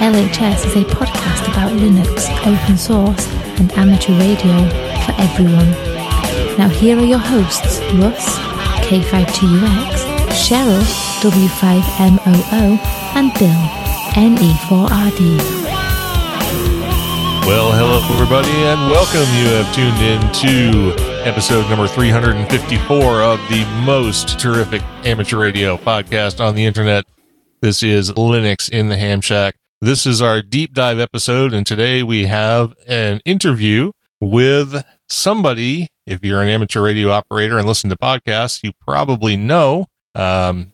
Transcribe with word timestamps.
LHS 0.00 0.66
is 0.66 0.76
a 0.76 0.84
podcast 0.84 1.48
about 1.48 1.72
Linux, 1.72 2.28
open 2.46 2.76
source, 2.76 3.26
and 3.58 3.72
amateur 3.72 4.12
radio 4.18 4.52
for 5.04 5.14
everyone. 5.18 5.70
Now, 6.58 6.68
here 6.68 6.98
are 6.98 7.04
your 7.04 7.18
hosts 7.18 7.80
Russ, 7.94 8.36
K5TUX, 8.86 10.04
Cheryl, 10.34 10.82
W5MOO, 11.22 12.78
and 13.16 13.32
Bill, 13.38 13.62
NE4RD. 14.14 15.38
Well, 17.46 17.72
hello, 17.72 18.00
everybody, 18.14 18.50
and 18.50 18.90
welcome. 18.90 19.28
You 19.38 19.48
have 19.54 19.74
tuned 19.74 20.00
in 20.02 20.20
to 20.42 21.24
episode 21.26 21.68
number 21.70 21.86
354 21.86 23.22
of 23.22 23.38
the 23.48 23.64
most 23.86 24.38
terrific 24.38 24.82
amateur 25.04 25.38
radio 25.38 25.76
podcast 25.76 26.44
on 26.44 26.54
the 26.54 26.64
internet. 26.66 27.04
This 27.62 27.82
is 27.82 28.10
Linux 28.12 28.68
in 28.68 28.88
the 28.88 28.96
Ham 28.98 29.22
Shack. 29.22 29.54
This 29.84 30.06
is 30.06 30.22
our 30.22 30.40
deep 30.40 30.72
dive 30.72 30.98
episode, 30.98 31.52
and 31.52 31.66
today 31.66 32.02
we 32.02 32.24
have 32.24 32.72
an 32.88 33.20
interview 33.26 33.92
with 34.18 34.82
somebody. 35.10 35.88
If 36.06 36.24
you're 36.24 36.40
an 36.40 36.48
amateur 36.48 36.80
radio 36.80 37.10
operator 37.10 37.58
and 37.58 37.68
listen 37.68 37.90
to 37.90 37.96
podcasts, 37.96 38.62
you 38.62 38.72
probably 38.80 39.36
know. 39.36 39.88
Um, 40.14 40.72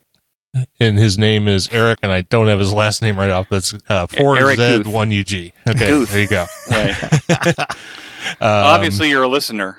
and 0.79 0.97
his 0.97 1.19
name 1.19 1.49
is 1.49 1.69
Eric, 1.73 1.99
and 2.05 2.13
I 2.13 2.21
don't 2.21 2.47
have 2.47 2.61
his 2.61 2.73
last 2.73 3.03
name 3.03 3.19
right 3.19 3.31
off. 3.31 3.49
That's 3.49 3.75
uh, 3.89 4.07
4Z1UG. 4.07 5.53
Okay, 5.69 5.89
Guth. 5.89 6.13
there 6.13 6.21
you 6.21 6.29
go. 6.29 6.47
Right. 6.71 7.67
Um, 8.33 8.49
Obviously, 8.49 9.09
you're 9.09 9.23
a 9.23 9.29
listener. 9.29 9.79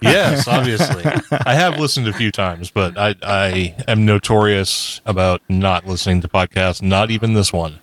Yes, 0.00 0.48
obviously. 0.48 1.04
I 1.30 1.54
have 1.54 1.78
listened 1.78 2.08
a 2.08 2.14
few 2.14 2.32
times, 2.32 2.70
but 2.70 2.96
I, 2.96 3.14
I 3.22 3.76
am 3.86 4.06
notorious 4.06 5.02
about 5.04 5.42
not 5.50 5.86
listening 5.86 6.22
to 6.22 6.28
podcasts, 6.28 6.80
not 6.80 7.10
even 7.10 7.34
this 7.34 7.52
one. 7.52 7.78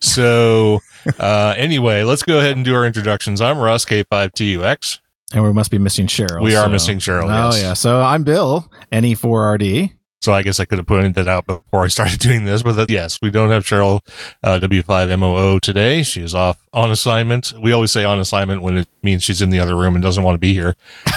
So, 0.00 0.80
uh, 1.18 1.54
anyway, 1.56 2.02
let's 2.02 2.22
go 2.22 2.38
ahead 2.38 2.56
and 2.56 2.64
do 2.64 2.74
our 2.74 2.84
introductions. 2.86 3.40
I'm 3.40 3.58
Russ, 3.58 3.84
K5TUX. 3.84 4.98
And 5.32 5.44
we 5.44 5.52
must 5.52 5.70
be 5.70 5.78
missing 5.78 6.06
Cheryl. 6.06 6.42
We 6.42 6.56
are 6.56 6.64
so- 6.66 6.70
missing 6.70 6.98
Cheryl, 6.98 7.24
Oh, 7.24 7.54
yes. 7.54 7.62
yeah. 7.62 7.72
So 7.74 8.00
I'm 8.02 8.24
Bill, 8.24 8.70
E 8.92 8.96
NE4RD. 8.96 9.92
So 10.22 10.34
I 10.34 10.42
guess 10.42 10.60
I 10.60 10.66
could 10.66 10.76
have 10.76 10.86
pointed 10.86 11.14
that 11.14 11.28
out 11.28 11.46
before 11.46 11.82
I 11.82 11.88
started 11.88 12.18
doing 12.20 12.44
this, 12.44 12.62
but 12.62 12.72
that, 12.72 12.90
yes, 12.90 13.18
we 13.22 13.30
don't 13.30 13.48
have 13.48 13.64
Cheryl 13.64 14.00
uh, 14.42 14.58
W5MOO 14.60 15.60
today. 15.62 16.02
She 16.02 16.20
is 16.20 16.34
off 16.34 16.58
on 16.74 16.90
assignment. 16.90 17.54
We 17.58 17.72
always 17.72 17.90
say 17.90 18.04
on 18.04 18.18
assignment 18.18 18.60
when 18.60 18.76
it 18.76 18.88
means 19.02 19.22
she's 19.22 19.40
in 19.40 19.48
the 19.48 19.60
other 19.60 19.74
room 19.76 19.94
and 19.94 20.02
doesn't 20.02 20.22
want 20.22 20.34
to 20.34 20.38
be 20.38 20.52
here. 20.52 20.76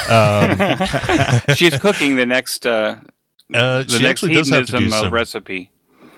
Um, 0.09 0.57
She's 1.55 1.77
cooking 1.79 2.15
the 2.15 2.25
next 2.25 2.65
uh, 2.65 2.95
uh, 3.53 3.83
the 3.83 3.89
she 3.89 4.03
next 4.03 4.23
actually 4.23 4.33
does 4.35 4.49
have 4.49 4.65
to 4.67 4.71
do 4.71 4.77
hedonism 4.77 4.99
uh, 4.99 5.03
some. 5.03 5.13
recipe. 5.13 5.71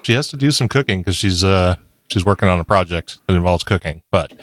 she 0.03 0.13
has 0.13 0.27
to 0.27 0.37
do 0.37 0.51
some 0.51 0.67
cooking 0.67 0.99
because 1.01 1.15
she's 1.15 1.43
uh 1.43 1.75
she's 2.09 2.25
working 2.25 2.49
on 2.49 2.59
a 2.59 2.63
project 2.63 3.19
that 3.27 3.35
involves 3.35 3.63
cooking. 3.63 4.01
But 4.11 4.33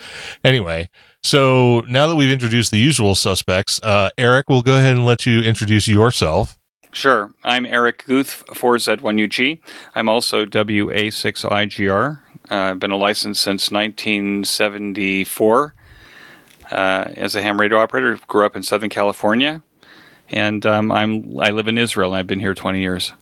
anyway, 0.45 0.89
so 1.23 1.81
now 1.89 2.07
that 2.07 2.17
we've 2.17 2.31
introduced 2.31 2.71
the 2.71 2.79
usual 2.79 3.15
suspects, 3.15 3.81
uh, 3.83 4.11
Eric, 4.19 4.49
we'll 4.49 4.63
go 4.63 4.79
ahead 4.79 4.97
and 4.97 5.07
let 5.07 5.27
you 5.27 5.41
introduce 5.41 5.87
yourself. 5.87 6.59
Sure. 6.93 7.33
I'm 7.43 7.65
Eric 7.65 8.05
Guth, 8.07 8.45
4Z1UG. 8.49 9.61
I'm 9.95 10.11
also 10.11 10.45
WA6IGR. 10.45 12.21
Uh, 12.51 12.55
I've 12.55 12.79
been 12.79 12.91
a 12.91 12.97
license 12.97 13.41
since 13.41 13.71
1974 13.71 15.75
uh, 16.71 16.75
as 17.17 17.35
a 17.35 17.43
ham 17.43 17.59
radio 17.59 17.79
operator. 17.79 18.19
Grew 18.27 18.45
up 18.45 18.57
in 18.57 18.63
Southern 18.63 18.91
California, 18.91 19.63
and 20.29 20.67
um, 20.67 20.93
I'm 20.93 21.41
I 21.41 21.51
live 21.51 21.69
in 21.69 21.79
Israel. 21.79 22.13
I've 22.13 22.27
been 22.27 22.41
here 22.41 22.55
20 22.55 22.81
years. 22.81 23.13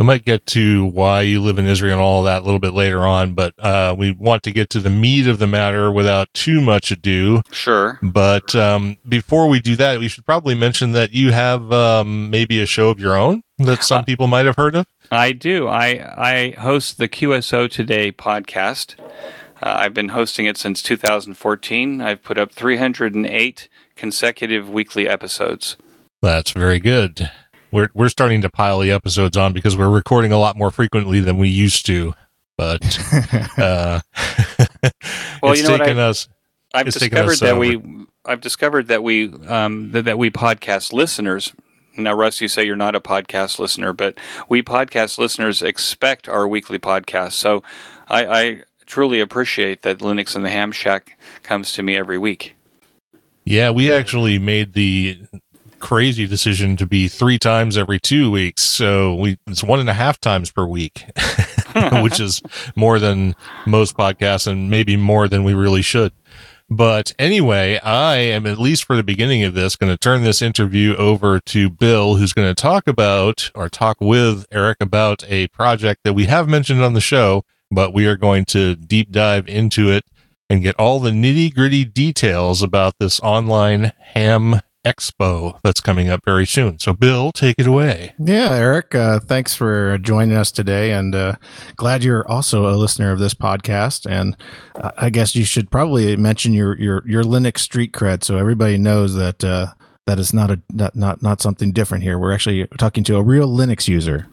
We 0.00 0.06
might 0.06 0.24
get 0.24 0.46
to 0.46 0.86
why 0.86 1.20
you 1.20 1.42
live 1.42 1.58
in 1.58 1.66
Israel 1.66 1.92
and 1.92 2.00
all 2.00 2.22
that 2.22 2.40
a 2.40 2.44
little 2.46 2.58
bit 2.58 2.72
later 2.72 3.06
on, 3.06 3.34
but 3.34 3.52
uh, 3.58 3.94
we 3.98 4.12
want 4.12 4.42
to 4.44 4.50
get 4.50 4.70
to 4.70 4.80
the 4.80 4.88
meat 4.88 5.26
of 5.26 5.38
the 5.38 5.46
matter 5.46 5.92
without 5.92 6.32
too 6.32 6.62
much 6.62 6.90
ado. 6.90 7.42
Sure. 7.52 7.98
But 8.00 8.54
um, 8.54 8.96
before 9.06 9.46
we 9.46 9.60
do 9.60 9.76
that, 9.76 9.98
we 9.98 10.08
should 10.08 10.24
probably 10.24 10.54
mention 10.54 10.92
that 10.92 11.12
you 11.12 11.32
have 11.32 11.70
um, 11.70 12.30
maybe 12.30 12.62
a 12.62 12.66
show 12.66 12.88
of 12.88 12.98
your 12.98 13.14
own 13.14 13.42
that 13.58 13.84
some 13.84 14.06
people 14.06 14.26
might 14.26 14.46
have 14.46 14.56
heard 14.56 14.74
of. 14.74 14.86
I 15.10 15.32
do. 15.32 15.68
I 15.68 15.88
I 16.16 16.50
host 16.58 16.96
the 16.96 17.06
QSO 17.06 17.70
Today 17.70 18.10
podcast. 18.10 18.94
Uh, 19.62 19.76
I've 19.80 19.92
been 19.92 20.08
hosting 20.08 20.46
it 20.46 20.56
since 20.56 20.82
2014. 20.82 22.00
I've 22.00 22.22
put 22.22 22.38
up 22.38 22.52
308 22.52 23.68
consecutive 23.96 24.70
weekly 24.70 25.06
episodes. 25.06 25.76
That's 26.22 26.52
very 26.52 26.80
good. 26.80 27.30
We're 27.72 27.88
we're 27.94 28.08
starting 28.08 28.42
to 28.42 28.50
pile 28.50 28.80
the 28.80 28.90
episodes 28.90 29.36
on 29.36 29.52
because 29.52 29.76
we're 29.76 29.88
recording 29.90 30.32
a 30.32 30.38
lot 30.38 30.56
more 30.56 30.70
frequently 30.70 31.20
than 31.20 31.38
we 31.38 31.48
used 31.48 31.86
to. 31.86 32.14
But 32.56 32.82
uh, 33.58 34.00
Well, 35.42 35.52
it's 35.52 35.62
you 35.62 35.66
know 35.66 35.72
what, 35.72 35.78
taken 35.78 35.98
I- 35.98 36.08
us. 36.08 36.28
I've 36.72 36.86
It's 36.86 36.98
taken 36.98 37.16
discovered 37.26 37.32
us, 37.32 37.40
that 37.40 37.54
uh, 37.56 37.58
we 37.58 38.06
I've 38.24 38.40
discovered 38.40 38.88
that 38.88 39.02
we 39.02 39.32
um, 39.48 39.90
that, 39.92 40.04
that 40.04 40.18
we 40.18 40.30
podcast 40.30 40.92
listeners. 40.92 41.52
Now, 41.96 42.14
Russ, 42.14 42.40
you 42.40 42.46
say 42.48 42.64
you're 42.64 42.76
not 42.76 42.94
a 42.94 43.00
podcast 43.00 43.58
listener, 43.58 43.92
but 43.92 44.16
we 44.48 44.62
podcast 44.62 45.18
listeners 45.18 45.60
expect 45.62 46.28
our 46.28 46.46
weekly 46.46 46.78
podcast. 46.78 47.32
So, 47.32 47.64
I, 48.08 48.24
I 48.26 48.62
truly 48.86 49.20
appreciate 49.20 49.82
that 49.82 49.98
Linux 49.98 50.36
in 50.36 50.42
the 50.42 50.50
Ham 50.50 50.70
Shack 50.70 51.18
comes 51.42 51.72
to 51.72 51.82
me 51.82 51.96
every 51.96 52.16
week. 52.16 52.54
Yeah, 53.44 53.70
we 53.70 53.92
actually 53.92 54.38
made 54.38 54.74
the 54.74 55.22
crazy 55.80 56.26
decision 56.26 56.76
to 56.76 56.86
be 56.86 57.08
three 57.08 57.38
times 57.38 57.76
every 57.76 57.98
two 57.98 58.30
weeks. 58.30 58.62
So 58.62 59.14
we 59.14 59.38
it's 59.46 59.64
one 59.64 59.80
and 59.80 59.90
a 59.90 59.94
half 59.94 60.20
times 60.20 60.50
per 60.50 60.66
week, 60.66 61.04
which 62.02 62.20
is 62.20 62.42
more 62.76 62.98
than 62.98 63.34
most 63.66 63.96
podcasts 63.96 64.46
and 64.46 64.70
maybe 64.70 64.96
more 64.96 65.28
than 65.28 65.44
we 65.44 65.54
really 65.54 65.82
should. 65.82 66.12
But 66.72 67.12
anyway, 67.18 67.80
I 67.80 68.16
am 68.16 68.46
at 68.46 68.60
least 68.60 68.84
for 68.84 68.94
the 68.94 69.02
beginning 69.02 69.42
of 69.42 69.54
this 69.54 69.74
going 69.74 69.92
to 69.92 69.98
turn 69.98 70.22
this 70.22 70.40
interview 70.40 70.94
over 70.94 71.40
to 71.40 71.68
Bill, 71.68 72.14
who's 72.14 72.32
going 72.32 72.48
to 72.48 72.60
talk 72.60 72.86
about 72.86 73.50
or 73.56 73.68
talk 73.68 73.96
with 74.00 74.46
Eric 74.52 74.76
about 74.80 75.24
a 75.26 75.48
project 75.48 76.02
that 76.04 76.12
we 76.12 76.26
have 76.26 76.48
mentioned 76.48 76.80
on 76.80 76.92
the 76.92 77.00
show, 77.00 77.44
but 77.72 77.92
we 77.92 78.06
are 78.06 78.16
going 78.16 78.44
to 78.46 78.76
deep 78.76 79.10
dive 79.10 79.48
into 79.48 79.90
it 79.90 80.04
and 80.48 80.62
get 80.62 80.78
all 80.78 81.00
the 81.00 81.10
nitty 81.10 81.52
gritty 81.52 81.84
details 81.84 82.62
about 82.62 82.94
this 83.00 83.18
online 83.20 83.92
ham 84.14 84.60
expo 84.84 85.58
that's 85.62 85.80
coming 85.80 86.08
up 86.08 86.20
very 86.24 86.46
soon. 86.46 86.78
So, 86.78 86.92
Bill, 86.92 87.32
take 87.32 87.56
it 87.58 87.66
away. 87.66 88.14
Yeah, 88.18 88.52
Eric, 88.52 88.94
uh, 88.94 89.20
thanks 89.20 89.54
for 89.54 89.98
joining 89.98 90.36
us 90.36 90.50
today. 90.50 90.92
And 90.92 91.14
uh, 91.14 91.36
glad 91.76 92.04
you're 92.04 92.26
also 92.28 92.68
a 92.68 92.76
listener 92.76 93.12
of 93.12 93.18
this 93.18 93.34
podcast. 93.34 94.10
And 94.10 94.36
uh, 94.76 94.92
I 94.96 95.10
guess 95.10 95.34
you 95.34 95.44
should 95.44 95.70
probably 95.70 96.16
mention 96.16 96.52
your, 96.52 96.78
your, 96.78 97.02
your 97.06 97.22
Linux 97.22 97.58
street 97.58 97.92
cred 97.92 98.24
so 98.24 98.36
everybody 98.36 98.78
knows 98.78 99.14
that. 99.14 99.44
Uh, 99.44 99.68
that 100.06 100.18
is 100.18 100.34
not 100.34 100.50
a 100.50 100.60
not, 100.72 100.96
not 100.96 101.22
not 101.22 101.40
something 101.40 101.70
different 101.70 102.02
here. 102.02 102.18
We're 102.18 102.32
actually 102.32 102.66
talking 102.78 103.04
to 103.04 103.16
a 103.16 103.22
real 103.22 103.46
Linux 103.46 103.86
user. 103.86 104.26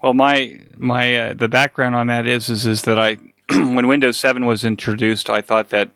Well, 0.00 0.14
my 0.14 0.60
my 0.76 1.16
uh, 1.16 1.34
the 1.34 1.48
background 1.48 1.96
on 1.96 2.06
that 2.06 2.28
is 2.28 2.48
is 2.48 2.64
is 2.64 2.82
that 2.82 2.98
I 2.98 3.16
when 3.50 3.86
Windows 3.86 4.16
7 4.16 4.44
was 4.46 4.64
introduced, 4.64 5.30
I 5.30 5.40
thought 5.40 5.70
that 5.70 5.90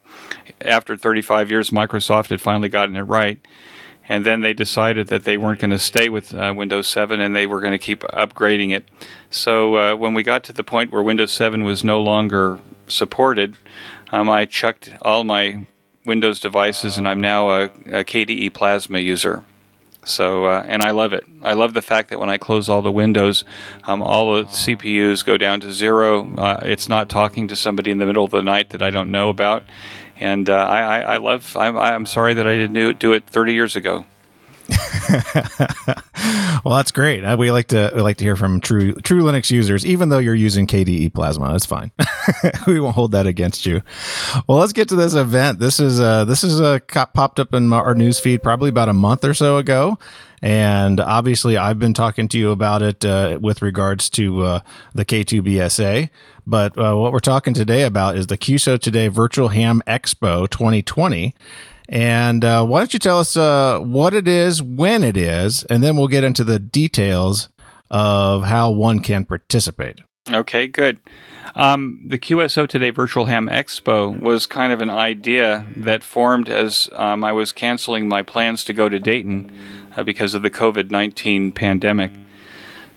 after 0.60 0.96
35 0.96 1.50
years, 1.50 1.70
Microsoft 1.70 2.30
had 2.30 2.40
finally 2.40 2.68
gotten 2.68 2.96
it 2.96 3.02
right, 3.02 3.40
and 4.10 4.26
then 4.26 4.40
they 4.40 4.52
decided 4.52 5.06
that 5.06 5.22
they 5.22 5.38
weren't 5.38 5.60
going 5.60 5.70
to 5.70 5.78
stay 5.78 6.08
with 6.08 6.34
uh, 6.34 6.52
Windows 6.54 6.88
7 6.88 7.20
and 7.20 7.34
they 7.36 7.46
were 7.46 7.60
going 7.60 7.70
to 7.70 7.78
keep 7.78 8.00
upgrading 8.00 8.74
it. 8.74 8.84
So 9.30 9.76
uh, 9.76 9.94
when 9.94 10.14
we 10.14 10.24
got 10.24 10.42
to 10.44 10.52
the 10.52 10.64
point 10.64 10.90
where 10.90 11.00
Windows 11.00 11.30
7 11.30 11.62
was 11.62 11.84
no 11.84 12.02
longer 12.02 12.58
supported, 12.88 13.56
um, 14.10 14.28
I 14.28 14.46
chucked 14.46 14.92
all 15.02 15.22
my 15.22 15.64
Windows 16.04 16.40
devices, 16.40 16.98
and 16.98 17.06
I'm 17.06 17.20
now 17.20 17.50
a, 17.50 17.64
a 17.64 18.04
KDE 18.04 18.52
Plasma 18.52 18.98
user. 18.98 19.44
So, 20.04 20.46
uh, 20.46 20.64
and 20.66 20.82
I 20.82 20.90
love 20.90 21.12
it. 21.12 21.24
I 21.42 21.52
love 21.52 21.74
the 21.74 21.82
fact 21.82 22.08
that 22.08 22.18
when 22.18 22.30
I 22.30 22.36
close 22.36 22.68
all 22.68 22.82
the 22.82 22.90
windows, 22.90 23.44
um, 23.84 24.02
all 24.02 24.34
the 24.34 24.44
CPUs 24.44 25.24
go 25.24 25.36
down 25.36 25.60
to 25.60 25.72
zero. 25.72 26.34
Uh, 26.36 26.58
it's 26.64 26.88
not 26.88 27.08
talking 27.08 27.46
to 27.46 27.54
somebody 27.54 27.92
in 27.92 27.98
the 27.98 28.06
middle 28.06 28.24
of 28.24 28.32
the 28.32 28.42
night 28.42 28.70
that 28.70 28.82
I 28.82 28.90
don't 28.90 29.12
know 29.12 29.28
about. 29.28 29.62
And 30.20 30.48
uh, 30.50 30.54
I, 30.54 31.00
I, 31.00 31.16
love. 31.16 31.56
I'm, 31.56 31.76
I'm 31.78 32.06
sorry 32.06 32.34
that 32.34 32.46
I 32.46 32.56
didn't 32.56 32.98
do 32.98 33.12
it, 33.12 33.26
30 33.26 33.54
years 33.54 33.74
ago. 33.74 34.04
well, 36.64 36.76
that's 36.76 36.92
great. 36.92 37.24
Uh, 37.24 37.36
we 37.36 37.50
like 37.50 37.68
to 37.68 37.90
we 37.94 38.02
like 38.02 38.18
to 38.18 38.24
hear 38.24 38.36
from 38.36 38.60
true 38.60 38.94
true 38.94 39.22
Linux 39.22 39.50
users, 39.50 39.84
even 39.84 40.10
though 40.10 40.18
you're 40.18 40.34
using 40.34 40.66
KDE 40.66 41.12
Plasma. 41.12 41.50
That's 41.50 41.66
fine. 41.66 41.90
we 42.68 42.78
won't 42.78 42.94
hold 42.94 43.12
that 43.12 43.26
against 43.26 43.66
you. 43.66 43.82
Well, 44.46 44.58
let's 44.58 44.72
get 44.72 44.88
to 44.90 44.96
this 44.96 45.14
event. 45.14 45.58
This 45.58 45.80
is 45.80 46.00
uh 46.00 46.24
this 46.24 46.44
is 46.44 46.60
a 46.60 46.80
uh 46.94 47.06
popped 47.06 47.40
up 47.40 47.52
in 47.52 47.72
our 47.72 47.94
news 47.94 48.20
feed 48.20 48.42
probably 48.42 48.68
about 48.68 48.88
a 48.88 48.92
month 48.92 49.24
or 49.24 49.34
so 49.34 49.56
ago. 49.56 49.98
And 50.42 51.00
obviously, 51.00 51.56
I've 51.56 51.78
been 51.78 51.92
talking 51.92 52.26
to 52.28 52.38
you 52.38 52.50
about 52.50 52.80
it 52.80 53.04
uh, 53.04 53.38
with 53.42 53.60
regards 53.60 54.08
to 54.10 54.42
uh, 54.42 54.60
the 54.94 55.04
K2BSA. 55.04 56.08
But 56.50 56.76
uh, 56.76 56.96
what 56.96 57.12
we're 57.12 57.20
talking 57.20 57.54
today 57.54 57.84
about 57.84 58.16
is 58.16 58.26
the 58.26 58.36
QSO 58.36 58.76
Today 58.76 59.06
Virtual 59.06 59.48
Ham 59.48 59.84
Expo 59.86 60.50
2020. 60.50 61.32
And 61.88 62.44
uh, 62.44 62.66
why 62.66 62.80
don't 62.80 62.92
you 62.92 62.98
tell 62.98 63.20
us 63.20 63.36
uh, 63.36 63.78
what 63.78 64.14
it 64.14 64.26
is, 64.26 64.60
when 64.60 65.04
it 65.04 65.16
is, 65.16 65.62
and 65.64 65.80
then 65.80 65.96
we'll 65.96 66.08
get 66.08 66.24
into 66.24 66.42
the 66.42 66.58
details 66.58 67.50
of 67.88 68.42
how 68.42 68.68
one 68.72 68.98
can 68.98 69.24
participate. 69.24 70.00
Okay, 70.28 70.66
good. 70.66 70.98
Um, 71.54 72.00
the 72.04 72.18
QSO 72.18 72.68
Today 72.68 72.90
Virtual 72.90 73.26
Ham 73.26 73.48
Expo 73.48 74.18
was 74.20 74.46
kind 74.46 74.72
of 74.72 74.80
an 74.80 74.90
idea 74.90 75.64
that 75.76 76.02
formed 76.02 76.48
as 76.48 76.88
um, 76.94 77.22
I 77.22 77.30
was 77.30 77.52
canceling 77.52 78.08
my 78.08 78.22
plans 78.22 78.64
to 78.64 78.72
go 78.72 78.88
to 78.88 78.98
Dayton 78.98 79.56
uh, 79.96 80.02
because 80.02 80.34
of 80.34 80.42
the 80.42 80.50
COVID 80.50 80.90
19 80.90 81.52
pandemic. 81.52 82.10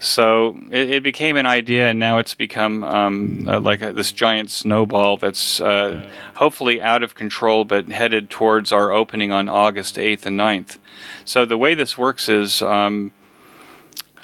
So 0.04 0.60
it, 0.70 0.90
it, 0.90 1.04
became 1.04 1.38
an 1.38 1.46
idea, 1.46 1.88
and 1.88 1.98
now 1.98 2.18
it's 2.18 2.36
become 2.36 2.84
um, 2.84 3.48
uh, 3.48 3.62
like 3.62 3.82
a, 3.82 3.94
this 3.94 4.12
giant 4.12 4.52
snowball 4.52 5.16
that's 5.16 5.62
uh, 5.62 6.06
hopefully 6.36 6.82
out 6.82 7.04
of 7.04 7.16
control, 7.16 7.64
but 7.64 7.88
headed 7.88 8.30
towards 8.30 8.74
our 8.74 8.92
opening 8.92 9.32
on 9.32 9.48
August 9.48 9.96
8th 9.96 10.26
and 10.26 10.38
9th. 10.38 10.78
So 11.24 11.46
the 11.46 11.58
way 11.58 11.74
this 11.74 11.98
works 11.98 12.28
is 12.28 12.62
um, 12.62 13.14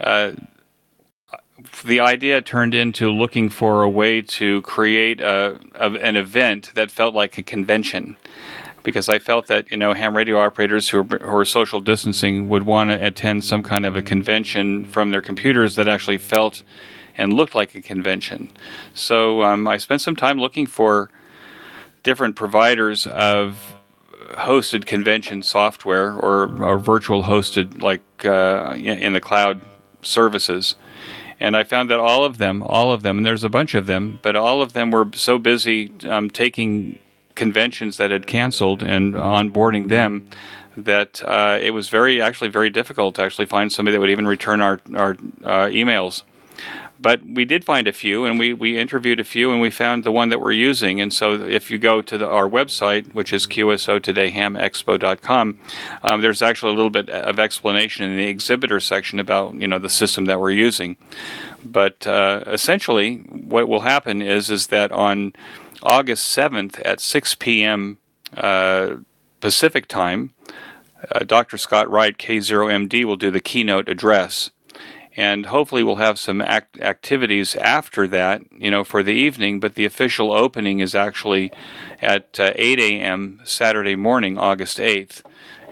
uh, 0.01 0.33
the 1.85 2.01
idea 2.01 2.41
turned 2.41 2.75
into 2.75 3.09
looking 3.09 3.49
for 3.49 3.81
a 3.81 3.89
way 3.89 4.21
to 4.21 4.61
create 4.63 5.21
a, 5.21 5.57
a, 5.75 5.91
an 5.91 6.17
event 6.17 6.73
that 6.75 6.91
felt 6.91 7.15
like 7.15 7.37
a 7.37 7.43
convention 7.43 8.17
because 8.89 9.09
I 9.09 9.19
felt 9.19 9.47
that 9.47 9.69
you 9.71 9.77
know 9.77 9.93
ham 9.93 10.15
radio 10.15 10.39
operators 10.39 10.89
who 10.89 10.99
are, 10.99 11.03
who 11.03 11.37
are 11.37 11.45
social 11.45 11.79
distancing 11.79 12.49
would 12.49 12.63
want 12.63 12.89
to 12.89 13.05
attend 13.05 13.43
some 13.43 13.63
kind 13.63 13.85
of 13.85 13.95
a 13.95 14.01
convention 14.01 14.85
from 14.85 15.11
their 15.11 15.21
computers 15.21 15.75
that 15.75 15.87
actually 15.87 16.17
felt 16.17 16.63
and 17.17 17.33
looked 17.33 17.53
like 17.53 17.75
a 17.75 17.81
convention. 17.81 18.49
So 18.93 19.43
um, 19.43 19.67
I 19.67 19.77
spent 19.77 20.01
some 20.01 20.15
time 20.15 20.39
looking 20.39 20.65
for 20.65 21.09
different 22.03 22.35
providers 22.35 23.05
of 23.07 23.75
hosted 24.31 24.85
convention 24.85 25.43
software 25.43 26.13
or, 26.13 26.63
or 26.63 26.79
virtual 26.79 27.23
hosted 27.23 27.81
like 27.81 28.01
uh, 28.25 28.73
in 28.75 29.13
the 29.13 29.21
cloud 29.21 29.61
services. 30.01 30.75
And 31.39 31.55
I 31.55 31.63
found 31.63 31.89
that 31.89 31.99
all 31.99 32.25
of 32.25 32.37
them, 32.37 32.61
all 32.63 32.91
of 32.91 33.01
them, 33.01 33.17
and 33.17 33.25
there's 33.25 33.43
a 33.45 33.49
bunch 33.49 33.73
of 33.73 33.85
them, 33.85 34.19
but 34.21 34.35
all 34.35 34.61
of 34.61 34.73
them 34.73 34.91
were 34.91 35.07
so 35.13 35.37
busy 35.37 35.93
um, 36.03 36.29
taking 36.29 36.99
conventions 37.39 37.97
that 37.97 38.11
had 38.11 38.27
canceled 38.27 38.83
and 38.83 39.15
onboarding 39.15 39.87
them 39.87 40.29
that 40.75 41.23
uh, 41.23 41.57
it 41.61 41.71
was 41.71 41.87
very 41.89 42.21
actually 42.21 42.49
very 42.49 42.69
difficult 42.69 43.15
to 43.15 43.21
actually 43.21 43.45
find 43.45 43.71
somebody 43.71 43.95
that 43.95 44.01
would 44.01 44.09
even 44.09 44.27
return 44.27 44.59
our 44.61 44.81
our 44.95 45.11
uh, 45.43 45.67
emails. 45.81 46.23
But 47.01 47.21
we 47.25 47.45
did 47.45 47.63
find 47.63 47.87
a 47.87 47.93
few, 47.93 48.25
and 48.25 48.37
we, 48.37 48.51
we 48.51 48.77
interviewed 48.77 49.21
a 49.21 49.23
few, 49.23 49.53
and 49.53 49.61
we 49.61 49.69
found 49.69 50.03
the 50.03 50.11
one 50.11 50.27
that 50.29 50.41
we're 50.41 50.51
using. 50.51 50.99
And 50.99 51.13
so, 51.13 51.35
if 51.35 51.71
you 51.71 51.77
go 51.77 52.01
to 52.01 52.17
the, 52.17 52.27
our 52.27 52.49
website, 52.49 53.13
which 53.13 53.31
is 53.31 53.47
qsotodayhamexpo.com, 53.47 55.59
um, 56.03 56.21
there's 56.21 56.41
actually 56.41 56.73
a 56.73 56.75
little 56.75 56.89
bit 56.89 57.09
of 57.09 57.39
explanation 57.39 58.03
in 58.03 58.17
the 58.17 58.27
exhibitor 58.27 58.81
section 58.81 59.17
about 59.17 59.53
you 59.53 59.69
know 59.69 59.79
the 59.79 59.89
system 59.89 60.25
that 60.25 60.41
we're 60.41 60.51
using. 60.51 60.97
But 61.63 62.05
uh, 62.05 62.43
essentially, 62.47 63.19
what 63.51 63.69
will 63.69 63.81
happen 63.81 64.21
is 64.21 64.49
is 64.49 64.67
that 64.67 64.91
on 64.91 65.31
August 65.83 66.35
7th 66.35 66.81
at 66.85 66.99
6 66.99 67.35
p.m. 67.35 67.97
Uh, 68.35 68.97
Pacific 69.39 69.87
time, 69.87 70.33
uh, 71.11 71.19
Dr. 71.19 71.57
Scott 71.57 71.89
Wright, 71.89 72.17
K0MD, 72.17 73.05
will 73.05 73.15
do 73.15 73.31
the 73.31 73.39
keynote 73.39 73.87
address. 73.87 74.51
And 75.15 75.47
hopefully, 75.47 75.83
we'll 75.83 75.95
have 75.97 76.19
some 76.19 76.39
act- 76.41 76.79
activities 76.79 77.55
after 77.55 78.07
that, 78.07 78.41
you 78.51 78.71
know, 78.71 78.83
for 78.83 79.03
the 79.03 79.13
evening. 79.13 79.59
But 79.59 79.75
the 79.75 79.85
official 79.85 80.31
opening 80.31 80.79
is 80.79 80.95
actually 80.95 81.51
at 82.01 82.39
uh, 82.39 82.51
8 82.55 82.79
a.m. 82.79 83.41
Saturday 83.43 83.95
morning, 83.95 84.37
August 84.37 84.77
8th. 84.77 85.21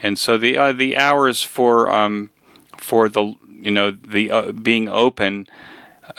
And 0.01 0.19
so 0.19 0.37
the 0.37 0.57
uh, 0.57 0.73
the 0.73 0.97
hours 0.97 1.43
for 1.43 1.91
um, 1.91 2.29
for 2.77 3.09
the 3.09 3.35
you 3.49 3.71
know 3.71 3.91
the 3.91 4.31
uh, 4.31 4.51
being 4.51 4.89
open 4.89 5.47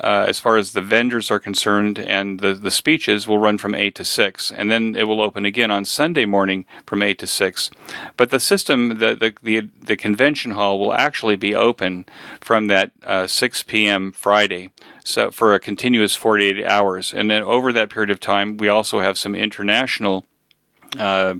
uh, 0.03 0.27
as 0.29 0.39
far 0.39 0.57
as 0.57 0.73
the 0.73 0.83
vendors 0.83 1.31
are 1.31 1.39
concerned 1.39 1.99
and 1.99 2.41
the, 2.41 2.55
the 2.55 2.71
speeches 2.71 3.27
will 3.27 3.39
run 3.39 3.59
from 3.59 3.75
8 3.75 3.95
to 3.95 4.05
6 4.05 4.51
and 4.53 4.71
then 4.71 4.95
it 4.97 5.05
will 5.05 5.21
open 5.21 5.45
again 5.45 5.71
on 5.71 5.85
sunday 5.85 6.25
morning 6.25 6.65
from 6.87 7.03
8 7.03 7.19
to 7.19 7.27
6 7.27 7.71
but 8.17 8.31
the 8.31 8.41
system 8.41 8.99
the, 8.99 9.15
the, 9.15 9.35
the, 9.43 9.69
the 9.81 9.97
convention 9.97 10.53
hall 10.53 10.79
will 10.79 10.93
actually 10.93 11.37
be 11.37 11.55
open 11.55 12.05
from 12.41 12.67
that 12.67 12.93
uh, 13.05 13.27
6 13.27 13.63
p.m 13.65 14.13
friday 14.13 14.71
so 15.09 15.31
for 15.31 15.55
a 15.55 15.59
continuous 15.59 16.15
48 16.15 16.67
hours. 16.67 17.15
And 17.15 17.31
then 17.31 17.43
over 17.43 17.73
that 17.73 17.89
period 17.89 18.11
of 18.11 18.21
time 18.21 18.59
we 18.59 18.69
also 18.69 19.01
have 19.01 19.17
some 19.17 19.35
international 19.35 20.27
uh, 20.99 21.37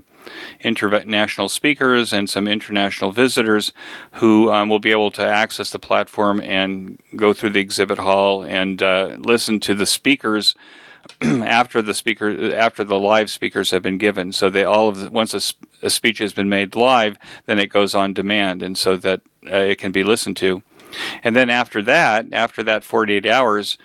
international 0.61 1.49
speakers 1.49 2.13
and 2.13 2.29
some 2.29 2.47
international 2.47 3.11
visitors 3.11 3.71
who 4.13 4.51
um, 4.51 4.69
will 4.69 4.79
be 4.79 4.91
able 4.91 5.11
to 5.11 5.25
access 5.25 5.71
the 5.71 5.79
platform 5.79 6.39
and 6.41 6.99
go 7.15 7.33
through 7.33 7.51
the 7.51 7.59
exhibit 7.59 7.97
hall 7.97 8.43
and 8.43 8.81
uh, 8.83 9.15
listen 9.19 9.59
to 9.59 9.73
the 9.73 9.85
speakers 9.85 10.55
after 11.21 11.81
the 11.81 11.93
speaker 11.93 12.53
after 12.53 12.83
the 12.83 12.99
live 12.99 13.29
speakers 13.29 13.71
have 13.71 13.81
been 13.81 13.97
given. 13.97 14.31
So 14.31 14.49
they 14.49 14.63
all 14.63 14.89
of 14.89 14.99
the, 14.99 15.09
once 15.09 15.33
a, 15.33 15.85
a, 15.85 15.89
speech 15.89 16.19
has 16.19 16.33
been 16.33 16.49
made 16.49 16.75
live 16.75 17.17
then 17.45 17.59
it 17.59 17.67
goes 17.67 17.95
on 17.95 18.13
demand 18.13 18.61
and 18.61 18.77
so 18.77 18.97
that 18.97 19.21
uh, 19.49 19.55
it 19.55 19.77
can 19.77 19.91
be 19.91 20.03
listened 20.03 20.37
to. 20.37 20.61
And 21.23 21.35
then 21.35 21.49
after 21.49 21.81
that 21.83 22.27
after 22.31 22.63
that 22.63 22.83
48 22.83 23.25
hours 23.25 23.77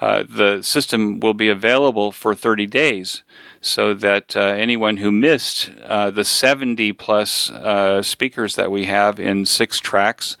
uh, 0.00 0.24
the 0.28 0.62
system 0.62 1.20
will 1.20 1.34
be 1.34 1.48
available 1.48 2.12
for 2.12 2.34
30 2.34 2.66
days 2.66 3.22
so 3.60 3.92
that 3.94 4.36
uh, 4.36 4.40
anyone 4.40 4.96
who 4.96 5.12
missed 5.12 5.70
uh, 5.84 6.10
the 6.10 6.24
70 6.24 6.92
plus 6.94 7.50
uh, 7.50 8.02
speakers 8.02 8.56
that 8.56 8.70
we 8.70 8.86
have 8.86 9.20
in 9.20 9.44
six 9.44 9.78
tracks 9.78 10.36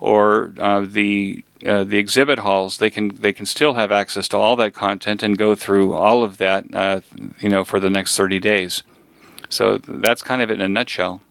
or 0.00 0.52
uh, 0.58 0.84
the 0.86 1.44
uh, 1.66 1.82
the 1.82 1.96
exhibit 1.96 2.38
halls, 2.40 2.76
they 2.76 2.90
can 2.90 3.08
they 3.08 3.32
can 3.32 3.46
still 3.46 3.74
have 3.74 3.90
access 3.90 4.28
to 4.28 4.36
all 4.36 4.54
that 4.54 4.74
content 4.74 5.22
and 5.22 5.38
go 5.38 5.54
through 5.54 5.94
all 5.94 6.22
of 6.22 6.36
that, 6.36 6.64
uh, 6.74 7.00
you 7.40 7.48
know, 7.48 7.64
for 7.64 7.80
the 7.80 7.88
next 7.88 8.16
30 8.16 8.38
days. 8.38 8.82
So 9.48 9.78
that's 9.78 10.22
kind 10.22 10.42
of 10.42 10.50
it 10.50 10.54
in 10.54 10.60
a 10.60 10.68
nutshell. 10.68 11.22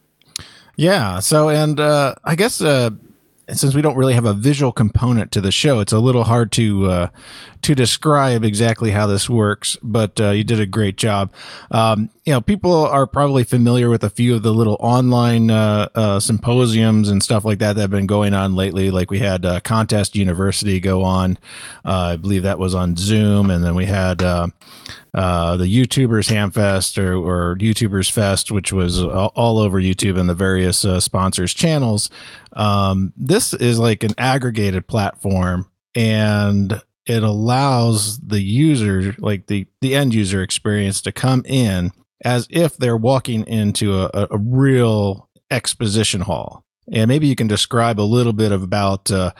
Yeah. 0.76 1.20
So, 1.20 1.50
and 1.50 1.80
I 1.80 2.36
guess 2.36 2.58
since 3.52 3.76
we 3.76 3.82
don't 3.82 3.98
really 3.98 4.14
have 4.14 4.26
a 4.26 4.34
visual 4.34 4.72
component 4.72 5.32
to 5.34 5.42
the 5.42 5.52
show, 5.52 5.80
it's 5.80 5.92
a 5.92 6.00
little 6.00 6.24
hard 6.24 6.52
to 6.54 6.86
uh, 6.90 7.08
to 7.62 7.76
describe 7.76 8.44
exactly 8.44 8.92
how 8.92 9.06
this 9.06 9.30
works. 9.30 9.78
But 9.84 10.20
uh, 10.20 10.30
you 10.30 10.44
did 10.44 10.60
a 10.60 10.66
great 10.66 10.98
job. 10.98 11.32
Um, 11.72 12.10
you 12.26 12.32
know, 12.32 12.40
people 12.40 12.74
are 12.74 13.06
probably 13.06 13.44
familiar 13.44 13.90
with 13.90 14.04
a 14.04 14.10
few 14.10 14.36
of 14.36 14.44
the 14.44 14.54
little 14.54 14.78
online 14.80 15.52
uh, 15.52 15.90
uh 15.94 16.20
symposiums 16.20 17.10
and 17.10 17.22
stuff 17.22 17.44
like 17.44 17.60
that 17.60 17.74
that 17.74 17.82
have 17.82 17.90
been 17.90 18.08
going 18.08 18.34
on 18.34 18.56
lately. 18.56 18.92
Like 18.92 19.12
we 19.12 19.20
had 19.20 19.46
uh, 19.46 19.60
Contest 19.60 20.16
University 20.16 20.80
go 20.80 21.04
on. 21.04 21.38
Uh, 21.84 22.14
I 22.14 22.16
believe 22.16 22.44
that 22.44 22.60
was 22.60 22.74
on 22.74 22.96
Zoom, 22.96 23.50
and 23.50 23.64
then 23.64 23.76
we 23.76 23.86
had 23.86 24.20
the 24.20 24.54
YouTubers 25.14 26.32
Hamfest 26.32 26.98
or, 26.98 27.16
or 27.16 27.58
YouTubers 27.58 28.10
Fest, 28.10 28.52
which 28.52 28.72
was 28.72 29.04
all, 29.04 29.60
over 29.60 29.82
YouTube 29.82 30.18
and 30.18 30.30
the 30.30 30.34
various 30.34 30.86
sponsors 31.00 31.54
channels. 31.54 32.10
Um, 32.54 33.14
this 33.18 33.54
is 33.54 33.80
like 33.80 34.04
an 34.04 34.14
aggregated 34.18 34.88
platform 34.88 35.70
and 35.96 36.82
it 37.06 37.24
allows 37.24 38.20
the 38.20 38.42
user, 38.42 39.16
like 39.18 39.48
the, 39.48 39.68
the 39.82 39.96
end 39.96 40.14
user 40.14 40.42
experience 40.42 41.02
to 41.02 41.12
come 41.12 41.44
in 41.46 41.92
as 42.24 42.48
if 42.50 42.78
they're 42.78 42.98
walking 42.98 43.46
into 43.48 44.00
a, 44.00 44.28
a 44.32 44.38
real 44.38 45.30
exposition 45.52 46.22
hall 46.22 46.64
and 46.92 47.08
maybe 47.08 47.28
you 47.28 47.36
can 47.36 47.48
describe 47.48 48.00
a 48.00 48.02
little 48.02 48.34
bit 48.34 48.52
about 48.52 49.10
uh, 49.12 49.32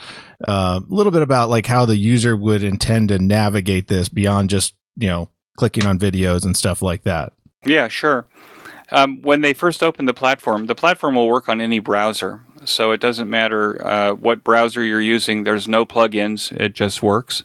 uh, 0.48 0.80
a 0.82 0.94
little 0.94 1.12
bit 1.12 1.22
about 1.22 1.50
like 1.50 1.66
how 1.66 1.86
the 1.86 1.98
user 1.98 2.36
would 2.36 2.64
intend 2.64 3.10
to 3.10 3.20
navigate 3.20 3.88
this 3.88 4.10
beyond 4.10 4.50
just 4.50 4.76
you 4.96 5.08
know 5.08 5.30
clicking 5.58 5.86
on 5.86 6.00
videos 6.00 6.46
and 6.46 6.56
stuff 6.56 6.82
like 6.82 7.04
that. 7.04 7.34
Yeah, 7.66 7.88
sure. 7.88 8.26
Um, 8.92 9.22
when 9.22 9.42
they 9.42 9.54
first 9.54 9.82
open 9.82 10.06
the 10.06 10.14
platform, 10.14 10.68
the 10.68 10.76
platform 10.76 11.16
will 11.16 11.28
work 11.28 11.50
on 11.50 11.62
any 11.62 11.80
browser. 11.80 12.42
So 12.66 12.92
it 12.92 13.02
doesn't 13.02 13.30
matter 13.30 13.86
uh, 13.86 14.14
what 14.14 14.44
browser 14.44 14.84
you're 14.84 15.02
using, 15.02 15.44
there's 15.44 15.68
no 15.68 15.86
plugins, 15.86 16.52
it 16.52 16.74
just 16.74 17.04
works. 17.04 17.44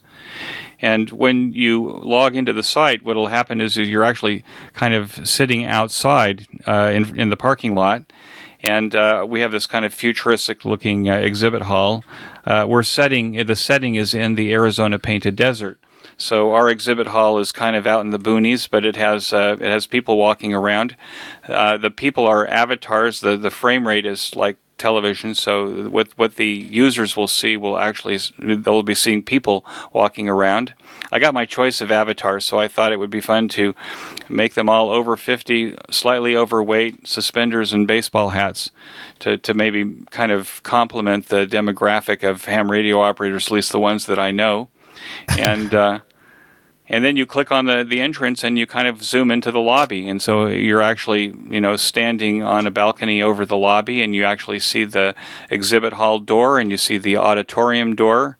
And 0.80 1.10
when 1.10 1.52
you 1.52 2.00
log 2.04 2.36
into 2.36 2.52
the 2.52 2.62
site, 2.62 3.02
what 3.02 3.16
will 3.16 3.26
happen 3.26 3.60
is, 3.60 3.76
you're 3.76 4.04
actually 4.04 4.44
kind 4.74 4.94
of 4.94 5.28
sitting 5.28 5.64
outside 5.64 6.46
uh, 6.66 6.92
in, 6.94 7.18
in 7.18 7.30
the 7.30 7.36
parking 7.36 7.74
lot 7.74 8.04
and 8.62 8.94
uh, 8.94 9.24
we 9.28 9.40
have 9.40 9.52
this 9.52 9.66
kind 9.66 9.84
of 9.84 9.94
futuristic 9.94 10.64
looking 10.64 11.08
uh, 11.08 11.14
exhibit 11.14 11.62
hall. 11.62 12.04
Uh, 12.44 12.66
we're 12.68 12.82
setting 12.82 13.46
the 13.46 13.56
setting 13.56 13.94
is 13.94 14.14
in 14.14 14.34
the 14.34 14.52
Arizona 14.52 14.98
Painted 14.98 15.36
Desert. 15.36 15.78
So 16.16 16.52
our 16.52 16.68
exhibit 16.68 17.08
hall 17.08 17.38
is 17.38 17.52
kind 17.52 17.76
of 17.76 17.86
out 17.86 18.00
in 18.00 18.10
the 18.10 18.18
boonies, 18.18 18.68
but 18.68 18.84
it 18.84 18.96
has 18.96 19.32
uh, 19.32 19.56
it 19.60 19.70
has 19.70 19.86
people 19.86 20.16
walking 20.16 20.52
around. 20.52 20.96
Uh, 21.46 21.76
the 21.76 21.90
people 21.90 22.26
are 22.26 22.46
avatars. 22.48 23.20
the 23.20 23.36
The 23.36 23.50
frame 23.50 23.86
rate 23.86 24.06
is 24.06 24.34
like 24.34 24.56
television. 24.78 25.34
So 25.34 25.88
what 25.88 26.08
what 26.16 26.36
the 26.36 26.46
users 26.46 27.16
will 27.16 27.28
see 27.28 27.56
will 27.56 27.78
actually 27.78 28.18
they'll 28.38 28.82
be 28.82 28.94
seeing 28.94 29.22
people 29.22 29.64
walking 29.92 30.28
around. 30.28 30.74
I 31.10 31.18
got 31.18 31.34
my 31.34 31.46
choice 31.46 31.80
of 31.80 31.90
avatars, 31.90 32.44
so 32.44 32.58
I 32.58 32.68
thought 32.68 32.92
it 32.92 32.98
would 32.98 33.10
be 33.10 33.20
fun 33.20 33.48
to 33.48 33.74
make 34.28 34.54
them 34.54 34.68
all 34.68 34.90
over 34.90 35.16
50, 35.16 35.76
slightly 35.90 36.36
overweight, 36.36 37.06
suspenders 37.06 37.72
and 37.72 37.86
baseball 37.86 38.30
hats 38.30 38.70
to, 39.20 39.38
to 39.38 39.54
maybe 39.54 39.96
kind 40.10 40.32
of 40.32 40.62
complement 40.64 41.28
the 41.28 41.46
demographic 41.46 42.28
of 42.28 42.44
ham 42.44 42.70
radio 42.70 43.00
operators, 43.00 43.46
at 43.46 43.52
least 43.52 43.72
the 43.72 43.80
ones 43.80 44.06
that 44.06 44.18
I 44.18 44.30
know. 44.30 44.68
And 45.38 45.74
uh, 45.74 46.00
and 46.88 47.04
then 47.04 47.16
you 47.16 47.26
click 47.26 47.52
on 47.52 47.66
the, 47.66 47.84
the 47.84 48.00
entrance 48.00 48.42
and 48.42 48.58
you 48.58 48.66
kind 48.66 48.88
of 48.88 49.02
zoom 49.02 49.30
into 49.30 49.52
the 49.52 49.60
lobby. 49.60 50.08
And 50.08 50.22
so 50.22 50.46
you're 50.46 50.82
actually 50.82 51.34
you 51.50 51.60
know 51.60 51.76
standing 51.76 52.42
on 52.42 52.66
a 52.66 52.70
balcony 52.70 53.22
over 53.22 53.44
the 53.44 53.56
lobby 53.56 54.02
and 54.02 54.14
you 54.14 54.24
actually 54.24 54.60
see 54.60 54.84
the 54.84 55.14
exhibit 55.50 55.94
hall 55.94 56.18
door 56.18 56.58
and 56.58 56.70
you 56.70 56.76
see 56.76 56.98
the 56.98 57.16
auditorium 57.16 57.94
door 57.94 58.37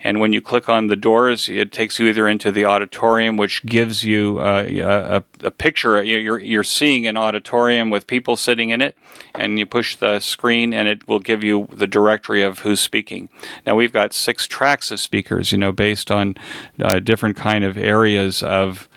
and 0.00 0.20
when 0.20 0.32
you 0.32 0.40
click 0.40 0.68
on 0.68 0.86
the 0.86 0.96
doors, 0.96 1.48
it 1.48 1.72
takes 1.72 1.98
you 1.98 2.06
either 2.08 2.28
into 2.28 2.52
the 2.52 2.64
auditorium, 2.64 3.36
which 3.36 3.64
gives 3.64 4.04
you 4.04 4.38
uh, 4.38 5.22
a, 5.42 5.46
a, 5.46 5.50
picture. 5.50 6.02
You're, 6.02 6.38
you're 6.38 6.64
seeing 6.64 7.06
an 7.06 7.16
auditorium 7.16 7.90
with 7.90 8.06
people 8.06 8.36
sitting 8.36 8.70
in 8.70 8.80
it, 8.80 8.96
and 9.34 9.58
you 9.58 9.66
push 9.66 9.96
the 9.96 10.20
screen, 10.20 10.74
and 10.74 10.88
it 10.88 11.06
will 11.08 11.20
give 11.20 11.42
you 11.42 11.68
the 11.72 11.86
directory 11.86 12.42
of 12.42 12.60
who's 12.60 12.80
speaking. 12.80 13.28
Now 13.66 13.74
we've 13.74 13.92
got 13.92 14.12
six 14.12 14.46
tracks 14.46 14.90
of 14.90 15.00
speakers, 15.00 15.52
you 15.52 15.58
know, 15.58 15.72
based 15.72 16.10
on 16.10 16.34
uh, 16.80 16.98
different 16.98 17.36
kind 17.36 17.64
of 17.64 17.76
areas 17.76 18.42
of, 18.42 18.88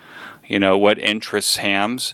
you 0.48 0.60
know, 0.60 0.77
what 0.77 1.00
interests 1.00 1.58
hams 1.58 2.13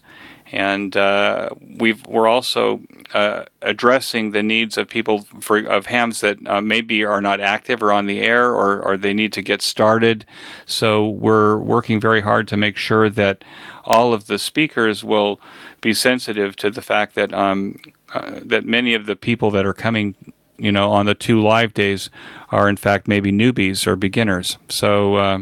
and 0.52 0.96
uh, 0.96 1.50
we 1.78 2.00
are 2.10 2.28
also 2.28 2.82
uh, 3.14 3.46
addressing 3.62 4.32
the 4.32 4.44
needs 4.44 4.78
of 4.78 4.88
people 4.88 5.22
for 5.40 5.58
of 5.60 5.88
hams 5.88 6.22
that 6.22 6.38
uh, 6.48 6.62
maybe 6.62 7.04
are 7.04 7.22
not 7.22 7.40
active 7.40 7.82
or 7.82 7.92
on 7.92 8.06
the 8.06 8.22
air 8.22 8.52
or, 8.52 8.82
or 8.82 8.98
they 8.98 9.14
need 9.14 9.34
to 9.34 9.42
get 9.42 9.62
started. 9.62 10.26
So 10.66 11.08
we're 11.08 11.58
working 11.58 12.00
very 12.00 12.22
hard 12.22 12.48
to 12.50 12.58
make 12.58 12.78
sure 12.78 13.10
that 13.10 13.44
all 13.86 14.14
of 14.14 14.28
the 14.28 14.38
speakers 14.38 15.04
will 15.04 15.40
be 15.82 15.94
sensitive 15.94 16.56
to 16.58 16.70
the 16.70 16.82
fact 16.82 17.16
that 17.16 17.34
um, 17.34 17.80
uh, 18.14 18.40
that 18.44 18.66
many 18.66 18.94
of 18.94 19.06
the 19.08 19.16
people 19.16 19.52
that 19.52 19.66
are 19.66 19.74
coming 19.74 20.16
you 20.58 20.72
know 20.72 20.92
on 20.92 21.06
the 21.06 21.16
two 21.16 21.42
live 21.42 21.74
days 21.74 22.10
are 22.50 22.70
in 22.70 22.78
fact 22.78 23.08
maybe 23.08 23.32
newbies 23.32 23.86
or 23.86 23.96
beginners 23.96 24.58
so 24.70 25.16
uh, 25.16 25.40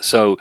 so 0.00 0.36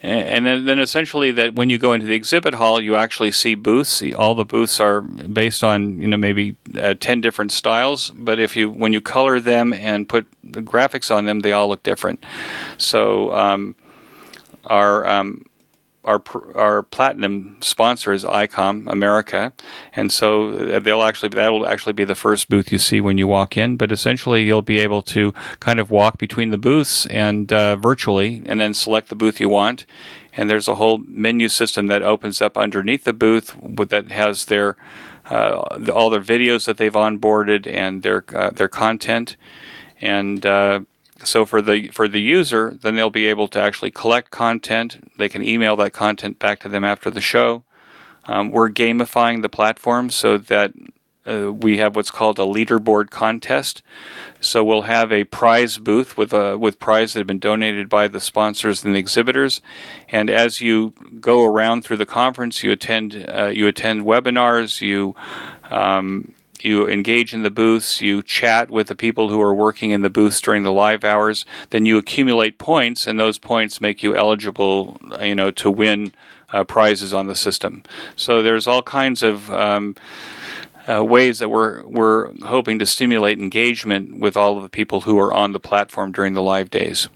and 0.00 0.46
then, 0.46 0.64
then 0.64 0.78
essentially 0.78 1.32
that 1.32 1.54
when 1.54 1.70
you 1.70 1.78
go 1.78 1.92
into 1.92 2.06
the 2.06 2.14
exhibit 2.14 2.54
hall, 2.54 2.80
you 2.80 2.94
actually 2.94 3.32
see 3.32 3.56
booths. 3.56 4.02
All 4.16 4.34
the 4.36 4.44
booths 4.44 4.78
are 4.78 5.00
based 5.00 5.64
on 5.64 6.00
you 6.00 6.06
know 6.06 6.16
maybe 6.16 6.56
uh, 6.76 6.94
ten 7.00 7.20
different 7.20 7.50
styles, 7.50 8.10
but 8.10 8.38
if 8.38 8.56
you 8.56 8.70
when 8.70 8.92
you 8.92 9.00
color 9.00 9.40
them 9.40 9.72
and 9.72 10.08
put 10.08 10.26
the 10.44 10.62
graphics 10.62 11.14
on 11.14 11.24
them, 11.24 11.40
they 11.40 11.52
all 11.52 11.68
look 11.68 11.82
different. 11.82 12.24
So 12.76 13.34
um, 13.34 13.74
our 14.66 15.04
um, 15.06 15.44
our 16.08 16.22
our 16.54 16.82
platinum 16.82 17.58
sponsor 17.60 18.12
is 18.12 18.24
ICOM 18.24 18.90
America, 18.90 19.52
and 19.94 20.10
so 20.10 20.50
uh, 20.50 20.78
they'll 20.80 21.02
actually 21.02 21.28
that'll 21.28 21.66
actually 21.66 21.92
be 21.92 22.04
the 22.04 22.14
first 22.14 22.48
booth 22.48 22.72
you 22.72 22.78
see 22.78 23.00
when 23.00 23.18
you 23.18 23.28
walk 23.28 23.56
in. 23.56 23.76
But 23.76 23.92
essentially, 23.92 24.44
you'll 24.44 24.62
be 24.62 24.80
able 24.80 25.02
to 25.02 25.32
kind 25.60 25.78
of 25.78 25.90
walk 25.90 26.16
between 26.18 26.50
the 26.50 26.58
booths 26.58 27.04
and 27.06 27.52
uh, 27.52 27.76
virtually, 27.76 28.42
and 28.46 28.58
then 28.58 28.72
select 28.72 29.10
the 29.10 29.14
booth 29.14 29.38
you 29.38 29.50
want. 29.50 29.84
And 30.32 30.48
there's 30.48 30.68
a 30.68 30.76
whole 30.76 30.98
menu 31.06 31.48
system 31.48 31.88
that 31.88 32.02
opens 32.02 32.40
up 32.40 32.56
underneath 32.56 33.04
the 33.04 33.12
booth 33.12 33.54
that 33.62 34.10
has 34.10 34.46
their 34.46 34.76
uh, 35.30 35.60
all 35.92 36.08
their 36.08 36.22
videos 36.22 36.64
that 36.64 36.78
they've 36.78 36.92
onboarded 36.92 37.66
and 37.66 38.02
their 38.02 38.24
uh, 38.34 38.50
their 38.50 38.68
content 38.68 39.36
and 40.00 40.46
uh, 40.46 40.80
so 41.24 41.44
for 41.44 41.60
the 41.60 41.88
for 41.88 42.08
the 42.08 42.20
user, 42.20 42.76
then 42.80 42.96
they'll 42.96 43.10
be 43.10 43.26
able 43.26 43.48
to 43.48 43.60
actually 43.60 43.90
collect 43.90 44.30
content. 44.30 45.10
They 45.18 45.28
can 45.28 45.42
email 45.42 45.76
that 45.76 45.92
content 45.92 46.38
back 46.38 46.60
to 46.60 46.68
them 46.68 46.84
after 46.84 47.10
the 47.10 47.20
show. 47.20 47.64
Um, 48.24 48.50
we're 48.50 48.70
gamifying 48.70 49.42
the 49.42 49.48
platform 49.48 50.10
so 50.10 50.38
that 50.38 50.72
uh, 51.28 51.52
we 51.52 51.78
have 51.78 51.96
what's 51.96 52.10
called 52.10 52.38
a 52.38 52.42
leaderboard 52.42 53.10
contest. 53.10 53.82
So 54.40 54.64
we'll 54.64 54.82
have 54.82 55.12
a 55.12 55.24
prize 55.24 55.78
booth 55.78 56.16
with 56.16 56.32
uh, 56.32 56.56
with 56.58 56.78
prizes 56.78 57.14
that 57.14 57.20
have 57.20 57.26
been 57.26 57.38
donated 57.38 57.88
by 57.88 58.08
the 58.08 58.20
sponsors 58.20 58.84
and 58.84 58.94
the 58.94 58.98
exhibitors. 58.98 59.60
And 60.10 60.30
as 60.30 60.60
you 60.60 60.94
go 61.20 61.44
around 61.44 61.84
through 61.84 61.98
the 61.98 62.06
conference, 62.06 62.62
you 62.62 62.70
attend 62.70 63.26
uh, 63.28 63.46
you 63.46 63.66
attend 63.66 64.04
webinars, 64.04 64.80
you 64.80 65.16
um, 65.70 66.32
you 66.64 66.88
engage 66.88 67.34
in 67.34 67.42
the 67.42 67.50
booths, 67.50 68.00
you 68.00 68.22
chat 68.22 68.70
with 68.70 68.88
the 68.88 68.94
people 68.94 69.28
who 69.28 69.40
are 69.40 69.54
working 69.54 69.90
in 69.90 70.02
the 70.02 70.10
booths 70.10 70.40
during 70.40 70.62
the 70.62 70.72
live 70.72 71.04
hours, 71.04 71.44
then 71.70 71.86
you 71.86 71.98
accumulate 71.98 72.58
points, 72.58 73.06
and 73.06 73.18
those 73.18 73.38
points 73.38 73.80
make 73.80 74.02
you 74.02 74.16
eligible, 74.16 74.98
you 75.20 75.34
know, 75.34 75.50
to 75.50 75.70
win 75.70 76.12
uh, 76.52 76.64
prizes 76.64 77.12
on 77.12 77.26
the 77.26 77.34
system. 77.34 77.82
So 78.16 78.42
there's 78.42 78.66
all 78.66 78.82
kinds 78.82 79.22
of 79.22 79.50
um, 79.50 79.96
uh, 80.88 81.04
ways 81.04 81.38
that 81.38 81.50
we're 81.50 81.82
we're 81.86 82.32
hoping 82.42 82.78
to 82.78 82.86
stimulate 82.86 83.38
engagement 83.38 84.18
with 84.18 84.36
all 84.36 84.56
of 84.56 84.62
the 84.62 84.68
people 84.68 85.02
who 85.02 85.18
are 85.18 85.32
on 85.32 85.52
the 85.52 85.60
platform 85.60 86.12
during 86.12 86.34
the 86.34 86.42
live 86.42 86.70
days. 86.70 87.08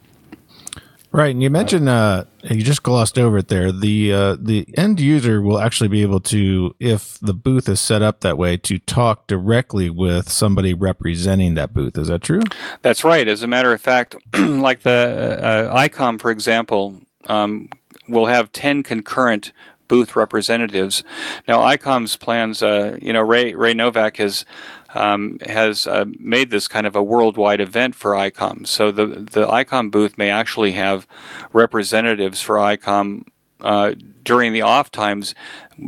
Right, 1.13 1.31
and 1.31 1.43
you 1.43 1.51
mentioned 1.51 1.91
uh, 1.91 2.25
you 2.43 2.63
just 2.63 2.83
glossed 2.83 3.19
over 3.19 3.39
it 3.39 3.49
there. 3.49 3.71
The 3.71 4.13
uh, 4.15 4.37
the 4.41 4.67
end 4.79 4.99
user 4.99 5.43
will 5.43 5.59
actually 5.59 5.89
be 5.89 6.01
able 6.01 6.21
to, 6.21 6.75
if 6.81 7.19
the 7.21 7.35
booth 7.35 7.69
is 7.69 7.81
set 7.81 8.01
up 8.01 8.21
that 8.21 8.39
way, 8.39 8.57
to 8.57 8.79
talk 8.79 9.27
directly 9.27 9.91
with 9.91 10.31
somebody 10.31 10.73
representing 10.73 11.53
that 11.55 11.75
booth. 11.75 11.99
Is 11.99 12.09
that 12.09 12.23
true? 12.23 12.41
That's 12.81 13.05
right. 13.05 13.29
As 13.29 13.43
a 13.43 13.47
matter 13.47 13.75
of 13.75 13.81
fact, 13.83 14.17
like 14.39 14.85
the 14.85 15.39
uh, 15.71 15.77
ICOM, 15.77 16.19
for 16.19 16.31
example, 16.31 16.99
um, 17.27 17.69
will 18.09 18.27
have 18.27 18.51
ten 18.53 18.83
concurrent 18.83 19.53
booth 19.89 20.17
representatives. 20.17 21.05
Now, 21.47 21.59
ICOM's 21.59 22.17
plans, 22.17 22.63
uh, 22.63 22.97
you 23.03 23.13
know, 23.13 23.21
Ray 23.21 23.53
Ray 23.55 23.75
Novak 23.75 24.17
has 24.17 24.47
um, 24.95 25.39
has 25.47 25.87
uh, 25.87 26.05
made 26.19 26.51
this 26.51 26.69
kind 26.69 26.87
of 26.87 26.97
a 26.97 27.03
worldwide 27.03 27.61
event 27.61 27.95
for 27.95 28.13
ICOM. 28.13 28.67
So 28.67 28.91
the 28.91 29.07
the 29.07 29.47
ICOM 29.47 29.91
booth 29.91 30.19
may 30.19 30.31
actually 30.31 30.73
have 30.73 31.07
representatives 31.53 32.41
for 32.41 32.57
ICOM 32.57 33.25
uh, 33.61 33.95
during 34.23 34.53
the 34.53 34.63
off 34.63 34.91
times, 34.91 35.35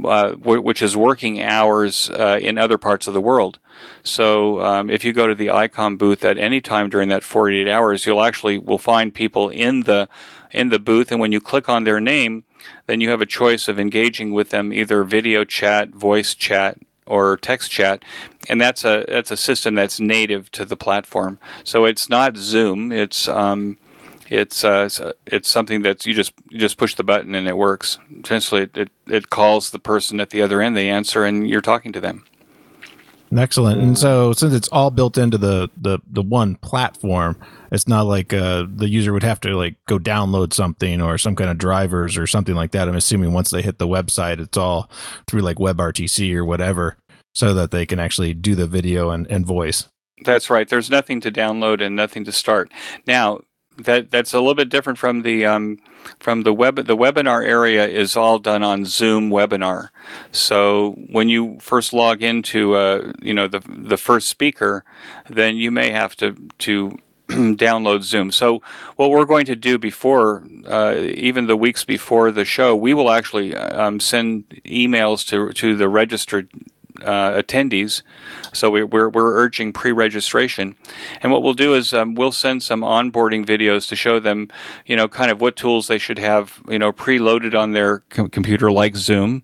uh, 0.05 0.31
w- 0.31 0.61
which 0.61 0.81
is 0.81 0.97
working 0.97 1.43
hours 1.43 2.09
uh, 2.11 2.39
in 2.41 2.57
other 2.57 2.79
parts 2.79 3.07
of 3.07 3.15
the 3.15 3.21
world. 3.21 3.59
So 4.03 4.61
um, 4.61 4.91
if 4.91 5.05
you 5.05 5.13
go 5.13 5.27
to 5.27 5.35
the 5.35 5.49
ICOM 5.49 5.99
booth 5.99 6.25
at 6.25 6.39
any 6.39 6.61
time 6.61 6.89
during 6.89 7.09
that 7.09 7.25
48 7.25 7.69
hours, 7.69 8.07
you'll 8.07 8.23
actually 8.23 8.59
will 8.59 8.79
find 8.79 9.15
people 9.15 9.49
in 9.49 9.83
the 9.83 10.09
in 10.53 10.69
the 10.69 10.79
booth, 10.79 11.11
and 11.11 11.21
when 11.21 11.33
you 11.33 11.41
click 11.41 11.69
on 11.69 11.83
their 11.83 11.99
name, 11.99 12.45
then 12.87 13.01
you 13.01 13.11
have 13.11 13.21
a 13.21 13.27
choice 13.27 13.67
of 13.67 13.81
engaging 13.81 14.33
with 14.33 14.51
them 14.51 14.73
either 14.73 15.03
video 15.03 15.45
chat, 15.45 15.89
voice 15.91 16.33
chat, 16.33 16.79
or 17.07 17.37
text 17.37 17.71
chat, 17.73 18.05
and 18.49 18.61
that's 18.61 18.85
a 18.85 19.05
that's 19.09 19.31
a 19.31 19.37
system 19.37 19.75
that's 19.75 20.01
native 20.01 20.51
to 20.53 20.65
the 20.65 20.77
platform. 20.77 21.39
So 21.65 21.85
it's 21.85 22.09
not 22.09 22.37
Zoom. 22.37 22.93
It's 22.93 23.29
um, 23.29 23.79
it's 24.31 24.65
uh, 24.65 25.13
it's 25.27 25.49
something 25.49 25.83
that 25.83 26.07
you 26.07 26.15
just 26.15 26.33
you 26.49 26.59
just 26.59 26.79
push 26.79 26.95
the 26.95 27.05
button 27.05 27.35
and 27.35 27.49
it 27.49 27.57
works. 27.57 27.99
Essentially, 28.23 28.63
it, 28.63 28.77
it, 28.77 28.91
it 29.07 29.31
calls 29.31 29.71
the 29.71 29.79
person 29.79 30.21
at 30.21 30.31
the 30.31 30.43
other 30.43 30.61
end. 30.61 30.77
They 30.77 30.89
answer, 30.89 31.25
and 31.25 31.49
you're 31.49 31.61
talking 31.61 31.93
to 31.93 32.01
them. 32.01 32.25
Excellent. 33.37 33.81
And 33.81 33.99
so, 33.99 34.33
since 34.33 34.55
it's 34.55 34.69
all 34.69 34.91
built 34.91 35.19
into 35.19 35.39
the 35.39 35.69
the 35.77 35.99
the 36.11 36.23
one 36.23 36.55
platform, 36.57 37.37
it's 37.73 37.89
not 37.89 38.03
like 38.03 38.33
uh, 38.33 38.67
the 38.69 38.89
user 38.89 39.13
would 39.13 39.25
have 39.25 39.41
to 39.41 39.57
like 39.57 39.77
go 39.87 39.99
download 39.99 40.53
something 40.53 41.01
or 41.01 41.19
some 41.19 41.35
kind 41.35 41.51
of 41.51 41.59
drivers 41.59 42.17
or 42.17 42.27
something 42.27 42.55
like 42.55 42.71
that. 42.73 42.89
I'm 42.89 42.95
assuming 42.95 43.33
once 43.33 43.51
they 43.51 43.63
hit 43.63 43.79
the 43.79 43.89
website, 43.89 44.39
it's 44.39 44.57
all 44.57 44.89
through 45.27 45.41
like 45.41 45.57
WebRTC 45.57 46.35
or 46.35 46.45
whatever, 46.45 46.97
so 47.35 47.53
that 47.55 47.71
they 47.71 47.85
can 47.85 47.99
actually 47.99 48.33
do 48.35 48.55
the 48.55 48.67
video 48.67 49.11
and, 49.11 49.27
and 49.27 49.47
voice. 49.47 49.89
That's 50.25 50.49
right. 50.49 50.69
There's 50.69 50.91
nothing 50.91 51.21
to 51.23 51.33
download 51.33 51.83
and 51.83 51.97
nothing 51.97 52.25
to 52.25 52.33
start. 52.33 52.71
Now, 53.07 53.41
that 53.77 54.11
that's 54.11 54.33
a 54.33 54.39
little 54.39 54.55
bit 54.55 54.69
different 54.69 54.99
from 54.99 55.23
the 55.23 55.45
um, 55.45 55.79
from 56.21 56.43
the 56.43 56.53
web 56.53 56.77
the 56.77 56.97
webinar 56.97 57.45
area 57.45 57.87
is 57.87 58.17
all 58.17 58.39
done 58.39 58.63
on 58.63 58.85
Zoom 58.85 59.31
webinar. 59.31 59.89
So 60.33 60.93
when 61.11 61.29
you 61.29 61.59
first 61.61 61.93
log 61.93 62.23
into 62.23 62.75
uh, 62.75 63.13
you 63.21 63.35
know 63.35 63.49
the 63.49 63.61
the 63.67 63.97
first 63.97 64.29
speaker, 64.29 64.85
then 65.29 65.57
you 65.57 65.71
may 65.71 65.91
have 65.91 66.15
to 66.17 66.37
to 66.59 66.99
download 67.29 68.03
Zoom. 68.03 68.31
So 68.31 68.63
what 68.97 69.11
we're 69.11 69.25
going 69.25 69.47
to 69.47 69.57
do 69.57 69.79
before, 69.79 70.47
uh, 70.67 70.95
even 70.97 71.47
the 71.47 71.57
weeks 71.57 71.85
before 71.85 72.31
the 72.31 72.45
show, 72.45 72.77
we 72.77 72.95
will 72.95 73.11
actually 73.11 73.57
um, 73.57 73.99
send 73.99 74.49
emails 74.65 75.27
to 75.29 75.53
to 75.55 75.77
the 75.77 75.89
registered 75.89 76.49
uh, 77.03 77.33
attendees. 77.33 78.03
So 78.53 78.71
we, 78.71 78.85
we're, 78.85 79.09
we're 79.09 79.35
urging 79.35 79.73
pre-registration. 79.73 80.77
And 81.21 81.33
what 81.33 81.43
we'll 81.43 81.55
do 81.55 81.75
is 81.75 81.93
um, 81.93 82.15
we'll 82.15 82.33
send 82.33 82.63
some 82.63 82.83
onboarding 82.83 83.45
videos 83.45 83.89
to 83.89 83.97
show 83.97 84.21
them, 84.21 84.49
you 84.87 84.97
know, 84.97 85.09
kind 85.09 85.31
of 85.31 85.41
what 85.41 85.57
tools 85.57 85.89
they 85.89 85.99
should 85.99 86.19
have, 86.19 86.61
you 86.69 86.79
know, 86.79 86.93
preloaded 86.93 87.59
on 87.59 87.73
their 87.73 88.01
com- 88.11 88.29
computer, 88.29 88.71
like 88.71 88.97
Zoom. 88.97 89.43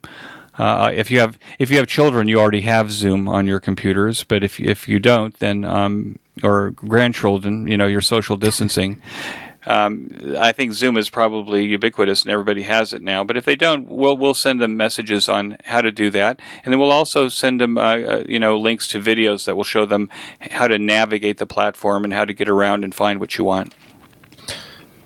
Uh, 0.59 0.91
if 0.95 1.11
you 1.11 1.21
have 1.21 1.39
if 1.59 1.71
you 1.71 1.79
have 1.79 1.87
children, 1.87 2.29
you 2.29 2.39
already 2.39 2.61
have 2.61 2.91
Zoom 2.93 3.29
on 3.29 3.47
your 3.47 3.61
computers. 3.61 4.25
But 4.25 4.45
if 4.45 4.61
if 4.61 4.89
you 4.89 4.99
don't, 4.99 5.39
then 5.39 5.65
um, 5.65 6.19
or 6.43 6.73
grandchildren, 6.73 7.67
you 7.67 7.77
know, 7.77 7.87
your 7.87 8.03
social 8.03 8.37
distancing. 8.37 9.01
Um, 9.67 10.37
I 10.39 10.53
think 10.53 10.73
Zoom 10.73 10.97
is 10.97 11.11
probably 11.11 11.65
ubiquitous 11.67 12.23
and 12.23 12.31
everybody 12.31 12.63
has 12.63 12.93
it 12.93 13.03
now. 13.03 13.25
But 13.25 13.37
if 13.37 13.45
they 13.45 13.57
don't, 13.57 13.87
we'll 13.89 14.17
we'll 14.17 14.35
send 14.35 14.61
them 14.61 14.77
messages 14.77 15.29
on 15.29 15.57
how 15.65 15.81
to 15.81 15.93
do 15.93 16.11
that, 16.11 16.41
and 16.65 16.73
then 16.73 16.81
we'll 16.81 16.93
also 16.93 17.29
send 17.29 17.61
them, 17.61 17.77
uh, 17.77 17.81
uh, 17.81 18.25
you 18.29 18.39
know, 18.39 18.59
links 18.59 18.89
to 18.89 19.01
videos 19.01 19.45
that 19.45 19.57
will 19.57 19.65
show 19.65 19.85
them 19.85 20.09
how 20.41 20.67
to 20.67 20.79
navigate 20.79 21.39
the 21.39 21.47
platform 21.47 22.05
and 22.05 22.13
how 22.13 22.25
to 22.25 22.33
get 22.33 22.49
around 22.49 22.85
and 22.85 22.95
find 22.95 23.21
what 23.21 23.37
you 23.37 23.45
want. 23.45 23.75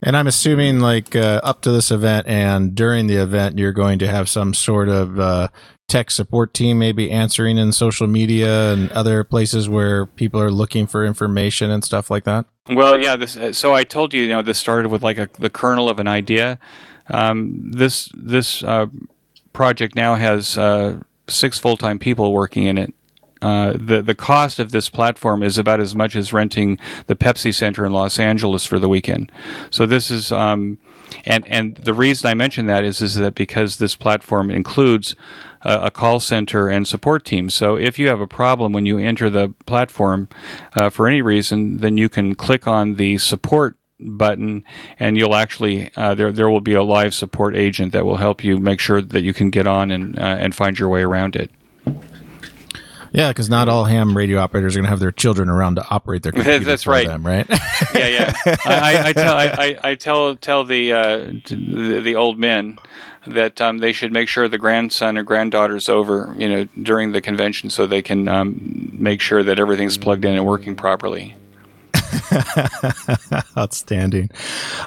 And 0.02 0.18
I'm 0.18 0.26
assuming, 0.26 0.80
like 0.80 1.16
uh, 1.16 1.40
up 1.42 1.62
to 1.62 1.73
this 1.73 1.90
event 1.90 2.26
and 2.26 2.75
during 2.75 3.06
the 3.06 3.16
event, 3.16 3.58
you're 3.58 3.73
going 3.73 3.99
to 4.00 4.06
have 4.06 4.28
some 4.28 4.52
sort 4.52 4.90
of 4.90 5.18
uh, 5.18 5.49
tech 5.88 6.10
support 6.10 6.54
team, 6.54 6.78
maybe 6.78 7.10
answering 7.10 7.58
in 7.58 7.72
social 7.72 8.06
media 8.06 8.72
and 8.72 8.90
other 8.92 9.22
places 9.24 9.68
where 9.68 10.06
people 10.06 10.40
are 10.40 10.50
looking 10.50 10.86
for 10.86 11.04
information 11.04 11.70
and 11.70 11.84
stuff 11.84 12.10
like 12.10 12.24
that. 12.24 12.46
Well, 12.68 13.00
yeah. 13.00 13.16
This, 13.16 13.36
uh, 13.36 13.52
so 13.52 13.74
I 13.74 13.84
told 13.84 14.14
you, 14.14 14.22
you 14.22 14.28
know, 14.28 14.42
this 14.42 14.58
started 14.58 14.88
with 14.88 15.02
like 15.02 15.18
a, 15.18 15.28
the 15.38 15.50
kernel 15.50 15.88
of 15.88 15.98
an 15.98 16.08
idea. 16.08 16.58
Um, 17.08 17.70
this 17.70 18.08
this 18.14 18.62
uh, 18.64 18.86
project 19.52 19.94
now 19.94 20.14
has 20.14 20.56
uh, 20.56 21.00
six 21.28 21.58
full 21.58 21.76
time 21.76 21.98
people 21.98 22.32
working 22.32 22.64
in 22.64 22.78
it. 22.78 22.94
Uh, 23.42 23.74
the 23.78 24.00
the 24.00 24.14
cost 24.14 24.58
of 24.58 24.72
this 24.72 24.88
platform 24.88 25.42
is 25.42 25.58
about 25.58 25.78
as 25.78 25.94
much 25.94 26.16
as 26.16 26.32
renting 26.32 26.78
the 27.08 27.14
Pepsi 27.14 27.54
Center 27.54 27.84
in 27.84 27.92
Los 27.92 28.18
Angeles 28.18 28.64
for 28.64 28.78
the 28.78 28.88
weekend. 28.88 29.30
So 29.68 29.84
this 29.84 30.10
is 30.10 30.32
um, 30.32 30.78
and 31.26 31.46
and 31.48 31.76
the 31.76 31.92
reason 31.92 32.28
I 32.28 32.32
mention 32.32 32.66
that 32.66 32.84
is 32.84 33.02
is 33.02 33.16
that 33.16 33.34
because 33.34 33.76
this 33.76 33.96
platform 33.96 34.50
includes 34.50 35.14
a, 35.64 35.87
a 35.87 35.90
call 35.90 36.21
center 36.21 36.68
and 36.68 36.87
support 36.87 37.25
team. 37.25 37.50
So 37.50 37.76
if 37.76 37.99
you 37.99 38.09
have 38.09 38.21
a 38.21 38.26
problem 38.26 38.73
when 38.73 38.87
you 38.87 38.99
enter 38.99 39.30
the 39.30 39.54
platform 39.66 40.28
uh, 40.76 40.90
for 40.90 41.09
any 41.09 41.23
reason, 41.23 41.78
then 41.78 41.97
you 41.97 42.09
can 42.09 42.35
click 42.35 42.66
on 42.66 42.94
the 42.94 43.18
support 43.18 43.76
button 44.00 44.64
and 44.99 45.16
you'll 45.16 45.37
actually 45.37 45.90
uh, 45.97 46.14
there 46.14 46.33
there 46.33 46.50
will 46.50 46.61
be 46.61 46.75
a 46.75 46.83
live 46.83 47.14
support 47.14 47.56
agent 47.56 47.92
that 47.92 48.04
will 48.04 48.16
help 48.16 48.42
you 48.42 48.59
make 48.59 48.80
sure 48.80 49.00
that 49.00 49.23
you 49.23 49.33
can 49.33 49.50
get 49.50 49.66
on 49.66 49.90
and 49.90 50.18
uh, 50.18 50.37
and 50.38 50.54
find 50.54 50.78
your 50.78 50.88
way 50.88 51.02
around 51.02 51.37
it. 51.37 51.50
Yeah, 53.12 53.28
because 53.28 53.49
not 53.49 53.68
all 53.68 53.85
ham 53.85 54.16
radio 54.16 54.40
operators 54.40 54.75
are 54.75 54.80
going 54.80 54.87
to 54.87 54.90
have 54.90 54.99
their 54.99 55.12
children 55.12 55.49
around 55.49 55.76
to 55.76 55.87
operate 55.88 56.25
their 56.25 56.33
computers 56.33 56.64
That's 56.66 56.83
for 56.83 56.90
right. 56.90 57.06
them, 57.06 57.25
right? 57.25 57.47
yeah, 57.94 58.09
yeah. 58.09 58.33
I, 58.44 58.56
I, 58.66 59.09
I 59.09 59.12
tell 59.12 59.37
I, 59.37 59.76
I 59.85 59.94
tell 59.94 60.37
tell 60.37 60.64
the, 60.64 60.92
uh, 60.92 61.16
the 61.49 62.00
the 62.02 62.16
old 62.16 62.40
men 62.40 62.76
that 63.26 63.61
um, 63.61 63.78
they 63.78 63.93
should 63.93 64.12
make 64.12 64.28
sure 64.28 64.49
the 64.49 64.59
grandson 64.59 65.19
or 65.19 65.23
granddaughter's 65.23 65.88
over, 65.88 66.35
you 66.38 66.49
know, 66.49 66.64
during 66.83 67.12
the 67.12 67.21
convention, 67.21 67.71
so 67.71 67.87
they 67.87 68.02
can 68.02 68.28
um, 68.28 68.90
make 68.93 69.21
sure 69.21 69.43
that 69.43 69.59
everything's 69.59 69.99
plugged 69.99 70.25
in 70.25 70.35
and 70.35 70.47
working 70.47 70.76
properly. 70.76 71.35
Outstanding. 73.59 74.31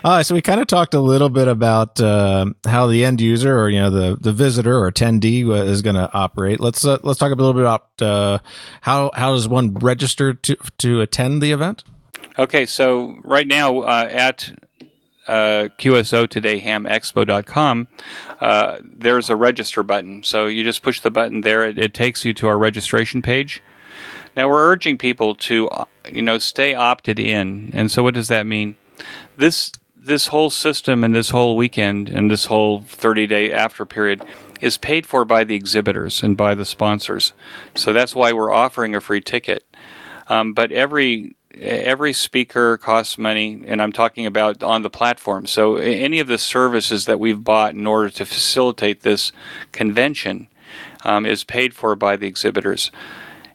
Uh, 0.03 0.23
so 0.23 0.35
we 0.35 0.41
kind 0.41 0.61
of 0.61 0.67
talked 0.67 0.93
a 0.93 0.99
little 0.99 1.29
bit 1.29 1.47
about 1.47 1.99
uh, 1.99 2.45
how 2.65 2.87
the 2.87 3.03
end 3.03 3.21
user 3.21 3.57
or 3.57 3.69
you 3.69 3.79
know 3.79 3.89
the 3.89 4.17
the 4.19 4.31
visitor 4.31 4.77
or 4.77 4.91
attendee 4.91 5.49
is 5.67 5.81
going 5.81 5.95
to 5.95 6.09
operate. 6.13 6.59
Let's 6.59 6.85
uh, 6.85 6.97
let's 7.03 7.19
talk 7.19 7.31
a 7.31 7.35
little 7.35 7.53
bit 7.53 7.63
about 7.63 8.01
uh, 8.01 8.39
how 8.81 9.11
how 9.13 9.33
does 9.33 9.47
one 9.47 9.73
register 9.75 10.33
to 10.33 10.55
to 10.79 11.01
attend 11.01 11.41
the 11.41 11.51
event? 11.51 11.83
Okay, 12.39 12.65
so 12.65 13.19
right 13.23 13.47
now 13.47 13.79
uh, 13.79 14.07
at 14.11 14.51
uh, 15.27 15.69
QSO 15.77 16.27
today, 16.27 16.61
hamexpo.com, 16.61 17.87
uh, 18.39 18.77
there's 18.83 19.29
a 19.29 19.35
register 19.35 19.83
button. 19.83 20.23
So 20.23 20.47
you 20.47 20.63
just 20.63 20.81
push 20.81 21.01
the 21.01 21.11
button 21.11 21.41
there. 21.41 21.65
It, 21.65 21.77
it 21.77 21.93
takes 21.93 22.25
you 22.25 22.33
to 22.35 22.47
our 22.47 22.57
registration 22.57 23.21
page. 23.21 23.61
Now 24.35 24.49
we're 24.49 24.69
urging 24.69 24.97
people 24.97 25.35
to, 25.35 25.69
you 26.11 26.21
know, 26.21 26.37
stay 26.37 26.75
opted 26.75 27.19
in. 27.19 27.71
And 27.73 27.91
so 27.91 28.03
what 28.03 28.13
does 28.13 28.27
that 28.27 28.45
mean? 28.45 28.75
This 29.35 29.71
this 29.95 30.27
whole 30.27 30.49
system 30.49 31.03
and 31.03 31.13
this 31.13 31.29
whole 31.29 31.57
weekend 31.57 32.07
and 32.07 32.31
this 32.31 32.45
whole 32.45 32.81
30 32.81 33.27
day 33.27 33.51
after 33.51 33.85
period 33.85 34.23
is 34.61 34.77
paid 34.77 35.05
for 35.05 35.25
by 35.25 35.43
the 35.43 35.55
exhibitors 35.55 36.23
and 36.23 36.37
by 36.37 36.55
the 36.55 36.65
sponsors. 36.65 37.33
So 37.75 37.93
that's 37.93 38.15
why 38.15 38.31
we're 38.31 38.51
offering 38.51 38.95
a 38.95 39.01
free 39.01 39.21
ticket. 39.21 39.65
Um, 40.29 40.53
but 40.53 40.71
every 40.71 41.36
every 41.61 42.13
speaker 42.13 42.77
costs 42.77 43.17
money, 43.17 43.63
and 43.65 43.81
I'm 43.81 43.91
talking 43.91 44.25
about 44.25 44.63
on 44.63 44.81
the 44.81 44.89
platform. 44.89 45.45
So 45.45 45.75
any 45.77 46.19
of 46.19 46.27
the 46.27 46.37
services 46.37 47.05
that 47.05 47.19
we've 47.19 47.43
bought 47.43 47.73
in 47.73 47.87
order 47.87 48.09
to 48.09 48.25
facilitate 48.25 49.01
this 49.01 49.31
convention 49.71 50.47
um, 51.03 51.25
is 51.25 51.43
paid 51.43 51.73
for 51.73 51.95
by 51.95 52.15
the 52.15 52.27
exhibitors. 52.27 52.91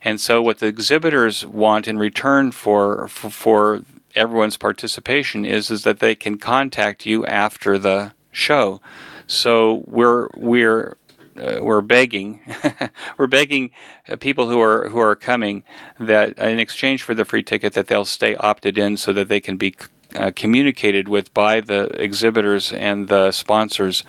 And 0.04 0.20
so 0.20 0.42
what 0.42 0.58
the 0.58 0.66
exhibitors 0.66 1.46
want 1.46 1.86
in 1.86 1.98
return 1.98 2.52
for, 2.52 3.08
for 3.08 3.30
for 3.30 3.82
everyone's 4.14 4.56
participation 4.56 5.44
is 5.44 5.70
is 5.70 5.84
that 5.84 6.00
they 6.00 6.14
can 6.14 6.38
contact 6.38 7.06
you 7.06 7.24
after 7.26 7.78
the 7.78 8.12
show. 8.30 8.80
So 9.26 9.84
we're 9.86 10.28
we're 10.36 10.96
uh, 11.36 11.58
we're 11.62 11.80
begging, 11.80 12.40
we're 13.18 13.26
begging 13.26 13.70
uh, 14.08 14.16
people 14.16 14.48
who 14.48 14.60
are 14.60 14.88
who 14.88 14.98
are 14.98 15.16
coming 15.16 15.64
that 15.98 16.38
in 16.38 16.58
exchange 16.58 17.02
for 17.02 17.14
the 17.14 17.24
free 17.24 17.42
ticket 17.42 17.72
that 17.74 17.86
they'll 17.86 18.04
stay 18.04 18.36
opted 18.36 18.78
in 18.78 18.96
so 18.96 19.12
that 19.12 19.28
they 19.28 19.40
can 19.40 19.56
be 19.56 19.74
uh, 20.14 20.30
communicated 20.34 21.08
with 21.08 21.32
by 21.32 21.60
the 21.60 21.84
exhibitors 22.00 22.72
and 22.72 23.08
the 23.08 23.32
sponsors 23.32 24.04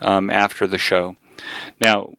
um, 0.00 0.30
after 0.30 0.66
the 0.66 0.78
show. 0.78 1.16
Now, 1.80 2.14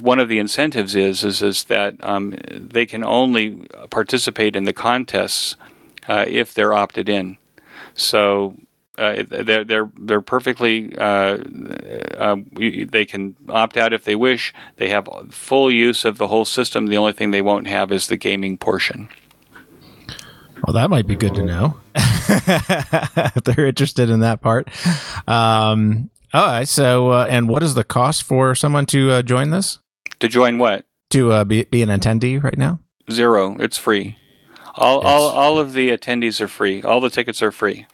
one 0.00 0.18
of 0.18 0.28
the 0.28 0.38
incentives 0.38 0.94
is 0.94 1.24
is 1.24 1.42
is 1.42 1.64
that 1.64 1.94
um, 2.02 2.36
they 2.50 2.86
can 2.86 3.04
only 3.04 3.66
participate 3.90 4.56
in 4.56 4.64
the 4.64 4.72
contests 4.72 5.56
uh, 6.08 6.24
if 6.28 6.54
they're 6.54 6.74
opted 6.74 7.08
in. 7.08 7.38
So 7.94 8.56
uh, 8.96 9.24
they're 9.28 9.64
they're 9.64 9.90
they're 9.98 10.20
perfectly. 10.20 10.96
Uh, 10.96 11.38
uh, 12.16 12.36
they 12.56 13.04
can 13.04 13.34
opt 13.48 13.76
out 13.76 13.92
if 13.92 14.04
they 14.04 14.14
wish. 14.14 14.54
They 14.76 14.88
have 14.88 15.08
full 15.30 15.70
use 15.70 16.04
of 16.04 16.18
the 16.18 16.28
whole 16.28 16.44
system. 16.44 16.86
The 16.86 16.96
only 16.96 17.12
thing 17.12 17.30
they 17.30 17.42
won't 17.42 17.66
have 17.66 17.90
is 17.90 18.06
the 18.06 18.16
gaming 18.16 18.56
portion. 18.56 19.08
Well, 20.66 20.74
that 20.74 20.88
might 20.90 21.06
be 21.06 21.16
good 21.16 21.34
to 21.34 21.44
know 21.44 21.78
if 21.94 23.44
they're 23.44 23.66
interested 23.66 24.08
in 24.08 24.20
that 24.20 24.40
part. 24.40 24.68
Um, 25.28 26.10
all 26.32 26.46
right. 26.46 26.68
So, 26.68 27.10
uh, 27.10 27.26
and 27.28 27.48
what 27.48 27.62
is 27.62 27.74
the 27.74 27.84
cost 27.84 28.22
for 28.22 28.54
someone 28.54 28.86
to 28.86 29.10
uh, 29.10 29.22
join 29.22 29.50
this? 29.50 29.80
To 30.20 30.28
join 30.28 30.58
what? 30.58 30.86
To 31.10 31.32
uh, 31.32 31.44
be 31.44 31.64
be 31.64 31.82
an 31.82 31.88
attendee 31.88 32.42
right 32.42 32.56
now? 32.56 32.80
Zero. 33.10 33.56
It's 33.58 33.76
free. 33.76 34.16
All 34.76 35.00
all 35.00 35.28
all 35.28 35.58
of 35.58 35.72
the 35.72 35.90
attendees 35.90 36.40
are 36.40 36.48
free. 36.48 36.82
All 36.82 37.00
the 37.00 37.10
tickets 37.10 37.42
are 37.42 37.52
free. 37.52 37.86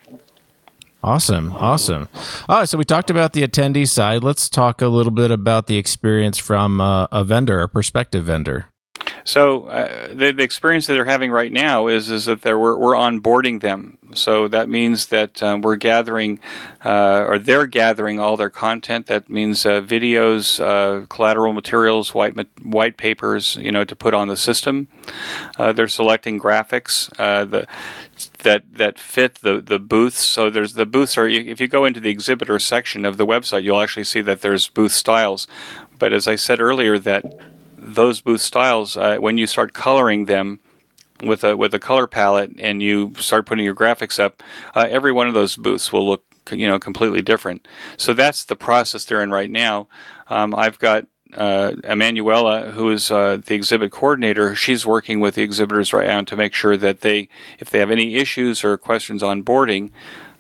Awesome, 1.03 1.53
awesome. 1.53 2.09
All 2.49 2.59
right, 2.59 2.69
so 2.69 2.77
we 2.77 2.85
talked 2.85 3.09
about 3.09 3.33
the 3.33 3.47
attendee 3.47 3.89
side. 3.89 4.23
Let's 4.23 4.49
talk 4.51 4.83
a 4.83 4.89
little 4.89 5.13
bit 5.13 5.31
about 5.31 5.67
the 5.67 5.79
experience 5.79 6.37
from 6.37 6.81
uh, 6.81 7.07
a 7.11 7.25
vendor, 7.25 7.61
a 7.63 7.69
prospective 7.69 8.25
vendor. 8.25 8.67
So 9.25 9.65
uh, 9.65 10.09
the, 10.09 10.33
the 10.33 10.43
experience 10.43 10.87
that 10.87 10.95
they're 10.95 11.05
having 11.05 11.31
right 11.31 11.53
now 11.53 11.87
is 11.87 12.11
is 12.11 12.27
that 12.27 12.45
we're, 12.45 12.77
we're 12.77 12.95
onboarding 12.95 13.61
them. 13.61 13.99
So 14.15 14.49
that 14.49 14.69
means 14.69 15.07
that 15.07 15.43
um, 15.43 15.63
we're 15.63 15.77
gathering, 15.77 16.41
uh, 16.85 17.25
or 17.29 17.39
they're 17.39 17.67
gathering 17.67 18.19
all 18.19 18.37
their 18.37 18.51
content. 18.51 19.07
That 19.07 19.31
means 19.31 19.65
uh, 19.65 19.83
videos, 19.83 20.61
uh, 20.61 21.07
collateral 21.07 21.53
materials, 21.53 22.13
white 22.13 22.35
white 22.63 22.97
papers, 22.97 23.57
you 23.57 23.71
know, 23.71 23.85
to 23.85 23.95
put 23.95 24.15
on 24.15 24.29
the 24.29 24.37
system. 24.37 24.89
Uh, 25.59 25.73
they're 25.73 25.89
selecting 25.89 26.41
graphics. 26.41 27.11
Uh, 27.19 27.45
the 27.45 27.67
that 28.43 28.65
that 28.75 28.99
fit 28.99 29.37
the 29.37 29.61
the 29.61 29.79
booths. 29.79 30.25
So 30.25 30.51
there's 30.51 30.75
the 30.75 30.87
booths 30.87 31.17
are 31.19 31.29
if 31.29 31.61
you 31.61 31.69
go 31.69 31.85
into 31.85 32.01
the 32.01 32.11
exhibitor 32.11 32.59
section 32.59 33.05
of 33.05 33.17
the 33.17 33.27
website, 33.27 33.63
you'll 33.63 33.81
actually 33.81 34.05
see 34.05 34.21
that 34.23 34.41
there's 34.41 34.69
booth 34.69 34.93
styles. 34.93 35.47
But 35.99 36.13
as 36.13 36.27
I 36.27 36.37
said 36.37 36.61
earlier, 36.61 36.99
that 36.99 37.25
those 37.77 38.21
booth 38.21 38.41
styles, 38.41 38.97
uh, 38.97 39.17
when 39.19 39.39
you 39.39 39.47
start 39.47 39.73
coloring 39.73 40.27
them 40.27 40.61
with 41.23 41.45
a 41.45 41.57
with 41.57 41.75
a 41.75 41.79
color 41.79 42.07
palette 42.07 42.53
and 42.59 42.83
you 42.83 43.13
start 43.19 43.47
putting 43.47 43.65
your 43.65 43.75
graphics 43.75 44.19
up, 44.19 44.43
uh, 44.75 44.87
every 44.89 45.13
one 45.13 45.29
of 45.29 45.35
those 45.35 45.57
booths 45.57 45.93
will 45.93 46.07
look 46.07 46.25
you 46.51 46.67
know 46.67 46.79
completely 46.79 47.23
different. 47.23 47.67
So 47.97 48.15
that's 48.15 48.45
the 48.45 48.57
process 48.57 49.05
they're 49.05 49.23
in 49.23 49.31
right 49.31 49.51
now. 49.51 49.89
Um, 50.29 50.55
I've 50.55 50.79
got 50.79 51.07
uh, 51.37 51.73
Emanuela, 51.85 52.71
who 52.71 52.91
is 52.91 53.11
uh, 53.11 53.39
the 53.45 53.55
exhibit 53.55 53.93
coordinator, 53.93 54.55
she's 54.55 54.87
working 54.87 55.21
with 55.21 55.35
the 55.35 55.43
exhibitors 55.43 55.93
right 55.93 56.07
now 56.07 56.23
to 56.23 56.37
make 56.37 56.55
sure 56.55 56.77
that 56.77 57.01
they, 57.01 57.29
if 57.59 57.71
they 57.71 57.79
have 57.79 57.91
any 57.91 58.17
issues 58.17 58.65
or 58.65 58.77
questions 58.77 59.23
on 59.23 59.43
boarding, 59.43 59.93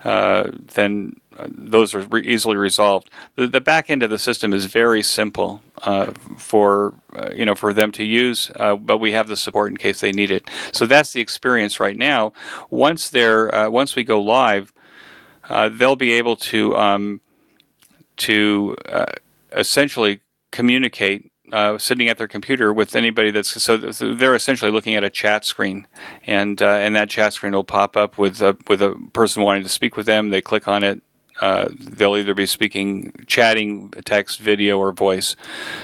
uh, 0.05 0.51
then 0.75 1.21
those 1.49 1.95
are 1.95 2.01
re- 2.01 2.27
easily 2.27 2.57
resolved. 2.57 3.11
The, 3.37 3.47
the 3.47 3.61
back 3.61 3.91
end 3.91 4.03
of 4.03 4.11
the 4.11 4.19
system 4.19 4.53
is 4.53 4.67
very 4.67 5.03
simple 5.03 5.63
uh, 5.83 6.13
for 6.37 6.95
uh, 7.17 7.31
you 7.35 7.45
know 7.45 7.55
for 7.55 7.73
them 7.73 7.93
to 7.93 8.05
use, 8.05 8.51
uh, 8.57 8.77
but 8.77 8.99
we 8.99 9.13
have 9.13 9.29
the 9.29 9.37
support 9.37 9.71
in 9.71 9.77
case 9.77 10.01
they 10.01 10.13
need 10.13 10.31
it. 10.31 10.49
So 10.73 10.87
that's 10.87 11.13
the 11.13 11.21
experience 11.21 11.81
right 11.81 11.97
now. 11.97 12.33
Once 12.71 13.11
they're 13.11 13.55
uh, 13.55 13.71
once 13.71 13.97
we 13.97 14.05
go 14.05 14.21
live, 14.21 14.73
uh, 15.49 15.69
they'll 15.69 15.97
be 15.97 16.13
able 16.13 16.37
to 16.37 16.77
um, 16.77 17.21
to 18.19 18.77
essentially 19.53 20.21
communicate 20.51 21.31
uh, 21.53 21.79
sitting 21.79 22.09
at 22.09 22.19
their 22.19 22.29
computer 22.29 22.73
with 22.73 22.95
anybody 22.95 23.31
that's 23.31 23.61
so, 23.63 23.77
they're 23.77 24.35
essentially 24.35 24.71
looking 24.71 24.95
at 24.95 25.05
a 25.05 25.11
chat 25.11 25.45
screen, 25.45 25.87
and 26.27 26.63
uh, 26.63 26.69
and 26.69 26.95
that 26.95 27.11
chat 27.11 27.33
screen 27.33 27.53
will 27.53 27.65
pop 27.65 27.97
up 27.97 28.19
with 28.19 28.41
a, 28.41 28.57
with 28.69 28.81
a 28.83 28.95
person 29.13 29.43
wanting 29.43 29.63
to 29.63 29.69
speak 29.69 29.97
with 29.97 30.07
them. 30.07 30.31
They 30.31 30.41
click 30.41 30.69
on 30.69 30.85
it. 30.85 31.03
Uh, 31.41 31.71
they'll 31.73 32.19
either 32.19 32.35
be 32.35 32.45
speaking, 32.45 33.13
chatting, 33.27 33.91
text, 34.05 34.41
video, 34.41 34.79
or 34.79 34.93
voice. 34.93 35.37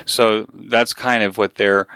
So 0.04 0.46
that's 0.52 0.92
kind 0.92 1.22
of 1.22 1.38
what 1.38 1.54
their 1.54 1.86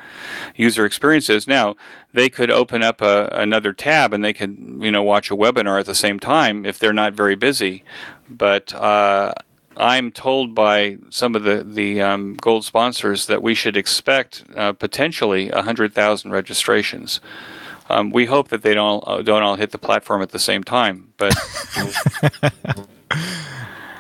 user 0.57 0.87
experience 0.87 1.29
is. 1.29 1.47
Now 1.47 1.77
they 2.15 2.31
could 2.31 2.51
open 2.51 2.83
up 2.83 3.03
a, 3.03 3.29
another 3.33 3.75
tab 3.75 4.15
and 4.15 4.25
they 4.25 4.33
could 4.33 4.57
you 4.81 4.91
know 4.91 5.03
watch 5.03 5.31
a 5.31 5.37
webinar 5.37 5.79
at 5.79 5.87
the 5.87 5.95
same 5.95 6.19
time 6.19 6.65
if 6.65 6.79
they're 6.79 6.95
not 6.95 7.13
very 7.13 7.37
busy. 7.37 7.85
But 8.31 8.73
uh, 8.75 9.35
I'm 9.77 10.11
told 10.11 10.55
by 10.55 10.99
some 11.11 11.35
of 11.35 11.45
the 11.45 11.65
the 11.65 12.03
um, 12.03 12.35
gold 12.35 12.65
sponsors 12.65 13.27
that 13.27 13.43
we 13.43 13.55
should 13.55 13.77
expect 13.77 14.45
uh, 14.57 14.73
potentially 14.73 15.49
hundred 15.49 15.95
thousand 15.95 16.33
registrations. 16.33 17.21
Um, 17.89 18.11
we 18.11 18.27
hope 18.27 18.49
that 18.49 18.63
they 18.63 18.75
don't 18.75 19.03
uh, 19.07 19.23
don't 19.23 19.43
all 19.43 19.57
hit 19.57 19.73
the 19.73 19.79
platform 19.79 20.23
at 20.23 20.31
the 20.31 20.39
same 20.39 20.63
time, 20.63 21.13
but 21.17 21.35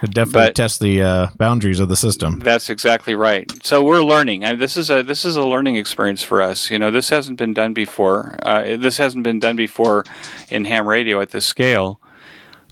definitely 0.02 0.32
but 0.32 0.54
test 0.54 0.80
the 0.80 1.02
uh, 1.02 1.26
boundaries 1.36 1.80
of 1.80 1.88
the 1.88 1.96
system. 1.96 2.38
That's 2.40 2.70
exactly 2.70 3.14
right. 3.14 3.50
So 3.64 3.82
we're 3.82 4.02
learning, 4.02 4.44
and 4.44 4.60
this 4.60 4.76
is 4.76 4.90
a 4.90 5.02
this 5.02 5.24
is 5.24 5.36
a 5.36 5.44
learning 5.44 5.76
experience 5.76 6.22
for 6.22 6.40
us. 6.40 6.70
You 6.70 6.78
know, 6.78 6.90
this 6.90 7.08
hasn't 7.08 7.38
been 7.38 7.52
done 7.52 7.74
before. 7.74 8.36
Uh, 8.42 8.76
this 8.76 8.96
hasn't 8.96 9.24
been 9.24 9.40
done 9.40 9.56
before 9.56 10.04
in 10.48 10.64
ham 10.64 10.86
radio 10.86 11.20
at 11.20 11.30
this 11.30 11.46
scale. 11.46 12.00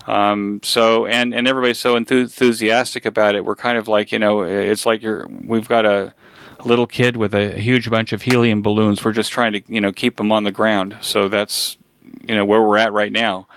Um, 0.09 0.59
so 0.63 1.05
and 1.05 1.35
and 1.35 1.47
everybody's 1.47 1.77
so 1.77 1.95
enthusiastic 1.95 3.05
about 3.05 3.35
it. 3.35 3.45
We're 3.45 3.55
kind 3.55 3.77
of 3.77 3.87
like 3.87 4.11
you 4.11 4.17
know, 4.17 4.41
it's 4.41 4.85
like 4.85 5.03
you're 5.03 5.27
we've 5.27 5.67
got 5.67 5.85
a, 5.85 6.13
little 6.65 6.87
kid 6.87 7.15
with 7.15 7.33
a 7.33 7.57
huge 7.57 7.89
bunch 7.89 8.11
of 8.11 8.23
helium 8.23 8.61
balloons. 8.61 9.05
We're 9.05 9.13
just 9.13 9.31
trying 9.31 9.53
to 9.53 9.61
you 9.67 9.79
know 9.79 9.91
keep 9.91 10.17
them 10.17 10.31
on 10.31 10.43
the 10.43 10.51
ground. 10.51 10.97
So 11.01 11.29
that's 11.29 11.77
you 12.27 12.35
know 12.35 12.43
where 12.43 12.61
we're 12.61 12.77
at 12.77 12.91
right 12.91 13.11
now. 13.11 13.47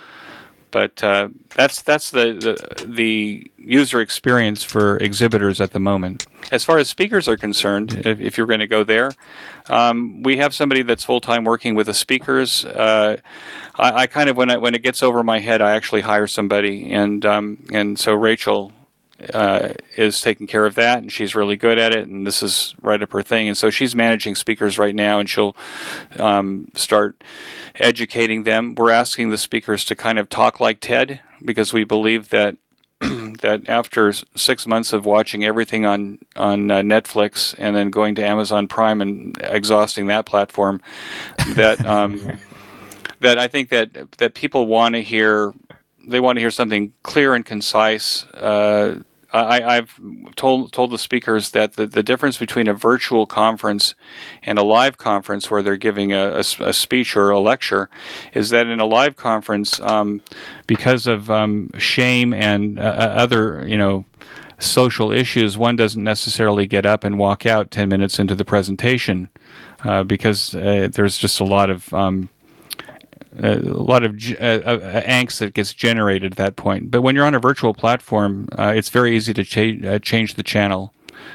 But 0.73 1.05
uh, 1.05 1.29
that's 1.55 1.83
that's 1.83 2.11
the, 2.11 2.33
the, 2.33 2.85
the 2.87 3.51
user 3.59 4.01
experience 4.01 4.65
for 4.65 4.97
exhibitors 4.97 5.61
at 5.61 5.71
the 5.73 5.79
moment. 5.79 6.27
As 6.51 6.65
far 6.65 6.79
as 6.79 6.89
speakers 6.89 7.29
are 7.29 7.37
concerned, 7.37 8.03
if, 8.05 8.21
if 8.21 8.37
you're 8.37 8.47
going 8.47 8.61
to 8.61 8.67
go 8.67 8.83
there, 8.83 9.13
um, 9.69 10.23
we 10.23 10.39
have 10.39 10.55
somebody 10.55 10.83
that's 10.83 11.05
full 11.05 11.21
time 11.21 11.45
working 11.45 11.75
with 11.75 11.87
the 11.87 11.95
speakers. 11.95 12.65
Uh, 12.65 13.19
I, 13.77 13.93
I, 13.93 14.07
kind 14.07 14.29
of 14.29 14.37
when 14.37 14.51
I, 14.51 14.57
when 14.57 14.75
it 14.75 14.83
gets 14.83 15.03
over 15.03 15.23
my 15.23 15.39
head, 15.39 15.61
I 15.63 15.77
actually 15.77 16.01
hire 16.01 16.27
somebody, 16.27 16.91
and 16.91 17.25
um, 17.25 17.65
and 17.71 17.99
so 17.99 18.15
Rachel 18.15 18.73
uh, 19.33 19.75
is 19.97 20.21
taking 20.21 20.47
care 20.47 20.67
of 20.67 20.75
that, 20.75 20.99
and 20.99 21.13
she's 21.13 21.35
really 21.35 21.57
good 21.57 21.79
at 21.79 21.95
it, 21.95 22.09
and 22.09 22.27
this 22.27 22.43
is 22.43 22.75
right 22.83 23.03
up 23.03 23.13
her 23.13 23.23
thing. 23.23 23.49
And 23.49 23.57
so 23.57 23.71
she's 23.71 23.95
managing 23.95 24.35
speakers 24.35 24.79
right 24.79 24.95
now, 24.95 25.19
and 25.19 25.29
she'll 25.29 25.57
um, 26.19 26.69
start 26.75 27.23
educating 27.77 28.45
them. 28.45 28.75
We're 28.75 28.91
asking 28.91 29.31
the 29.31 29.39
speakers 29.39 29.85
to 29.87 29.95
kind 29.95 30.19
of 30.19 30.29
talk 30.29 30.61
like 30.61 30.81
TED 30.81 31.21
because 31.45 31.73
we 31.73 31.85
believe 31.85 32.31
that 32.31 32.57
that 33.01 33.69
after 33.69 34.13
six 34.13 34.67
months 34.67 34.93
of 34.93 35.05
watching 35.05 35.45
everything 35.45 35.85
on 35.85 36.19
on 36.37 36.71
uh, 36.71 36.79
Netflix 36.79 37.55
and 37.59 37.75
then 37.75 37.91
going 37.91 38.15
to 38.15 38.25
Amazon 38.25 38.69
Prime 38.69 39.01
and 39.01 39.37
exhausting 39.43 40.07
that 40.07 40.27
platform, 40.27 40.81
that 41.55 41.85
um, 41.87 42.39
that 43.21 43.39
I 43.39 43.49
think 43.49 43.71
that 43.71 44.13
that 44.19 44.35
people 44.35 44.67
want 44.67 44.95
to 44.95 45.03
hear 45.03 45.53
they 46.07 46.21
want 46.21 46.37
to 46.37 46.41
hear 46.41 46.51
something 46.51 46.93
clear 47.03 47.35
and 47.35 47.45
concise. 47.45 48.25
Uh, 48.35 49.01
I, 49.33 49.75
have 49.75 49.99
told 50.37 50.73
told 50.73 50.91
the 50.91 50.99
speakers 50.99 51.51
that 51.51 51.75
the, 51.75 51.87
the 51.87 52.03
difference 52.03 52.37
between 52.37 52.69
a 52.69 52.75
virtual 52.75 53.27
conference 53.27 53.95
and 54.43 54.59
a 54.59 54.63
live 54.63 54.99
conference 54.99 55.51
where 55.51 55.63
they're 55.63 55.77
giving 55.77 56.13
a, 56.13 56.35
a, 56.35 56.45
a 56.61 56.73
speech 56.73 57.17
or 57.17 57.31
a 57.31 57.41
lecture 57.41 57.89
is 58.35 58.51
that 58.51 58.67
in 58.67 58.79
a 58.79 58.85
live 58.85 59.17
conference, 59.17 59.81
um, 59.81 60.21
because 60.67 61.07
of 61.07 61.31
um, 61.31 61.71
shame 61.79 62.35
and 62.35 62.79
uh, 62.79 62.83
uh, 62.83 63.13
other 63.17 63.67
you 63.67 63.79
know 63.79 64.05
social 64.59 65.11
issues, 65.11 65.57
one 65.57 65.77
doesn't 65.77 66.05
necessarily 66.05 66.67
get 66.67 66.85
up 66.85 67.03
and 67.03 67.19
walk 67.19 67.47
out 67.47 67.71
ten 67.71 67.89
minutes 67.89 68.19
into 68.19 68.35
the 68.35 68.45
presentation 68.45 69.31
uh, 69.85 70.03
because 70.05 70.55
uh, 70.55 70.89
there's 70.93 71.17
just 71.17 71.41
a 71.41 71.45
lot 71.45 71.71
of 71.71 71.93
um, 71.95 72.29
a 73.39 73.57
lot 73.57 74.05
of 74.05 74.15
uh, 74.15 74.45
uh, 74.45 75.03
angst 75.03 75.39
that 75.39 75.55
gets 75.55 75.73
generated 75.73 76.33
at 76.33 76.39
that 76.39 76.57
point. 76.57 76.91
But 76.91 77.03
when 77.03 77.15
you're 77.15 77.25
on 77.25 77.35
a 77.35 77.41
virtual 77.41 77.73
platform, 77.73 78.49
uh, 78.59 78.73
it's 78.77 78.91
very 78.91 79.17
easy 79.17 79.33
to 79.35 79.45
cha- 79.45 79.89
uh, 79.89 79.99
change 79.99 80.35
the 80.35 80.43
channel. 80.43 80.93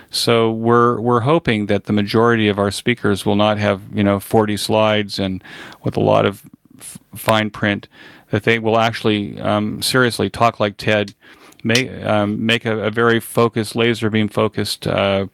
So 0.10 0.51
we're 0.51 0.99
we're 0.99 1.21
hoping 1.21 1.65
that 1.67 1.86
the 1.86 1.93
majority 1.93 2.47
of 2.47 2.60
our 2.60 2.71
speakers 2.71 3.25
will 3.25 3.36
not 3.36 3.57
have 3.57 3.81
you 3.93 4.03
know 4.03 4.19
40 4.19 4.57
slides 4.57 5.19
and 5.19 5.43
with 5.83 5.97
a 5.97 6.01
lot 6.01 6.25
of 6.25 6.43
f- 6.77 6.97
fine 7.15 7.49
print. 7.49 7.88
That 8.29 8.43
they 8.43 8.60
will 8.60 8.77
actually 8.77 9.39
um, 9.39 9.81
seriously 9.81 10.29
talk 10.29 10.60
like 10.60 10.75
TED, 10.75 11.15
make 11.63 11.89
um, 12.03 12.45
make 12.45 12.65
a, 12.65 12.79
a, 12.79 12.91
very 12.91 13.21
focused 13.21 13.73
laser 13.73 14.10
beam 14.10 14.27
focused 14.27 14.86
uh, 14.86 15.27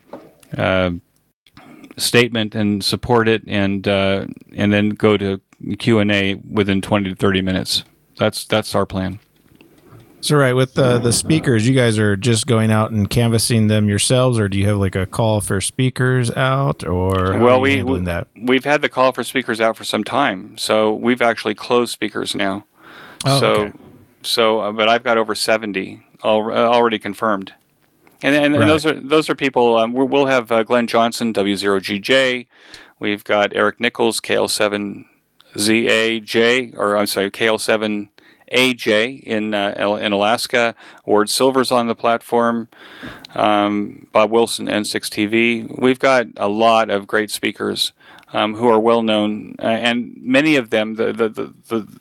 uh, 0.55 0.91
statement 1.97 2.53
and 2.53 2.83
support 2.83 3.27
it, 3.27 3.41
and 3.47 3.87
and 3.87 4.71
then 4.71 4.89
go 4.89 5.17
to 5.17 5.41
Q 5.79 5.99
and 5.99 6.11
A 6.11 6.35
within 6.35 6.81
twenty 6.81 7.09
to 7.09 7.15
thirty 7.15 7.41
minutes. 7.41 7.83
That's 8.17 8.45
that's 8.45 8.75
our 8.75 8.85
plan. 8.85 9.19
So 10.23 10.37
right 10.37 10.53
with 10.53 10.79
uh, 10.79 10.99
the 10.99 11.11
speakers, 11.11 11.67
you 11.67 11.75
guys 11.75 11.99
are 11.99 12.15
just 12.15 12.47
going 12.47 12.71
out 12.71 12.91
and 12.91 13.09
canvassing 13.09 13.67
them 13.67 13.89
yourselves, 13.89 14.39
or 14.39 14.47
do 14.47 14.57
you 14.57 14.65
have 14.67 14.77
like 14.77 14.95
a 14.95 15.05
call 15.05 15.41
for 15.41 15.59
speakers 15.59 16.31
out, 16.31 16.85
or 16.85 17.37
well, 17.39 17.59
we, 17.59 17.83
we 17.83 17.99
that? 18.01 18.29
we've 18.41 18.63
had 18.63 18.81
the 18.81 18.87
call 18.87 19.11
for 19.11 19.25
speakers 19.25 19.59
out 19.59 19.75
for 19.75 19.83
some 19.83 20.01
time, 20.01 20.57
so 20.57 20.93
we've 20.93 21.21
actually 21.21 21.55
closed 21.55 21.91
speakers 21.91 22.35
now. 22.35 22.65
Oh, 23.25 23.39
so, 23.41 23.53
okay. 23.53 23.77
so, 24.21 24.59
uh, 24.61 24.71
but 24.71 24.87
I've 24.87 25.03
got 25.03 25.17
over 25.17 25.35
seventy 25.35 26.01
al- 26.23 26.53
uh, 26.53 26.69
already 26.69 26.99
confirmed, 26.99 27.53
and 28.21 28.33
and, 28.33 28.53
right. 28.53 28.61
and, 28.61 28.69
those 28.69 28.85
are 28.85 28.93
those 28.93 29.29
are 29.29 29.35
people. 29.35 29.75
Um, 29.75 29.91
we'll 29.91 30.27
have 30.27 30.49
uh, 30.53 30.63
Glenn 30.63 30.87
Johnson, 30.87 31.33
W0GJ. 31.33 32.47
We've 32.97 33.25
got 33.25 33.53
Eric 33.53 33.81
Nichols, 33.81 34.21
KL7 34.21 35.03
ZAJ, 35.55 36.77
or 36.77 36.97
I'm 36.97 37.07
sorry, 37.07 37.31
KL7 37.31 38.09
AJ 38.53 39.23
in 39.23 39.53
uh, 39.53 39.97
in 39.99 40.11
Alaska. 40.13 40.75
Ward 41.05 41.29
Silver's 41.29 41.71
on 41.71 41.87
the 41.87 41.95
platform. 41.95 42.69
Um, 43.35 44.07
Bob 44.11 44.31
Wilson, 44.31 44.67
N6 44.67 45.09
TV. 45.09 45.79
We've 45.79 45.99
got 45.99 46.27
a 46.37 46.47
lot 46.47 46.89
of 46.89 47.07
great 47.07 47.31
speakers 47.31 47.93
um, 48.31 48.55
who 48.55 48.67
are 48.67 48.79
well 48.79 49.01
known, 49.01 49.55
uh, 49.59 49.65
and 49.67 50.15
many 50.21 50.55
of 50.55 50.69
them. 50.69 50.95
The, 50.95 51.13
the 51.13 51.29
the, 51.29 51.53
the 51.67 51.99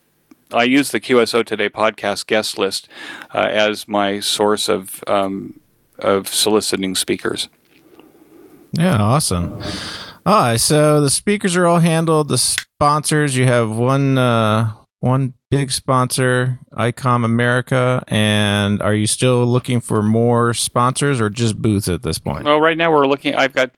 I 0.53 0.65
use 0.65 0.91
the 0.91 1.01
QSO 1.01 1.45
Today 1.45 1.71
podcast 1.71 2.27
guest 2.27 2.59
list 2.59 2.89
uh, 3.35 3.49
as 3.51 3.89
my 3.89 4.21
source 4.21 4.69
of 4.69 5.03
um, 5.07 5.61
of 5.99 6.29
soliciting 6.29 6.95
speakers. 6.95 7.49
Yeah, 8.73 8.97
awesome. 8.97 9.63
Ah, 10.25 10.57
so 10.57 11.01
the 11.01 11.11
speakers 11.11 11.57
are 11.57 11.67
all 11.67 11.81
handled. 11.81 12.29
The 12.29 12.39
sponsors, 12.39 13.37
you 13.37 13.47
have 13.47 13.71
one 13.71 14.19
uh, 14.19 14.73
one 15.01 15.35
big 15.51 15.73
sponsor, 15.73 16.61
ICOM 16.73 17.25
America, 17.25 18.05
and 18.07 18.81
are 18.81 18.95
you 18.95 19.09
still 19.09 19.45
looking 19.45 19.81
for 19.81 20.01
more 20.03 20.55
sponsors 20.55 21.21
or 21.21 21.29
just 21.29 21.61
booths 21.61 21.89
at 21.89 22.03
this 22.03 22.19
point? 22.19 22.45
Well, 22.45 22.61
right 22.61 22.77
now 22.77 22.93
we're 22.93 23.09
looking. 23.09 23.35
I've 23.35 23.53
got 23.53 23.73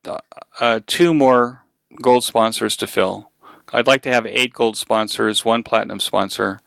uh, 0.60 0.80
two 0.86 1.14
more 1.14 1.62
gold 2.02 2.24
sponsors 2.24 2.76
to 2.76 2.86
fill. 2.86 3.30
I'd 3.72 3.86
like 3.86 4.02
to 4.02 4.12
have 4.12 4.26
eight 4.26 4.52
gold 4.52 4.76
sponsors, 4.76 5.44
one 5.44 5.62
platinum 5.62 5.98
sponsor, 5.98 6.60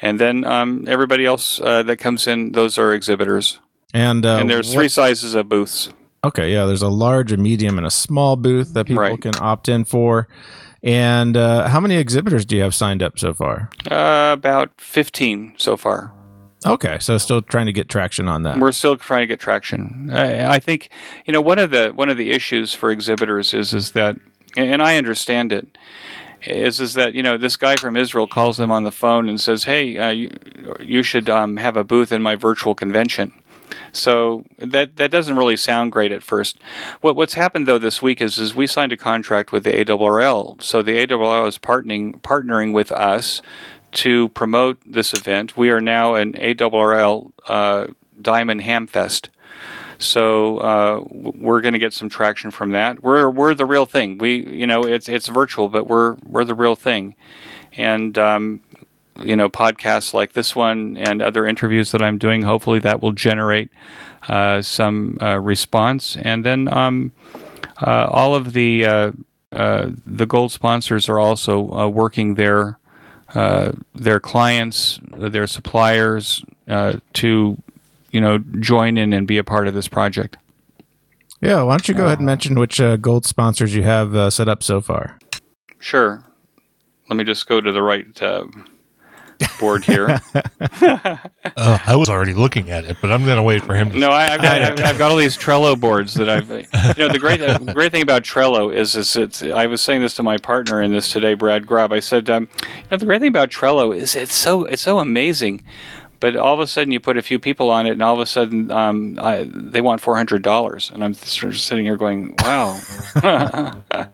and 0.00 0.18
then 0.18 0.44
um, 0.44 0.86
everybody 0.88 1.26
else 1.26 1.60
uh, 1.60 1.82
that 1.82 1.98
comes 1.98 2.26
in, 2.26 2.52
those 2.52 2.78
are 2.78 2.94
exhibitors. 2.94 3.60
And 3.92 4.24
uh, 4.24 4.36
and 4.36 4.48
there's 4.48 4.68
what, 4.68 4.74
three 4.74 4.88
sizes 4.88 5.34
of 5.34 5.48
booths. 5.48 5.90
Okay, 6.22 6.52
yeah, 6.52 6.66
there's 6.66 6.82
a 6.82 6.88
large, 6.88 7.32
a 7.32 7.36
medium, 7.36 7.78
and 7.78 7.86
a 7.86 7.90
small 7.90 8.36
booth 8.36 8.74
that 8.74 8.86
people 8.86 9.02
right. 9.02 9.20
can 9.20 9.32
opt 9.40 9.68
in 9.68 9.84
for. 9.84 10.28
And 10.82 11.36
uh, 11.36 11.68
how 11.68 11.80
many 11.80 11.96
exhibitors 11.96 12.44
do 12.44 12.56
you 12.56 12.62
have 12.62 12.74
signed 12.74 13.02
up 13.02 13.18
so 13.18 13.32
far? 13.32 13.70
Uh, 13.90 14.30
about 14.32 14.70
15 14.78 15.54
so 15.56 15.76
far. 15.76 16.12
Okay, 16.66 16.98
so 16.98 17.16
still 17.16 17.40
trying 17.40 17.66
to 17.66 17.72
get 17.72 17.88
traction 17.88 18.28
on 18.28 18.42
that. 18.42 18.58
We're 18.58 18.72
still 18.72 18.96
trying 18.96 19.22
to 19.22 19.26
get 19.26 19.40
traction. 19.40 20.10
I, 20.12 20.54
I 20.54 20.58
think 20.58 20.90
you 21.24 21.32
know 21.32 21.40
one 21.40 21.58
of 21.58 21.70
the 21.70 21.90
one 21.94 22.10
of 22.10 22.18
the 22.18 22.32
issues 22.32 22.74
for 22.74 22.90
exhibitors 22.90 23.54
is 23.54 23.72
is 23.72 23.92
that, 23.92 24.16
and 24.58 24.82
I 24.82 24.98
understand 24.98 25.52
it, 25.52 25.78
is 26.42 26.78
is 26.78 26.92
that 26.94 27.14
you 27.14 27.22
know 27.22 27.38
this 27.38 27.56
guy 27.56 27.76
from 27.76 27.96
Israel 27.96 28.26
calls 28.26 28.58
them 28.58 28.70
on 28.70 28.84
the 28.84 28.92
phone 28.92 29.26
and 29.26 29.40
says, 29.40 29.64
"Hey, 29.64 29.96
uh, 29.96 30.10
you, 30.10 30.30
you 30.80 31.02
should 31.02 31.30
um, 31.30 31.56
have 31.56 31.78
a 31.78 31.84
booth 31.84 32.12
in 32.12 32.20
my 32.20 32.36
virtual 32.36 32.74
convention." 32.74 33.32
So 33.92 34.44
that 34.58 34.96
that 34.96 35.10
doesn't 35.10 35.36
really 35.36 35.56
sound 35.56 35.92
great 35.92 36.12
at 36.12 36.22
first. 36.22 36.58
What 37.00 37.16
what's 37.16 37.34
happened 37.34 37.66
though 37.66 37.78
this 37.78 38.00
week 38.02 38.20
is 38.20 38.38
is 38.38 38.54
we 38.54 38.66
signed 38.66 38.92
a 38.92 38.96
contract 38.96 39.52
with 39.52 39.64
the 39.64 39.72
ARRL. 39.72 40.62
So 40.62 40.82
the 40.82 41.06
ARRL 41.06 41.48
is 41.48 41.58
partnering 41.58 42.20
partnering 42.20 42.72
with 42.72 42.92
us 42.92 43.42
to 43.92 44.28
promote 44.30 44.78
this 44.86 45.12
event. 45.12 45.56
We 45.56 45.70
are 45.70 45.80
now 45.80 46.14
an 46.14 46.34
ARRL 46.34 47.32
uh, 47.48 47.86
Diamond 48.20 48.62
Hamfest. 48.62 49.28
So 49.98 50.58
uh, 50.58 51.04
we're 51.10 51.60
going 51.60 51.74
to 51.74 51.78
get 51.78 51.92
some 51.92 52.08
traction 52.08 52.50
from 52.50 52.70
that. 52.70 53.02
We're 53.02 53.28
we're 53.28 53.54
the 53.54 53.66
real 53.66 53.84
thing. 53.86 54.18
We 54.18 54.46
you 54.46 54.66
know 54.66 54.82
it's 54.82 55.08
it's 55.08 55.28
virtual, 55.28 55.68
but 55.68 55.86
we're 55.86 56.14
we're 56.24 56.44
the 56.44 56.54
real 56.54 56.74
thing. 56.74 57.14
And 57.76 58.16
um, 58.18 58.60
you 59.22 59.36
know 59.36 59.48
podcasts 59.48 60.14
like 60.14 60.32
this 60.32 60.54
one 60.56 60.96
and 60.96 61.22
other 61.22 61.46
interviews 61.46 61.92
that 61.92 62.02
I'm 62.02 62.18
doing. 62.18 62.42
Hopefully 62.42 62.78
that 62.80 63.02
will 63.02 63.12
generate 63.12 63.70
uh, 64.28 64.62
some 64.62 65.18
uh, 65.20 65.38
response, 65.38 66.16
and 66.16 66.44
then 66.44 66.72
um, 66.72 67.12
uh, 67.80 68.06
all 68.10 68.34
of 68.34 68.52
the 68.52 68.84
uh, 68.84 69.12
uh, 69.52 69.90
the 70.06 70.26
gold 70.26 70.52
sponsors 70.52 71.08
are 71.08 71.18
also 71.18 71.70
uh, 71.72 71.88
working 71.88 72.34
their 72.34 72.78
their 73.94 74.20
clients, 74.20 75.00
their 75.16 75.46
suppliers 75.46 76.44
to 77.12 77.62
you 78.10 78.20
know 78.20 78.38
join 78.58 78.98
in 78.98 79.12
and 79.12 79.26
be 79.26 79.38
a 79.38 79.44
part 79.44 79.68
of 79.68 79.74
this 79.74 79.88
project. 79.88 80.36
Yeah, 81.40 81.62
why 81.62 81.72
don't 81.72 81.88
you 81.88 81.94
go 81.94 82.04
ahead 82.04 82.18
and 82.18 82.26
mention 82.26 82.58
which 82.58 82.80
gold 83.00 83.24
sponsors 83.24 83.74
you 83.74 83.82
have 83.82 84.32
set 84.32 84.48
up 84.48 84.62
so 84.62 84.80
far? 84.80 85.18
Sure. 85.78 86.22
Let 87.08 87.16
me 87.16 87.24
just 87.24 87.48
go 87.48 87.60
to 87.60 87.72
the 87.72 87.82
right 87.82 88.06
board 89.58 89.84
here. 89.84 90.20
uh, 90.34 91.18
I 91.56 91.96
was 91.96 92.08
already 92.08 92.34
looking 92.34 92.70
at 92.70 92.84
it, 92.84 92.96
but 93.00 93.10
I'm 93.10 93.24
going 93.24 93.36
to 93.36 93.42
wait 93.42 93.62
for 93.62 93.74
him. 93.74 93.90
to 93.90 93.98
No, 93.98 94.10
I, 94.10 94.24
have 94.24 94.42
got 94.42 94.62
I've, 94.62 94.80
I've, 94.80 94.98
got 94.98 95.10
all 95.10 95.16
these 95.16 95.36
Trello 95.36 95.78
boards 95.78 96.14
that 96.14 96.28
I've. 96.28 96.50
You 96.50 97.06
know, 97.06 97.12
the 97.12 97.18
great 97.18 97.40
the 97.40 97.72
great 97.72 97.92
thing 97.92 98.02
about 98.02 98.22
Trello 98.22 98.74
is 98.74 98.96
is 98.96 99.14
it's. 99.16 99.42
I 99.42 99.66
was 99.66 99.80
saying 99.80 100.02
this 100.02 100.14
to 100.14 100.22
my 100.22 100.38
partner 100.38 100.82
in 100.82 100.92
this 100.92 101.12
today, 101.12 101.34
Brad 101.34 101.66
Grubb. 101.66 101.92
I 101.92 102.00
said, 102.00 102.28
um, 102.28 102.48
you 102.62 102.68
know, 102.90 102.96
the 102.96 103.06
great 103.06 103.20
thing 103.20 103.28
about 103.28 103.50
Trello 103.50 103.94
is 103.94 104.14
it's 104.14 104.34
so 104.34 104.64
it's 104.64 104.82
so 104.82 104.98
amazing. 104.98 105.62
But 106.20 106.36
all 106.36 106.52
of 106.52 106.60
a 106.60 106.66
sudden, 106.66 106.92
you 106.92 107.00
put 107.00 107.16
a 107.16 107.22
few 107.22 107.38
people 107.38 107.70
on 107.70 107.86
it, 107.86 107.92
and 107.92 108.02
all 108.02 108.14
of 108.14 108.20
a 108.20 108.26
sudden, 108.26 108.70
um, 108.70 109.18
I, 109.20 109.48
they 109.50 109.80
want 109.80 110.02
four 110.02 110.16
hundred 110.16 110.42
dollars, 110.42 110.90
and 110.92 111.02
I'm 111.02 111.14
sort 111.14 111.54
of 111.54 111.60
sitting 111.60 111.86
here 111.86 111.96
going, 111.96 112.34
"Wow." 112.40 112.78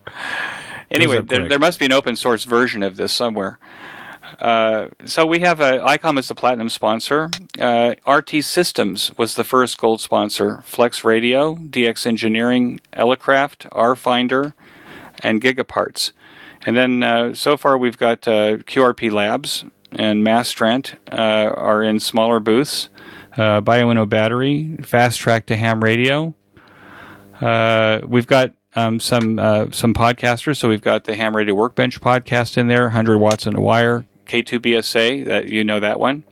anyway, 0.90 1.20
there, 1.22 1.48
there 1.48 1.58
must 1.58 1.80
be 1.80 1.86
an 1.86 1.92
open 1.92 2.14
source 2.14 2.44
version 2.44 2.84
of 2.84 2.96
this 2.96 3.12
somewhere. 3.12 3.58
Uh, 4.38 4.88
so 5.04 5.24
we 5.24 5.40
have 5.40 5.60
a, 5.60 5.78
ICOM 5.78 6.18
as 6.18 6.28
the 6.28 6.34
platinum 6.34 6.68
sponsor. 6.68 7.30
Uh, 7.58 7.94
RT 8.06 8.44
Systems 8.44 9.10
was 9.16 9.34
the 9.34 9.44
first 9.44 9.78
gold 9.78 10.00
sponsor. 10.00 10.62
Flex 10.64 11.04
Radio, 11.04 11.56
DX 11.56 12.06
Engineering, 12.06 12.80
Elecraft, 12.92 13.68
RFinder, 13.70 14.52
and 15.22 15.40
Gigaparts. 15.40 16.12
And 16.66 16.76
then 16.76 17.02
uh, 17.02 17.34
so 17.34 17.56
far 17.56 17.78
we've 17.78 17.96
got 17.96 18.26
uh, 18.28 18.58
QRP 18.58 19.10
Labs 19.10 19.64
and 19.92 20.24
Mastrant 20.24 20.96
uh, 21.10 21.54
are 21.54 21.82
in 21.82 22.00
smaller 22.00 22.40
booths. 22.40 22.88
Uh, 23.36 23.60
Battery, 23.60 24.76
Fast 24.82 25.20
Track 25.20 25.46
to 25.46 25.56
Ham 25.56 25.82
Radio. 25.82 26.34
we've 27.40 28.26
got 28.26 28.52
um, 28.74 29.00
some 29.00 29.36
some 29.72 29.94
podcasters. 29.94 30.58
So 30.58 30.68
we've 30.68 30.82
got 30.82 31.04
the 31.04 31.14
Ham 31.14 31.34
Radio 31.34 31.54
Workbench 31.54 32.00
podcast 32.00 32.58
in 32.58 32.66
there, 32.66 32.84
100 32.84 33.18
watts 33.18 33.46
and 33.46 33.56
a 33.56 33.60
wire, 33.60 34.04
K2BSA, 34.26 35.24
that 35.26 35.48
you 35.48 35.64
know 35.64 35.80
that 35.80 35.98
one. 36.00 36.24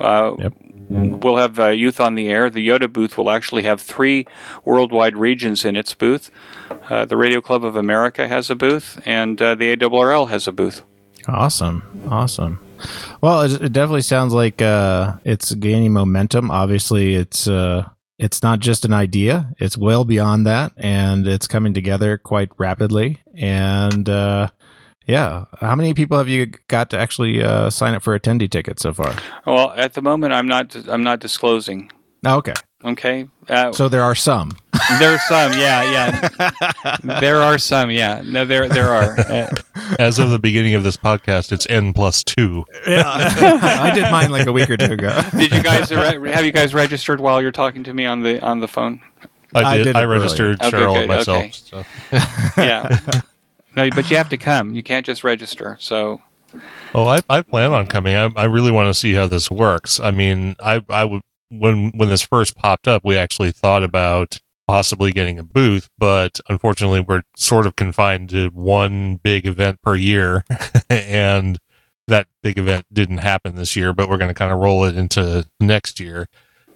Uh, 0.00 0.34
yep. 0.38 0.52
We'll 0.92 1.38
have 1.38 1.58
uh, 1.58 1.68
Youth 1.68 2.00
on 2.00 2.16
the 2.16 2.28
Air. 2.28 2.50
The 2.50 2.66
YOTA 2.68 2.92
booth 2.92 3.16
will 3.16 3.30
actually 3.30 3.62
have 3.62 3.80
three 3.80 4.26
worldwide 4.64 5.16
regions 5.16 5.64
in 5.64 5.74
its 5.74 5.94
booth. 5.94 6.30
Uh, 6.90 7.06
the 7.06 7.16
Radio 7.16 7.40
Club 7.40 7.64
of 7.64 7.76
America 7.76 8.28
has 8.28 8.50
a 8.50 8.54
booth, 8.54 9.00
and 9.06 9.40
uh, 9.40 9.54
the 9.54 9.74
ARRL 9.74 10.28
has 10.28 10.46
a 10.46 10.52
booth. 10.52 10.82
Awesome, 11.26 11.82
awesome. 12.10 12.60
Well, 13.22 13.42
it, 13.42 13.62
it 13.62 13.72
definitely 13.72 14.02
sounds 14.02 14.34
like 14.34 14.60
uh, 14.60 15.14
it's 15.24 15.54
gaining 15.54 15.92
momentum. 15.92 16.50
Obviously, 16.50 17.14
it's 17.14 17.48
uh, 17.48 17.88
it's 18.18 18.42
not 18.42 18.58
just 18.58 18.84
an 18.84 18.92
idea; 18.92 19.54
it's 19.58 19.78
well 19.78 20.04
beyond 20.04 20.46
that, 20.46 20.72
and 20.76 21.26
it's 21.26 21.46
coming 21.46 21.72
together 21.72 22.18
quite 22.18 22.50
rapidly. 22.58 23.20
And 23.34 24.08
yeah. 25.06 25.44
How 25.60 25.74
many 25.74 25.94
people 25.94 26.18
have 26.18 26.28
you 26.28 26.46
got 26.68 26.90
to 26.90 26.98
actually 26.98 27.42
uh, 27.42 27.70
sign 27.70 27.94
up 27.94 28.02
for 28.02 28.18
attendee 28.18 28.50
tickets 28.50 28.82
so 28.82 28.92
far? 28.92 29.14
Well, 29.46 29.72
at 29.76 29.94
the 29.94 30.02
moment, 30.02 30.32
I'm 30.32 30.46
not. 30.46 30.74
I'm 30.88 31.02
not 31.02 31.20
disclosing. 31.20 31.90
Oh, 32.24 32.36
okay. 32.38 32.54
Okay. 32.84 33.28
Uh, 33.48 33.72
so 33.72 33.88
there 33.88 34.02
are 34.02 34.14
some. 34.14 34.52
There 34.98 35.14
are 35.14 35.18
some. 35.20 35.52
Yeah. 35.52 36.28
Yeah. 37.02 37.18
there 37.20 37.40
are 37.40 37.56
some. 37.56 37.90
Yeah. 37.90 38.20
No, 38.24 38.44
there 38.44 38.68
there 38.68 38.88
are. 38.88 39.16
As 39.98 40.18
of 40.18 40.30
the 40.30 40.38
beginning 40.38 40.74
of 40.74 40.82
this 40.82 40.96
podcast, 40.96 41.52
it's 41.52 41.66
n 41.70 41.92
plus 41.92 42.24
two. 42.24 42.64
Yeah. 42.86 43.02
I 43.06 43.92
did 43.94 44.10
mine 44.10 44.30
like 44.30 44.46
a 44.48 44.52
week 44.52 44.68
or 44.68 44.76
two 44.76 44.92
ago. 44.92 45.22
did 45.30 45.52
you 45.52 45.62
guys 45.62 45.88
have 45.88 46.44
you 46.44 46.52
guys 46.52 46.74
registered 46.74 47.20
while 47.20 47.40
you're 47.40 47.52
talking 47.52 47.84
to 47.84 47.94
me 47.94 48.06
on 48.06 48.22
the 48.22 48.42
on 48.42 48.60
the 48.60 48.68
phone? 48.68 49.00
I 49.54 49.78
did. 49.78 49.80
I, 49.80 49.82
did 49.84 49.96
I 49.96 50.04
registered 50.04 50.58
Cheryl 50.58 50.96
okay, 50.96 51.06
myself. 51.06 51.38
Okay. 51.38 51.52
So. 51.52 52.62
yeah. 52.62 53.20
No, 53.76 53.88
but 53.90 54.10
you 54.10 54.16
have 54.16 54.28
to 54.30 54.36
come. 54.36 54.74
You 54.74 54.82
can't 54.82 55.06
just 55.06 55.24
register. 55.24 55.76
So. 55.80 56.20
Oh, 56.94 57.06
I, 57.06 57.20
I 57.30 57.42
plan 57.42 57.72
on 57.72 57.86
coming. 57.86 58.14
I, 58.14 58.30
I 58.36 58.44
really 58.44 58.70
want 58.70 58.88
to 58.88 58.94
see 58.94 59.14
how 59.14 59.26
this 59.26 59.50
works. 59.50 59.98
I 59.98 60.10
mean, 60.10 60.54
I 60.60 60.82
I 60.88 61.04
would 61.04 61.22
when 61.50 61.90
when 61.90 62.08
this 62.08 62.22
first 62.22 62.56
popped 62.56 62.88
up, 62.88 63.02
we 63.04 63.16
actually 63.16 63.52
thought 63.52 63.82
about 63.82 64.38
possibly 64.66 65.12
getting 65.12 65.38
a 65.38 65.42
booth, 65.42 65.88
but 65.98 66.40
unfortunately, 66.48 67.00
we're 67.00 67.22
sort 67.36 67.66
of 67.66 67.76
confined 67.76 68.30
to 68.30 68.48
one 68.48 69.16
big 69.16 69.46
event 69.46 69.80
per 69.82 69.94
year, 69.94 70.44
and 70.90 71.58
that 72.08 72.26
big 72.42 72.58
event 72.58 72.86
didn't 72.92 73.18
happen 73.18 73.54
this 73.54 73.76
year. 73.76 73.92
But 73.92 74.08
we're 74.08 74.18
going 74.18 74.28
to 74.28 74.34
kind 74.34 74.52
of 74.52 74.58
roll 74.58 74.84
it 74.84 74.96
into 74.96 75.46
next 75.60 76.00
year. 76.00 76.26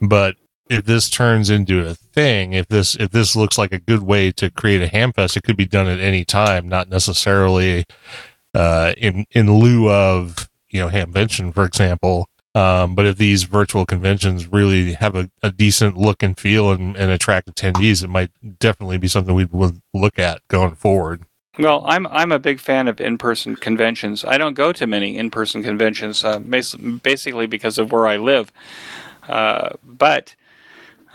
But 0.00 0.36
if 0.68 0.84
this 0.84 1.08
turns 1.08 1.50
into 1.50 1.86
a 1.86 1.94
thing, 1.94 2.52
if 2.52 2.68
this 2.68 2.94
if 2.96 3.10
this 3.10 3.36
looks 3.36 3.58
like 3.58 3.72
a 3.72 3.78
good 3.78 4.02
way 4.02 4.32
to 4.32 4.50
create 4.50 4.82
a 4.82 4.92
hamfest, 4.92 5.36
it 5.36 5.42
could 5.42 5.56
be 5.56 5.66
done 5.66 5.86
at 5.86 6.00
any 6.00 6.24
time, 6.24 6.68
not 6.68 6.88
necessarily 6.88 7.84
uh, 8.54 8.94
in 8.96 9.26
in 9.30 9.58
lieu 9.58 9.90
of 9.90 10.48
you 10.70 10.80
know 10.80 10.88
hamvention, 10.88 11.54
for 11.54 11.64
example. 11.64 12.28
Um, 12.54 12.94
but 12.94 13.04
if 13.04 13.18
these 13.18 13.42
virtual 13.42 13.84
conventions 13.84 14.46
really 14.50 14.94
have 14.94 15.14
a, 15.14 15.30
a 15.42 15.50
decent 15.50 15.98
look 15.98 16.22
and 16.22 16.38
feel 16.40 16.70
and, 16.70 16.96
and, 16.96 17.10
attract 17.10 17.54
attendees, 17.54 18.02
it 18.02 18.08
might 18.08 18.30
definitely 18.58 18.96
be 18.96 19.08
something 19.08 19.34
we 19.34 19.44
would 19.44 19.82
look 19.92 20.18
at 20.18 20.40
going 20.48 20.74
forward. 20.74 21.24
Well, 21.58 21.84
I'm 21.86 22.06
I'm 22.06 22.32
a 22.32 22.38
big 22.38 22.58
fan 22.58 22.88
of 22.88 22.98
in-person 22.98 23.56
conventions. 23.56 24.24
I 24.24 24.38
don't 24.38 24.54
go 24.54 24.72
to 24.72 24.86
many 24.86 25.18
in-person 25.18 25.64
conventions, 25.64 26.24
uh, 26.24 26.38
basically 26.38 27.46
because 27.46 27.76
of 27.78 27.92
where 27.92 28.06
I 28.06 28.16
live. 28.16 28.50
Uh, 29.28 29.70
but 29.84 30.34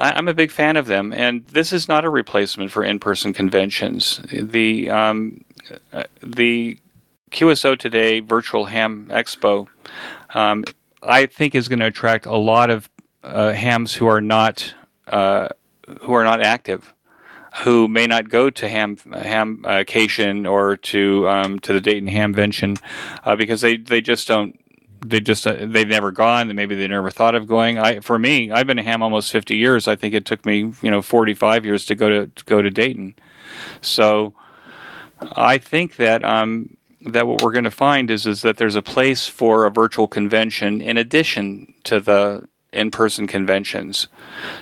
I, 0.02 0.18
am 0.18 0.28
a 0.28 0.34
big 0.34 0.52
fan 0.52 0.78
of 0.78 0.88
them, 0.88 1.14
and 1.14 1.46
this 1.48 1.72
is 1.72 1.88
not 1.88 2.06
a 2.06 2.10
replacement 2.10 2.72
for 2.72 2.84
in-person 2.84 3.34
conventions. 3.34 4.20
The 4.32 4.90
um, 4.90 5.44
uh, 5.94 6.04
the 6.22 6.80
QSO 7.32 7.78
Today 7.78 8.20
Virtual 8.20 8.66
Ham 8.66 9.08
Expo, 9.12 9.68
um, 10.34 10.64
I 11.04 11.28
think, 11.28 11.56
is 11.56 11.68
going 11.68 11.80
to 11.80 11.86
attract 11.86 12.26
a 12.26 12.36
lot 12.36 12.70
of 12.70 12.90
uh, 13.24 13.54
hams 13.54 13.94
who 13.94 14.08
are 14.08 14.22
not 14.22 14.74
uh, 15.08 15.50
who 16.02 16.14
are 16.14 16.24
not 16.24 16.42
active, 16.42 16.94
who 17.64 17.88
may 17.88 18.08
not 18.08 18.30
go 18.30 18.50
to 18.50 18.70
ham 18.70 18.98
hamcation 18.98 20.50
or 20.50 20.78
to 20.78 21.30
um, 21.30 21.60
to 21.60 21.74
the 21.74 21.82
Dayton 21.82 22.10
Hamvention 22.10 22.82
uh, 23.24 23.36
because 23.36 23.62
they, 23.62 23.78
they 23.78 24.02
just 24.02 24.28
don't 24.28 24.60
they 25.02 25.20
just 25.20 25.46
uh, 25.48 25.58
they've 25.66 25.88
never 25.88 26.12
gone 26.12 26.54
maybe 26.56 26.76
they 26.76 26.88
never 26.88 27.12
thought 27.12 27.36
of 27.36 27.48
going. 27.48 27.78
I 27.78 28.00
for 28.00 28.20
me 28.20 28.52
i've 28.52 28.68
been 28.68 28.80
a 28.80 28.84
ham 28.84 29.02
almost 29.02 29.32
50 29.32 29.56
years. 29.56 29.88
I 29.88 29.96
think 29.96 30.14
it 30.14 30.26
took 30.26 30.46
me 30.46 30.74
you 30.82 30.92
know 30.92 31.02
45 31.02 31.66
years 31.66 31.86
to 31.88 31.96
go 31.96 32.10
to, 32.10 32.28
to 32.28 32.46
go 32.46 32.62
to 32.62 32.70
dayton. 32.70 33.16
So 33.82 34.34
i 35.36 35.58
think 35.58 35.98
that 35.98 36.24
um 36.24 36.76
that 37.04 37.28
what 37.28 37.42
we're 37.42 37.52
going 37.52 37.64
to 37.64 37.72
find 37.72 38.12
is 38.12 38.26
is 38.26 38.42
that 38.42 38.58
there's 38.58 38.76
a 38.76 38.82
place 38.82 39.28
for 39.28 39.66
a 39.66 39.72
virtual 39.72 40.08
convention 40.08 40.82
in 40.82 40.98
addition 40.98 41.74
to 41.84 42.00
the 42.00 42.48
in-person 42.74 43.28
conventions. 43.28 44.08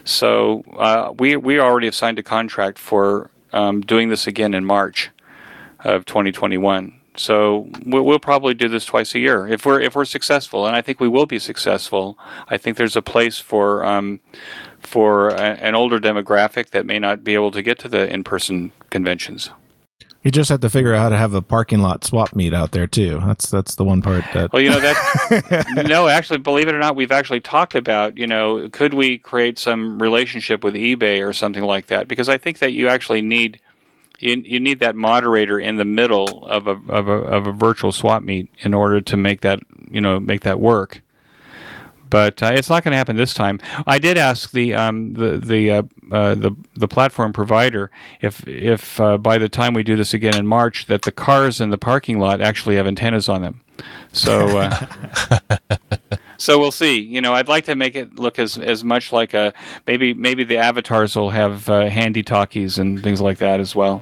So 0.03 0.63
uh, 0.77 1.13
we 1.17 1.35
we 1.35 1.59
already 1.59 1.87
have 1.87 1.95
signed 1.95 2.19
a 2.19 2.23
contract 2.23 2.79
for 2.79 3.29
um, 3.53 3.81
doing 3.81 4.09
this 4.09 4.27
again 4.27 4.53
in 4.53 4.65
march 4.65 5.11
of 5.81 6.05
2021 6.05 6.98
so 7.19 7.67
we'll, 7.85 8.03
we'll, 8.03 8.19
probably 8.19 8.53
do 8.53 8.69
this 8.69 8.85
twice 8.85 9.13
a 9.13 9.19
year 9.19 9.47
if 9.47 9.65
we're 9.65 9.81
if 9.81 9.95
we're 9.95 10.05
successful, 10.05 10.65
and 10.65 10.75
I 10.75 10.81
think 10.81 10.99
we 10.99 11.07
will 11.07 11.25
be 11.25 11.39
successful. 11.39 12.17
I 12.47 12.57
think 12.57 12.77
there's 12.77 12.95
a 12.95 13.01
place 13.01 13.39
for 13.39 13.83
um, 13.83 14.19
for 14.79 15.29
a, 15.29 15.41
an 15.41 15.75
older 15.75 15.99
demographic 15.99 16.69
that 16.69 16.85
may 16.85 16.97
not 16.97 17.23
be 17.23 17.33
able 17.33 17.51
to 17.51 17.61
get 17.61 17.77
to 17.79 17.89
the 17.89 18.11
in-person 18.11 18.71
conventions. 18.89 19.49
You 20.23 20.31
just 20.31 20.49
have 20.49 20.59
to 20.61 20.69
figure 20.69 20.93
out 20.93 21.01
how 21.01 21.09
to 21.09 21.17
have 21.17 21.33
a 21.33 21.41
parking 21.41 21.79
lot 21.79 22.03
swap 22.03 22.35
meet 22.35 22.53
out 22.53 22.71
there 22.71 22.87
too. 22.87 23.21
That's 23.25 23.49
that's 23.49 23.75
the 23.75 23.85
one 23.85 24.01
part 24.01 24.25
that. 24.33 24.51
Well, 24.51 24.61
you 24.61 24.69
know 24.69 24.79
that. 24.79 25.85
no, 25.87 26.07
actually, 26.07 26.39
believe 26.39 26.67
it 26.67 26.75
or 26.75 26.79
not, 26.79 26.97
we've 26.97 27.11
actually 27.11 27.39
talked 27.39 27.73
about. 27.73 28.17
You 28.17 28.27
know, 28.27 28.67
could 28.69 28.93
we 28.93 29.17
create 29.17 29.57
some 29.57 30.01
relationship 30.01 30.63
with 30.63 30.73
eBay 30.73 31.25
or 31.25 31.31
something 31.31 31.63
like 31.63 31.87
that? 31.87 32.07
Because 32.07 32.27
I 32.27 32.37
think 32.37 32.59
that 32.59 32.73
you 32.73 32.89
actually 32.89 33.21
need 33.21 33.61
you, 34.19 34.41
you 34.45 34.59
need 34.59 34.79
that 34.79 34.95
moderator 34.95 35.59
in 35.59 35.77
the 35.77 35.85
middle 35.85 36.45
of 36.47 36.67
a, 36.67 36.79
of 36.89 37.07
a 37.07 37.13
of 37.13 37.47
a 37.47 37.51
virtual 37.51 37.91
swap 37.91 38.23
meet 38.23 38.49
in 38.59 38.73
order 38.73 39.01
to 39.01 39.17
make 39.17 39.41
that 39.41 39.59
you 39.89 40.01
know 40.01 40.19
make 40.19 40.41
that 40.41 40.59
work 40.59 41.01
but 42.09 42.41
uh, 42.41 42.51
it's 42.53 42.69
not 42.69 42.83
going 42.83 42.91
to 42.91 42.97
happen 42.97 43.15
this 43.15 43.33
time. 43.33 43.59
I 43.85 43.99
did 43.99 44.17
ask 44.17 44.51
the 44.51 44.73
um, 44.73 45.13
the 45.13 45.37
the 45.37 45.71
uh, 45.71 45.83
uh, 46.11 46.35
the 46.35 46.55
the 46.75 46.87
platform 46.87 47.33
provider 47.33 47.91
if 48.21 48.47
if 48.47 48.99
uh, 48.99 49.17
by 49.17 49.37
the 49.37 49.49
time 49.49 49.73
we 49.73 49.83
do 49.83 49.95
this 49.95 50.13
again 50.13 50.35
in 50.35 50.47
March 50.47 50.87
that 50.87 51.03
the 51.03 51.11
cars 51.11 51.61
in 51.61 51.69
the 51.69 51.77
parking 51.77 52.19
lot 52.19 52.41
actually 52.41 52.75
have 52.75 52.87
antennas 52.87 53.29
on 53.29 53.41
them. 53.41 53.61
So 54.11 54.57
uh, 54.57 54.85
so 56.39 56.57
we'll 56.57 56.71
see. 56.71 56.99
You 56.99 57.21
know, 57.21 57.33
I'd 57.33 57.47
like 57.47 57.65
to 57.65 57.75
make 57.75 57.95
it 57.95 58.17
look 58.17 58.39
as 58.39 58.57
as 58.57 58.83
much 58.83 59.11
like 59.11 59.33
a 59.33 59.53
maybe 59.85 60.13
maybe 60.13 60.43
the 60.43 60.57
avatars 60.57 61.15
will 61.15 61.29
have 61.29 61.69
uh, 61.69 61.89
handy 61.89 62.23
talkies 62.23 62.79
and 62.79 63.03
things 63.03 63.21
like 63.21 63.37
that 63.37 63.59
as 63.59 63.75
well. 63.75 64.01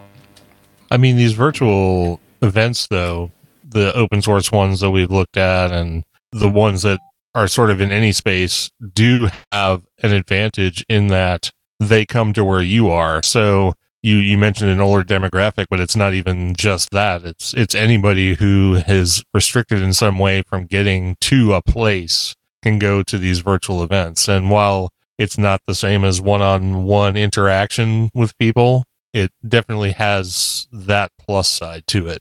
I 0.90 0.98
mean, 0.98 1.18
these 1.18 1.34
virtual 1.34 2.22
events, 2.42 2.88
though, 2.88 3.32
the 3.68 3.94
open 3.94 4.22
source 4.22 4.52
ones 4.52 4.80
that 4.80 4.92
we've 4.92 5.12
looked 5.12 5.36
at 5.36 5.72
and 5.72 6.04
the 6.32 6.50
ones 6.50 6.84
that 6.84 7.00
are 7.36 7.48
sort 7.48 7.70
of 7.70 7.82
in 7.82 7.92
any 7.92 8.12
space 8.12 8.72
do 8.94 9.30
have 9.52 9.84
an 10.02 10.14
advantage 10.14 10.86
in 10.88 11.08
that 11.08 11.52
they 11.80 12.06
come 12.06 12.34
to 12.34 12.44
where 12.44 12.62
you 12.62 12.90
are. 12.90 13.22
So 13.22 13.74
you 14.08 14.18
you 14.18 14.38
mentioned 14.38 14.70
an 14.70 14.80
older 14.80 15.04
demographic, 15.04 15.66
but 15.70 15.80
it's 15.80 15.96
not 15.96 16.14
even 16.14 16.56
just 16.56 16.92
that. 16.92 17.24
It's 17.24 17.54
it's 17.54 17.76
anybody 17.76 18.36
who 18.36 18.82
is 18.88 19.24
restricted 19.34 19.82
in 19.82 19.94
some 19.94 20.18
way 20.18 20.42
from 20.42 20.66
getting 20.66 21.18
to 21.22 21.54
a 21.54 21.62
place 21.62 22.36
can 22.64 22.80
go 22.80 23.04
to 23.04 23.18
these 23.18 23.40
virtual 23.40 23.84
events. 23.84 24.28
And 24.28 24.50
while 24.50 24.90
it's 25.18 25.38
not 25.38 25.62
the 25.68 25.76
same 25.76 26.04
as 26.04 26.22
one-on-one 26.22 27.16
interaction 27.16 28.10
with 28.14 28.38
people, 28.38 28.84
it 29.14 29.32
definitely 29.48 29.92
has 29.92 30.68
that 30.72 31.12
plus 31.20 31.50
side 31.50 31.86
to 31.88 32.08
it. 32.08 32.20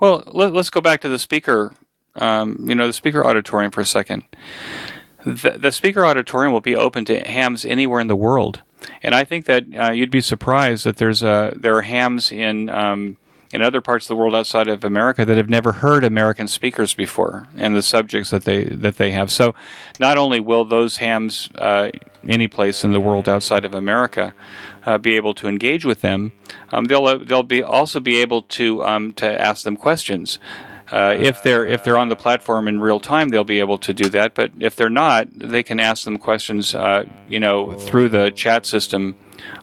Well, 0.00 0.22
let, 0.26 0.54
us 0.54 0.70
go 0.70 0.80
back 0.80 1.00
to 1.02 1.08
the 1.08 1.18
speaker 1.18 1.74
um, 2.16 2.56
you 2.66 2.74
know, 2.74 2.86
the 2.86 2.92
speaker 2.92 3.26
auditorium 3.26 3.70
for 3.70 3.80
a 3.80 3.86
second. 3.86 4.24
The, 5.24 5.56
the 5.58 5.72
speaker 5.72 6.06
auditorium 6.06 6.52
will 6.52 6.60
be 6.60 6.76
open 6.76 7.04
to 7.06 7.20
hams 7.20 7.64
anywhere 7.64 8.00
in 8.00 8.06
the 8.06 8.16
world, 8.16 8.62
and 9.02 9.14
I 9.14 9.24
think 9.24 9.46
that 9.46 9.64
uh, 9.78 9.92
you'd 9.92 10.10
be 10.10 10.20
surprised 10.20 10.84
that 10.84 10.96
there's 10.96 11.22
a 11.22 11.52
there 11.56 11.76
are 11.76 11.82
hams 11.82 12.30
in 12.30 12.68
um, 12.68 13.16
in 13.52 13.62
other 13.62 13.80
parts 13.80 14.04
of 14.06 14.08
the 14.08 14.16
world 14.16 14.34
outside 14.34 14.68
of 14.68 14.84
America 14.84 15.24
that 15.24 15.36
have 15.36 15.48
never 15.48 15.72
heard 15.72 16.04
American 16.04 16.48
speakers 16.48 16.94
before 16.94 17.48
and 17.56 17.76
the 17.76 17.82
subjects 17.82 18.30
that 18.30 18.44
they 18.44 18.64
that 18.64 18.96
they 18.96 19.12
have. 19.12 19.30
So, 19.30 19.54
not 20.00 20.18
only 20.18 20.40
will 20.40 20.64
those 20.64 20.98
hams 20.98 21.48
uh, 21.56 21.90
any 22.28 22.48
place 22.48 22.84
in 22.84 22.92
the 22.92 23.00
world 23.00 23.28
outside 23.28 23.64
of 23.64 23.74
America 23.74 24.34
uh, 24.84 24.98
be 24.98 25.16
able 25.16 25.34
to 25.34 25.48
engage 25.48 25.84
with 25.84 26.00
them, 26.00 26.32
um, 26.70 26.86
they'll 26.86 27.18
they'll 27.24 27.42
be 27.42 27.62
also 27.62 28.00
be 28.00 28.20
able 28.20 28.42
to 28.42 28.84
um, 28.84 29.12
to 29.14 29.40
ask 29.40 29.64
them 29.64 29.76
questions. 29.76 30.38
Uh, 30.90 31.16
if 31.18 31.42
they're 31.42 31.66
if 31.66 31.82
they're 31.82 31.98
on 31.98 32.08
the 32.08 32.16
platform 32.16 32.68
in 32.68 32.80
real 32.80 33.00
time, 33.00 33.30
they'll 33.30 33.44
be 33.44 33.58
able 33.58 33.78
to 33.78 33.92
do 33.92 34.08
that. 34.10 34.34
But 34.34 34.52
if 34.60 34.76
they're 34.76 34.88
not, 34.88 35.26
they 35.32 35.62
can 35.62 35.80
ask 35.80 36.04
them 36.04 36.16
questions, 36.16 36.74
uh, 36.74 37.04
you 37.28 37.40
know, 37.40 37.72
through 37.72 38.10
the 38.10 38.30
chat 38.30 38.66
system, 38.66 39.16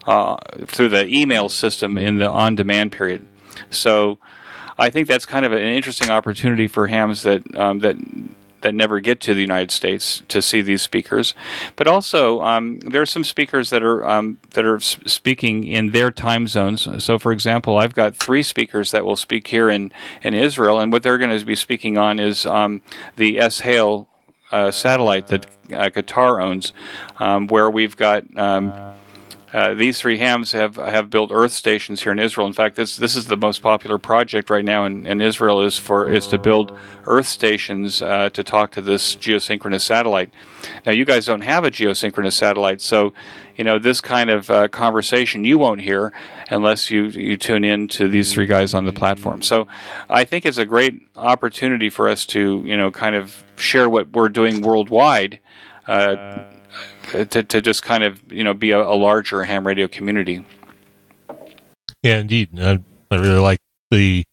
uh, 0.06 0.36
through 0.66 0.90
the 0.90 1.06
email 1.06 1.48
system 1.48 1.96
in 1.96 2.18
the 2.18 2.28
on-demand 2.28 2.92
period. 2.92 3.26
So, 3.70 4.18
I 4.78 4.90
think 4.90 5.08
that's 5.08 5.24
kind 5.24 5.46
of 5.46 5.52
an 5.52 5.60
interesting 5.60 6.10
opportunity 6.10 6.68
for 6.68 6.86
hams 6.88 7.22
that 7.22 7.42
um, 7.56 7.78
that 7.78 7.96
that 8.64 8.74
never 8.74 8.98
get 8.98 9.20
to 9.20 9.34
the 9.34 9.40
United 9.40 9.70
States 9.70 10.22
to 10.28 10.42
see 10.42 10.62
these 10.62 10.82
speakers. 10.82 11.34
But 11.76 11.86
also, 11.86 12.40
um, 12.40 12.80
there 12.80 13.02
are 13.02 13.06
some 13.06 13.22
speakers 13.22 13.70
that 13.70 13.82
are 13.82 14.08
um, 14.08 14.38
that 14.54 14.64
are 14.64 14.80
speaking 14.80 15.64
in 15.64 15.92
their 15.92 16.10
time 16.10 16.48
zones. 16.48 16.88
So, 17.04 17.18
for 17.18 17.30
example, 17.30 17.78
I've 17.78 17.94
got 17.94 18.16
three 18.16 18.42
speakers 18.42 18.90
that 18.90 19.04
will 19.04 19.16
speak 19.16 19.46
here 19.46 19.68
in 19.70 19.92
in 20.22 20.34
Israel, 20.34 20.80
and 20.80 20.90
what 20.92 21.02
they're 21.02 21.18
going 21.18 21.38
to 21.38 21.44
be 21.44 21.54
speaking 21.54 21.96
on 21.98 22.18
is 22.18 22.46
um, 22.46 22.82
the 23.16 23.36
Es'hail 23.36 24.06
uh, 24.50 24.70
satellite 24.70 25.28
that 25.28 25.46
uh, 25.70 25.90
Qatar 25.90 26.42
owns, 26.42 26.72
um, 27.18 27.46
where 27.46 27.70
we've 27.70 27.96
got. 27.96 28.24
Uh, 29.54 29.72
these 29.72 30.00
three 30.00 30.18
hams 30.18 30.50
have 30.50 30.74
have 30.74 31.08
built 31.08 31.30
Earth 31.32 31.52
stations 31.52 32.02
here 32.02 32.10
in 32.10 32.18
Israel. 32.18 32.48
In 32.48 32.52
fact, 32.52 32.74
this 32.74 32.96
this 32.96 33.14
is 33.14 33.28
the 33.28 33.36
most 33.36 33.62
popular 33.62 33.98
project 33.98 34.50
right 34.50 34.64
now 34.64 34.84
in, 34.84 35.06
in 35.06 35.20
Israel 35.20 35.62
is 35.62 35.78
for 35.78 36.12
is 36.12 36.26
to 36.26 36.38
build 36.38 36.76
Earth 37.06 37.28
stations 37.28 38.02
uh, 38.02 38.30
to 38.30 38.42
talk 38.42 38.72
to 38.72 38.82
this 38.82 39.14
geosynchronous 39.14 39.82
satellite. 39.82 40.30
Now, 40.84 40.90
you 40.90 41.04
guys 41.04 41.26
don't 41.26 41.42
have 41.42 41.62
a 41.62 41.70
geosynchronous 41.70 42.32
satellite, 42.32 42.80
so 42.80 43.14
you 43.54 43.62
know 43.62 43.78
this 43.78 44.00
kind 44.00 44.28
of 44.28 44.50
uh, 44.50 44.66
conversation 44.66 45.44
you 45.44 45.56
won't 45.56 45.80
hear 45.80 46.12
unless 46.50 46.90
you 46.90 47.04
you 47.04 47.36
tune 47.36 47.62
in 47.62 47.86
to 47.88 48.08
these 48.08 48.32
three 48.32 48.46
guys 48.46 48.74
on 48.74 48.86
the 48.86 48.92
platform. 48.92 49.40
So, 49.40 49.68
I 50.10 50.24
think 50.24 50.46
it's 50.46 50.58
a 50.58 50.66
great 50.66 51.00
opportunity 51.14 51.90
for 51.90 52.08
us 52.08 52.26
to 52.26 52.60
you 52.66 52.76
know 52.76 52.90
kind 52.90 53.14
of 53.14 53.44
share 53.54 53.88
what 53.88 54.10
we're 54.10 54.30
doing 54.30 54.62
worldwide. 54.62 55.38
Uh, 55.86 56.42
to, 57.12 57.42
to 57.42 57.60
just 57.60 57.82
kind 57.82 58.04
of 58.04 58.20
you 58.32 58.44
know 58.44 58.54
be 58.54 58.70
a, 58.70 58.80
a 58.80 58.94
larger 58.94 59.44
ham 59.44 59.66
radio 59.66 59.88
community. 59.88 60.44
Yeah, 62.02 62.18
indeed. 62.18 62.58
I, 62.60 62.80
I 63.10 63.16
really 63.16 63.40
like 63.40 63.60
the 63.90 64.24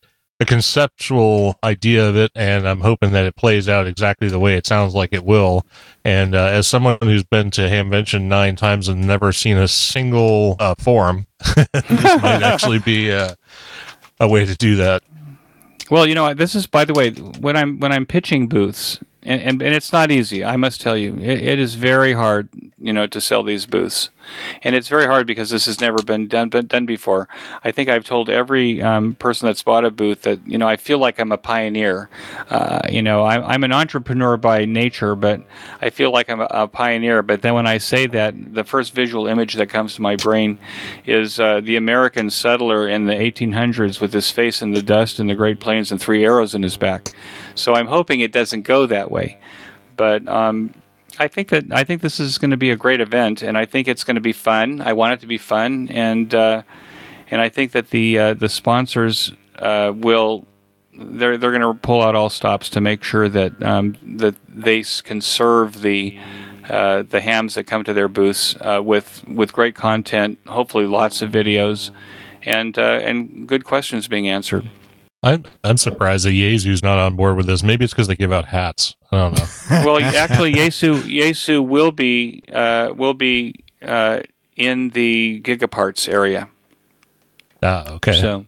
the 0.42 0.46
conceptual 0.46 1.60
idea 1.64 2.10
of 2.10 2.16
it, 2.16 2.32
and 2.34 2.68
I'm 2.68 2.82
hoping 2.82 3.12
that 3.12 3.26
it 3.26 3.36
plays 3.36 3.70
out 3.70 3.86
exactly 3.86 4.28
the 4.28 4.40
way 4.40 4.56
it 4.56 4.66
sounds 4.66 4.96
like 4.96 5.14
it 5.14 5.24
will. 5.24 5.68
And 6.04 6.34
uh, 6.34 6.46
as 6.46 6.68
someone 6.68 6.98
who's 7.04 7.24
been 7.24 7.52
to 7.52 7.62
Hamvention 7.62 8.24
nine 8.24 8.56
times 8.56 8.88
and 8.88 9.06
never 9.06 9.32
seen 9.34 9.58
a 9.58 9.68
single 9.68 10.56
uh, 10.58 10.74
forum, 10.80 11.28
this 11.56 12.22
might 12.24 12.42
actually 12.42 12.80
be 12.80 13.12
a, 13.12 13.36
a 14.20 14.28
way 14.28 14.44
to 14.48 14.56
do 14.56 14.78
that. 14.78 15.04
Well, 15.92 16.08
you 16.08 16.16
know, 16.16 16.34
this 16.34 16.56
is 16.56 16.66
by 16.66 16.86
the 16.86 16.94
way 16.96 17.12
when 17.12 17.56
I'm 17.56 17.80
when 17.80 17.92
I'm 17.92 18.08
pitching 18.08 18.48
booths, 18.48 18.98
and, 19.24 19.42
and, 19.42 19.62
and, 19.62 19.76
it's 19.76 19.94
not 19.94 20.10
easy. 20.10 20.44
I 20.44 20.56
must 20.56 20.82
tell 20.82 20.98
you, 20.98 21.16
it, 21.18 21.42
it 21.42 21.60
is 21.60 21.76
very 21.76 22.14
hard, 22.14 22.50
you 22.80 22.92
know, 22.92 23.06
to 23.06 23.22
sell 23.22 23.44
these 23.44 23.68
booths, 23.68 24.10
and 24.64 24.76
it's 24.76 24.88
very 24.88 25.06
hard 25.06 25.28
because 25.28 25.52
this 25.52 25.66
has 25.66 25.80
never 25.80 26.02
been 26.02 26.28
done 26.28 26.50
been 26.50 26.66
done 26.66 26.88
before. 26.88 27.28
I 27.64 27.72
think 27.72 27.88
I've 27.88 28.04
told 28.04 28.30
every 28.30 28.82
um, 28.82 29.14
person 29.16 29.46
that's 29.46 29.62
bought 29.62 29.86
a 29.86 29.92
booth 29.92 30.24
that 30.24 30.40
you 30.48 30.58
know 30.58 30.68
I 30.68 30.76
feel 30.76 30.98
like 30.98 31.20
I'm 31.20 31.32
a 31.32 31.38
pioneer. 31.38 32.10
Uh, 32.50 32.82
you 32.90 33.04
know, 33.04 33.24
I'm, 33.24 33.44
I'm 33.44 33.64
an 33.64 33.72
entrepreneur 33.72 34.38
by 34.38 34.66
nature, 34.66 35.16
but 35.16 35.42
I 35.82 35.92
feel 35.92 36.12
like 36.12 36.30
I'm 36.30 36.42
a, 36.42 36.48
a, 36.50 36.68
pioneer. 36.68 37.22
But 37.22 37.44
then 37.44 37.54
when 37.54 37.68
I 37.68 37.78
say 37.78 38.08
that, 38.08 38.54
the 38.54 38.64
first 38.64 38.94
visual 38.94 39.28
image 39.28 39.54
that 39.54 39.68
comes 39.68 39.96
to 39.96 40.02
my 40.02 40.16
brain 40.16 40.58
is 41.06 41.40
uh, 41.40 41.62
the 41.62 41.76
American 41.76 42.32
settler 42.32 42.88
in 42.88 43.06
the 43.06 43.14
1800s 43.14 44.02
with 44.02 44.14
his 44.14 44.32
face 44.32 44.62
in 44.64 44.72
the 44.72 44.82
dust 44.82 45.20
in 45.20 45.28
the 45.28 45.36
Great 45.36 45.60
Plains 45.60 45.92
and 45.92 46.02
three 46.02 46.26
arrows 46.26 46.56
in 46.56 46.64
his 46.64 46.78
back. 46.78 47.14
So 47.56 47.74
I'm 47.74 47.88
hoping 47.88 48.20
it 48.22 48.32
doesn't 48.32 48.64
go 48.64 48.86
that 48.88 49.12
way. 49.12 49.38
But 49.98 50.28
um, 50.28 50.74
I 51.20 51.28
think 51.28 51.50
that 51.50 51.66
I 51.72 51.84
think 51.84 52.02
this 52.02 52.20
is 52.20 52.38
going 52.38 52.52
to 52.52 52.58
be 52.58 52.72
a 52.72 52.76
great 52.76 53.02
event, 53.02 53.42
and 53.42 53.58
I 53.58 53.66
think 53.66 53.88
it's 53.88 54.04
going 54.04 54.16
to 54.16 54.22
be 54.22 54.34
fun. 54.34 54.82
I 54.82 54.94
want 54.94 55.14
it 55.14 55.20
to 55.22 55.28
be 55.28 55.38
fun, 55.38 55.90
and 55.90 56.34
uh, 56.34 56.64
and 57.30 57.42
I 57.42 57.50
think 57.50 57.72
that 57.74 57.90
the 57.90 58.18
uh, 58.18 58.34
the 58.34 58.50
sponsors 58.50 59.32
uh, 59.60 59.94
will 59.96 60.46
they're 60.94 61.38
they're 61.38 61.52
going 61.52 61.62
to 61.62 61.74
pull 61.74 62.02
out 62.02 62.16
all 62.16 62.30
stops 62.30 62.70
to 62.70 62.82
make 62.82 63.04
sure 63.04 63.30
that 63.30 63.62
um, 63.64 63.96
that 64.18 64.36
they 64.48 64.84
can 65.04 65.22
serve 65.22 65.82
the 65.82 66.18
uh, 66.70 67.04
the 67.04 67.22
hams 67.22 67.56
that 67.56 67.66
come 67.66 67.84
to 67.84 67.94
their 67.94 68.08
booths 68.08 68.56
uh, 68.62 68.82
with 68.84 69.24
with 69.28 69.54
great 69.54 69.76
content, 69.76 70.40
hopefully 70.48 70.86
lots 70.86 71.22
of 71.22 71.32
videos, 71.32 71.92
and 72.44 72.78
uh, 72.78 73.00
and 73.04 73.48
good 73.48 73.66
questions 73.66 74.08
being 74.08 74.28
answered. 74.28 74.70
I'm 75.24 75.46
I'm 75.64 75.78
surprised 75.78 76.26
that 76.26 76.32
Yaesu's 76.32 76.82
not 76.82 76.98
on 76.98 77.16
board 77.16 77.38
with 77.38 77.46
this. 77.46 77.62
Maybe 77.62 77.86
it's 77.86 77.94
because 77.94 78.08
they 78.08 78.16
give 78.16 78.32
out 78.32 78.46
hats. 78.46 78.96
I 79.12 79.18
don't 79.18 79.38
know. 79.38 79.46
well, 79.86 80.00
actually, 80.04 80.54
Yaesu 80.54 81.02
Yaesu 81.04 81.66
will 81.66 81.92
be 81.92 82.44
uh, 82.52 82.94
will 82.96 83.14
be 83.14 83.64
uh, 83.84 84.22
in 84.56 84.90
the 84.90 85.42
Gigaparts 85.42 86.10
area. 86.10 86.50
Ah, 87.62 87.88
okay. 87.94 88.20
So, 88.20 88.46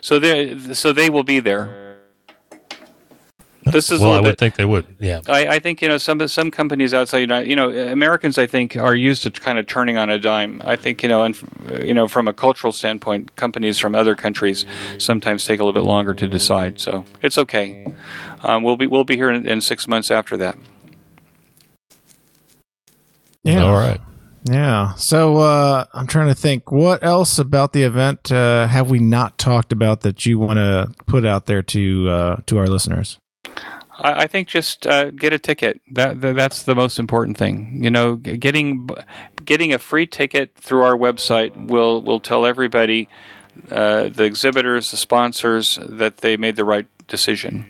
so 0.00 0.20
they 0.20 0.56
so 0.74 0.92
they 0.92 1.10
will 1.10 1.24
be 1.24 1.40
there. 1.40 1.81
This 3.72 3.90
is 3.90 4.00
well, 4.00 4.12
I 4.12 4.20
would 4.20 4.30
bit, 4.30 4.38
think 4.38 4.56
they 4.56 4.64
would. 4.64 4.86
Yeah, 4.98 5.20
I, 5.28 5.46
I 5.48 5.58
think 5.58 5.82
you 5.82 5.88
know 5.88 5.98
some 5.98 6.26
some 6.28 6.50
companies 6.50 6.94
outside 6.94 7.18
United, 7.18 7.48
you 7.48 7.56
know, 7.56 7.70
Americans 7.70 8.38
I 8.38 8.46
think 8.46 8.76
are 8.76 8.94
used 8.94 9.22
to 9.24 9.30
kind 9.30 9.58
of 9.58 9.66
turning 9.66 9.96
on 9.96 10.10
a 10.10 10.18
dime. 10.18 10.62
I 10.64 10.76
think 10.76 11.02
you 11.02 11.08
know, 11.08 11.24
and 11.24 11.36
you 11.82 11.94
know, 11.94 12.08
from 12.08 12.28
a 12.28 12.32
cultural 12.32 12.72
standpoint, 12.72 13.36
companies 13.36 13.78
from 13.78 13.94
other 13.94 14.14
countries 14.14 14.66
sometimes 14.98 15.44
take 15.44 15.60
a 15.60 15.64
little 15.64 15.80
bit 15.80 15.86
longer 15.86 16.14
to 16.14 16.28
decide. 16.28 16.80
So 16.80 17.04
it's 17.22 17.38
okay. 17.38 17.86
Um, 18.42 18.62
we'll 18.62 18.76
be 18.76 18.86
we'll 18.86 19.04
be 19.04 19.16
here 19.16 19.30
in, 19.30 19.46
in 19.46 19.60
six 19.60 19.88
months 19.88 20.10
after 20.10 20.36
that. 20.36 20.56
Yeah. 23.44 23.64
All 23.64 23.72
right. 23.72 24.00
Yeah. 24.44 24.94
So 24.94 25.38
uh, 25.38 25.84
I'm 25.92 26.06
trying 26.06 26.28
to 26.28 26.34
think 26.34 26.72
what 26.72 27.02
else 27.04 27.38
about 27.38 27.72
the 27.72 27.82
event 27.84 28.32
uh, 28.32 28.66
have 28.66 28.90
we 28.90 28.98
not 28.98 29.38
talked 29.38 29.72
about 29.72 30.00
that 30.00 30.26
you 30.26 30.38
want 30.38 30.58
to 30.58 30.92
put 31.06 31.24
out 31.24 31.46
there 31.46 31.62
to 31.62 32.08
uh, 32.08 32.36
to 32.46 32.58
our 32.58 32.66
listeners? 32.66 33.18
I, 33.98 34.26
think 34.26 34.48
just 34.48 34.86
uh, 34.86 35.10
get 35.10 35.32
a 35.32 35.38
ticket. 35.38 35.80
That, 35.92 36.20
that, 36.22 36.34
that's 36.34 36.62
the 36.64 36.74
most 36.74 36.98
important 36.98 37.36
thing. 37.36 37.78
You 37.82 37.90
know, 37.90 38.16
getting 38.16 38.88
getting 39.44 39.72
a 39.72 39.78
free 39.78 40.06
ticket 40.06 40.54
through 40.56 40.82
our 40.82 40.96
website 40.96 41.68
will 41.68 42.02
will 42.02 42.20
tell 42.20 42.46
everybody, 42.46 43.08
uh, 43.70 44.08
the 44.08 44.24
exhibitors, 44.24 44.90
the 44.90 44.96
sponsors, 44.96 45.78
that 45.82 46.18
they 46.18 46.36
made 46.36 46.56
the 46.56 46.64
right 46.64 46.86
decision. 47.06 47.66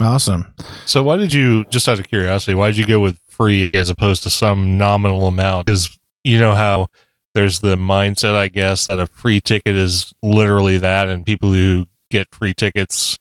Awesome. 0.00 0.52
So 0.84 1.02
why 1.02 1.16
did 1.16 1.32
you, 1.32 1.64
just 1.66 1.88
out 1.88 1.98
of 1.98 2.08
curiosity, 2.08 2.54
why 2.54 2.68
did 2.68 2.76
you 2.76 2.86
go 2.86 3.00
with 3.00 3.18
free 3.28 3.70
as 3.72 3.88
opposed 3.88 4.22
to 4.24 4.30
some 4.30 4.76
nominal 4.76 5.26
amount? 5.26 5.66
Because 5.66 5.98
you 6.22 6.38
know 6.38 6.54
how 6.54 6.88
there's 7.34 7.60
the 7.60 7.76
mindset, 7.76 8.34
I 8.34 8.48
guess, 8.48 8.88
that 8.88 8.98
a 8.98 9.06
free 9.06 9.40
ticket 9.40 9.74
is 9.74 10.12
literally 10.22 10.78
that, 10.78 11.08
and 11.08 11.24
people 11.24 11.52
who 11.52 11.86
get 12.10 12.34
free 12.34 12.54
tickets 12.54 13.18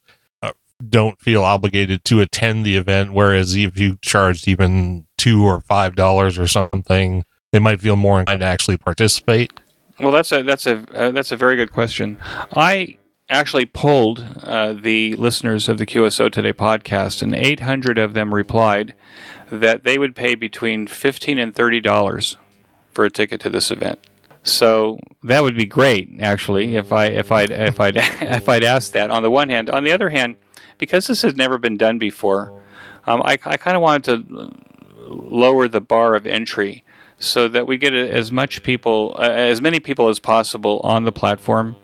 don't 0.88 1.20
feel 1.22 1.44
obligated 1.44 2.04
to 2.06 2.22
attend 2.22 2.66
the 2.66 2.76
event. 2.76 3.14
Whereas 3.14 3.56
if 3.56 3.78
you 3.78 3.98
charged 4.02 4.48
even 4.48 5.06
two 5.18 5.46
or 5.46 5.62
five 5.62 5.96
dollars 5.96 6.38
or 6.38 6.48
something, 6.48 7.24
they 7.52 7.60
might 7.60 7.82
feel 7.82 7.96
more 7.96 8.20
inclined 8.20 8.42
to 8.42 8.46
actually 8.46 8.78
participate. 8.78 9.54
Well, 10.00 10.12
that's 10.12 10.32
a 10.32 10.44
that's 10.44 10.68
a 10.68 10.86
uh, 10.94 11.12
that's 11.12 11.32
a 11.32 11.38
very 11.38 11.56
good 11.56 11.72
question. 11.72 12.18
I 12.54 12.98
actually 13.30 13.66
polled 13.66 14.26
uh, 14.44 14.74
the 14.74 15.16
listeners 15.16 15.70
of 15.70 15.78
the 15.78 15.86
QSO 15.86 16.32
Today 16.32 16.54
podcast, 16.54 17.22
and 17.22 17.34
800 17.34 17.98
of 17.98 18.14
them 18.14 18.34
replied 18.34 18.94
that 19.52 19.84
they 19.84 19.98
would 19.98 20.16
pay 20.16 20.36
between 20.36 20.88
15 20.88 21.40
and 21.40 21.56
30 21.56 21.82
dollars 21.82 22.38
for 22.92 23.06
a 23.06 23.10
ticket 23.10 23.42
to 23.42 23.50
this 23.50 23.72
event. 23.72 24.00
So 24.44 25.00
that 25.24 25.42
would 25.42 25.58
be 25.58 25.66
great, 25.66 26.10
actually, 26.20 26.76
if 26.76 26.92
I 26.92 27.08
if 27.08 27.32
I 27.32 27.44
if 27.44 27.80
I 27.80 27.90
if 27.96 28.50
I'd 28.50 28.64
asked 28.64 28.94
that. 28.94 29.10
On 29.12 29.24
the 29.24 29.32
one 29.32 29.50
hand, 29.50 29.70
on 29.70 29.84
the 29.84 29.92
other 29.92 30.10
hand, 30.10 30.36
because 30.78 31.08
this 31.08 31.22
has 31.22 31.36
never 31.36 31.58
been 31.58 31.78
done 31.78 31.98
before, 31.98 32.54
um, 33.08 33.22
I 33.24 33.34
I 33.46 33.58
kind 33.58 33.76
of 33.76 33.82
wanted 33.82 34.28
to 34.28 34.52
lower 35.08 35.68
the 35.68 35.82
bar 35.82 36.16
of 36.16 36.26
entry 36.26 36.84
so 37.20 37.48
that 37.48 37.68
we 37.68 37.78
get 37.78 37.94
as 37.94 38.32
much 38.32 38.62
people, 38.64 39.16
uh, 39.18 39.30
as 39.30 39.62
many 39.62 39.80
people 39.80 40.10
as 40.10 40.20
possible 40.20 40.82
on 40.84 41.06
the 41.06 41.12
platform 41.12 41.78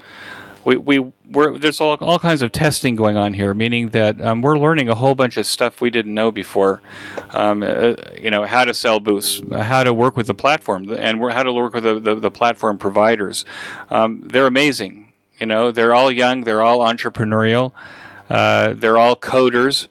we, 0.63 0.77
we 0.77 1.11
we're, 1.29 1.57
there's 1.57 1.79
all, 1.79 1.95
all 1.95 2.19
kinds 2.19 2.41
of 2.41 2.51
testing 2.51 2.95
going 2.95 3.17
on 3.17 3.33
here, 3.33 3.53
meaning 3.53 3.89
that 3.89 4.19
um, 4.21 4.41
we're 4.41 4.59
learning 4.59 4.89
a 4.89 4.95
whole 4.95 5.15
bunch 5.15 5.37
of 5.37 5.45
stuff 5.45 5.79
we 5.79 5.89
didn't 5.89 6.13
know 6.13 6.31
before. 6.31 6.81
Um, 7.31 7.63
uh, 7.63 7.95
you 8.19 8.29
know, 8.29 8.45
how 8.45 8.65
to 8.65 8.73
sell 8.73 8.99
booths, 8.99 9.41
how 9.51 9.83
to 9.83 9.93
work 9.93 10.17
with 10.17 10.27
the 10.27 10.33
platform, 10.33 10.91
and 10.91 11.19
how 11.31 11.43
to 11.43 11.53
work 11.53 11.73
with 11.73 11.83
the, 11.83 11.99
the, 11.99 12.15
the 12.15 12.31
platform 12.31 12.77
providers. 12.77 13.45
Um, 13.89 14.21
they're 14.25 14.47
amazing. 14.47 15.13
You 15.39 15.47
know, 15.47 15.71
they're 15.71 15.95
all 15.95 16.11
young, 16.11 16.43
they're 16.43 16.61
all 16.61 16.79
entrepreneurial, 16.79 17.71
uh, 18.31 18.73
they're 18.75 18.97
all 18.97 19.15
coders. 19.15 19.87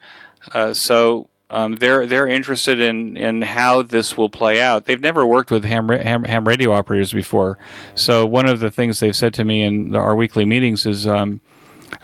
Uh, 0.53 0.73
so 0.73 1.29
um, 1.51 1.77
they're 1.77 2.07
they're 2.07 2.27
interested 2.27 2.81
in 2.81 3.17
in 3.17 3.43
how 3.43 3.83
this 3.83 4.17
will 4.17 4.31
play 4.31 4.61
out. 4.63 4.87
They've 4.87 5.01
never 5.01 5.27
worked 5.27 5.51
with 5.51 5.65
ham, 5.65 5.89
ham, 5.89 6.25
ham 6.25 6.49
radio 6.49 6.73
operators 6.73 7.13
before, 7.13 7.59
so 7.95 8.25
one 8.25 8.49
of 8.49 8.61
the 8.61 8.71
things 8.71 9.01
they've 9.01 9.15
said 9.15 9.35
to 9.35 9.45
me 9.45 9.63
in 9.63 9.95
our 9.95 10.17
weekly 10.17 10.45
meetings 10.45 10.87
is. 10.87 11.07
Um, 11.07 11.41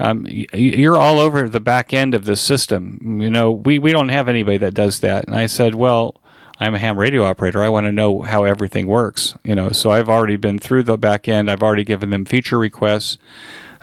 um, 0.01 0.27
you're 0.29 0.97
all 0.97 1.21
over 1.21 1.49
the 1.49 1.61
back 1.61 1.95
end 1.95 2.13
of 2.13 2.25
this 2.25 2.41
system. 2.41 3.21
You 3.21 3.31
know, 3.31 3.53
we, 3.53 3.79
we 3.79 3.93
don't 3.93 4.09
have 4.09 4.29
anybody 4.29 4.59
that 4.59 4.75
does 4.75 4.99
that. 4.99 5.27
And 5.27 5.37
I 5.37 5.47
said, 5.47 5.77
well, 5.77 6.21
I'm 6.59 6.75
a 6.75 6.79
ham 6.79 6.99
radio 6.99 7.25
operator. 7.25 7.63
I 7.63 7.69
want 7.69 7.87
to 7.87 7.93
know 7.93 8.23
how 8.23 8.43
everything 8.43 8.89
works. 8.89 9.37
You 9.45 9.55
know, 9.55 9.71
so 9.71 9.91
I've 9.93 10.09
already 10.09 10.37
been 10.37 10.59
through 10.59 10.83
the 10.83 10.99
back 10.99 11.29
end. 11.29 11.49
I've 11.49 11.63
already 11.63 11.85
given 11.85 12.11
them 12.11 12.25
feature 12.25 12.59
requests. 12.59 13.17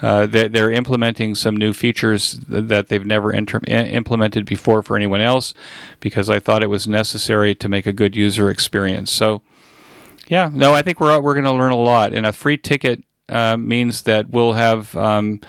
Uh, 0.04 0.26
they're, 0.26 0.50
they're, 0.50 0.72
implementing 0.72 1.34
some 1.34 1.56
new 1.56 1.72
features 1.72 2.34
that 2.50 2.90
they've 2.90 3.06
never 3.06 3.32
inter- 3.32 3.62
implemented 3.68 4.46
before 4.46 4.84
for 4.84 4.98
anyone 4.98 5.22
else 5.22 5.54
because 6.02 6.30
I 6.30 6.40
thought 6.40 6.62
it 6.62 6.68
was 6.68 6.86
necessary 6.86 7.56
to 7.56 7.70
make 7.70 7.86
a 7.86 7.94
good 7.94 8.14
user 8.14 8.50
experience. 8.50 9.14
So, 9.14 9.42
yeah, 10.28 10.50
no, 10.52 10.74
I 10.74 10.82
think 10.82 11.00
we're 11.00 11.18
we're 11.22 11.36
going 11.36 11.46
to 11.46 11.54
learn 11.54 11.72
a 11.72 11.78
lot, 11.78 12.14
and 12.14 12.26
a 12.26 12.34
free 12.34 12.58
ticket 12.58 13.02
uh, 13.30 13.56
means 13.56 14.02
that 14.02 14.30
we'll 14.30 14.54
have 14.54 14.94
um, 14.98 15.40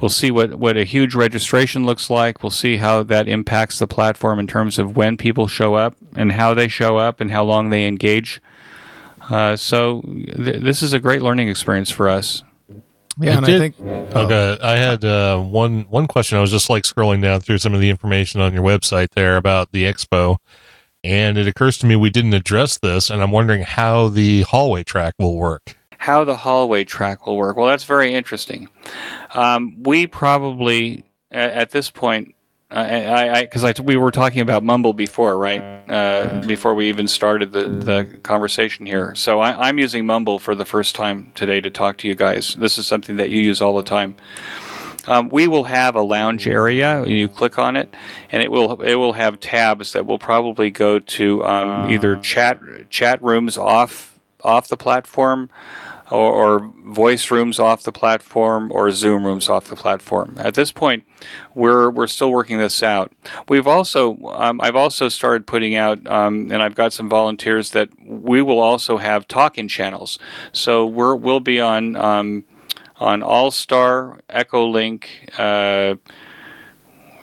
we'll 0.00 0.08
see 0.08 0.32
what 0.32 0.56
what 0.56 0.76
a 0.76 0.82
huge 0.82 1.14
registration 1.14 1.86
looks 1.86 2.10
like. 2.10 2.42
We'll 2.42 2.50
see 2.50 2.78
how 2.78 3.04
that 3.04 3.28
impacts 3.28 3.78
the 3.78 3.86
platform 3.86 4.40
in 4.40 4.48
terms 4.48 4.80
of 4.80 4.96
when 4.96 5.16
people 5.16 5.46
show 5.46 5.74
up 5.74 5.94
and 6.16 6.32
how 6.32 6.54
they 6.54 6.66
show 6.66 6.96
up 6.96 7.20
and 7.20 7.30
how 7.30 7.44
long 7.44 7.70
they 7.70 7.86
engage. 7.86 8.42
Uh, 9.30 9.54
so 9.54 10.02
th- 10.02 10.60
this 10.60 10.82
is 10.82 10.92
a 10.92 10.98
great 10.98 11.22
learning 11.22 11.48
experience 11.48 11.90
for 11.90 12.08
us. 12.08 12.42
Yeah, 13.18 13.36
and 13.36 13.46
did, 13.46 13.56
I 13.56 13.58
think 13.58 13.80
okay. 13.80 14.58
I 14.62 14.76
had 14.76 15.04
uh, 15.04 15.40
one 15.40 15.82
one 15.90 16.06
question. 16.06 16.38
I 16.38 16.40
was 16.40 16.50
just 16.50 16.70
like 16.70 16.84
scrolling 16.84 17.22
down 17.22 17.40
through 17.40 17.58
some 17.58 17.74
of 17.74 17.80
the 17.80 17.90
information 17.90 18.40
on 18.40 18.54
your 18.54 18.62
website 18.62 19.10
there 19.14 19.36
about 19.36 19.72
the 19.72 19.84
expo, 19.84 20.38
and 21.04 21.36
it 21.36 21.46
occurs 21.46 21.78
to 21.78 21.86
me 21.86 21.96
we 21.96 22.10
didn't 22.10 22.34
address 22.34 22.78
this, 22.78 23.10
and 23.10 23.22
I'm 23.22 23.30
wondering 23.30 23.62
how 23.62 24.08
the 24.08 24.42
hallway 24.42 24.82
track 24.82 25.14
will 25.18 25.36
work. 25.36 25.76
How 25.98 26.24
the 26.24 26.36
hallway 26.36 26.84
track 26.84 27.26
will 27.26 27.36
work? 27.36 27.56
Well, 27.56 27.66
that's 27.66 27.84
very 27.84 28.14
interesting. 28.14 28.68
Um, 29.34 29.82
we 29.82 30.06
probably 30.06 31.04
at, 31.30 31.50
at 31.52 31.70
this 31.70 31.90
point 31.90 32.34
I, 32.80 33.42
because 33.42 33.64
I, 33.64 33.70
I, 33.76 33.82
we 33.82 33.96
were 33.96 34.10
talking 34.10 34.40
about 34.40 34.62
Mumble 34.62 34.94
before, 34.94 35.38
right? 35.38 35.60
Uh, 35.88 36.40
before 36.46 36.74
we 36.74 36.88
even 36.88 37.06
started 37.06 37.52
the, 37.52 37.68
the 37.68 38.18
conversation 38.22 38.86
here. 38.86 39.14
So 39.14 39.40
I, 39.40 39.68
am 39.68 39.78
using 39.78 40.06
Mumble 40.06 40.38
for 40.38 40.54
the 40.54 40.64
first 40.64 40.94
time 40.94 41.32
today 41.34 41.60
to 41.60 41.70
talk 41.70 41.98
to 41.98 42.08
you 42.08 42.14
guys. 42.14 42.54
This 42.54 42.78
is 42.78 42.86
something 42.86 43.16
that 43.16 43.30
you 43.30 43.40
use 43.40 43.60
all 43.60 43.76
the 43.76 43.82
time. 43.82 44.16
Um, 45.06 45.28
we 45.30 45.48
will 45.48 45.64
have 45.64 45.96
a 45.96 46.02
lounge 46.02 46.46
area. 46.46 47.04
You 47.04 47.28
click 47.28 47.58
on 47.58 47.76
it, 47.76 47.92
and 48.30 48.42
it 48.42 48.52
will 48.52 48.80
it 48.82 48.94
will 48.94 49.14
have 49.14 49.40
tabs 49.40 49.92
that 49.94 50.06
will 50.06 50.18
probably 50.18 50.70
go 50.70 51.00
to 51.00 51.44
um, 51.44 51.90
either 51.90 52.16
chat 52.16 52.60
chat 52.88 53.20
rooms 53.20 53.58
off 53.58 54.16
off 54.44 54.68
the 54.68 54.76
platform 54.76 55.50
or, 56.12 56.60
or, 56.60 56.72
voice 56.84 57.30
rooms 57.30 57.58
off 57.58 57.84
the 57.84 57.92
platform 57.92 58.70
or 58.70 58.90
Zoom 58.90 59.24
rooms 59.24 59.48
off 59.48 59.68
the 59.68 59.76
platform. 59.76 60.36
At 60.38 60.54
this 60.54 60.70
point, 60.70 61.04
we're 61.54 61.90
we're 61.90 62.06
still 62.06 62.30
working 62.30 62.58
this 62.58 62.82
out. 62.82 63.12
We've 63.48 63.66
also 63.66 64.18
um, 64.34 64.60
I've 64.60 64.76
also 64.76 65.08
started 65.08 65.46
putting 65.46 65.74
out, 65.74 66.06
um, 66.06 66.52
and 66.52 66.62
I've 66.62 66.74
got 66.74 66.92
some 66.92 67.08
volunteers 67.08 67.70
that 67.70 67.88
we 68.04 68.42
will 68.42 68.58
also 68.58 68.98
have 68.98 69.26
talking 69.26 69.68
channels. 69.68 70.18
So 70.52 70.86
we're 70.86 71.14
we'll 71.14 71.40
be 71.40 71.60
on 71.60 71.96
um, 71.96 72.44
on 73.00 73.20
AllStar, 73.20 74.20
Echolink. 74.28 75.04
Uh, 75.38 75.96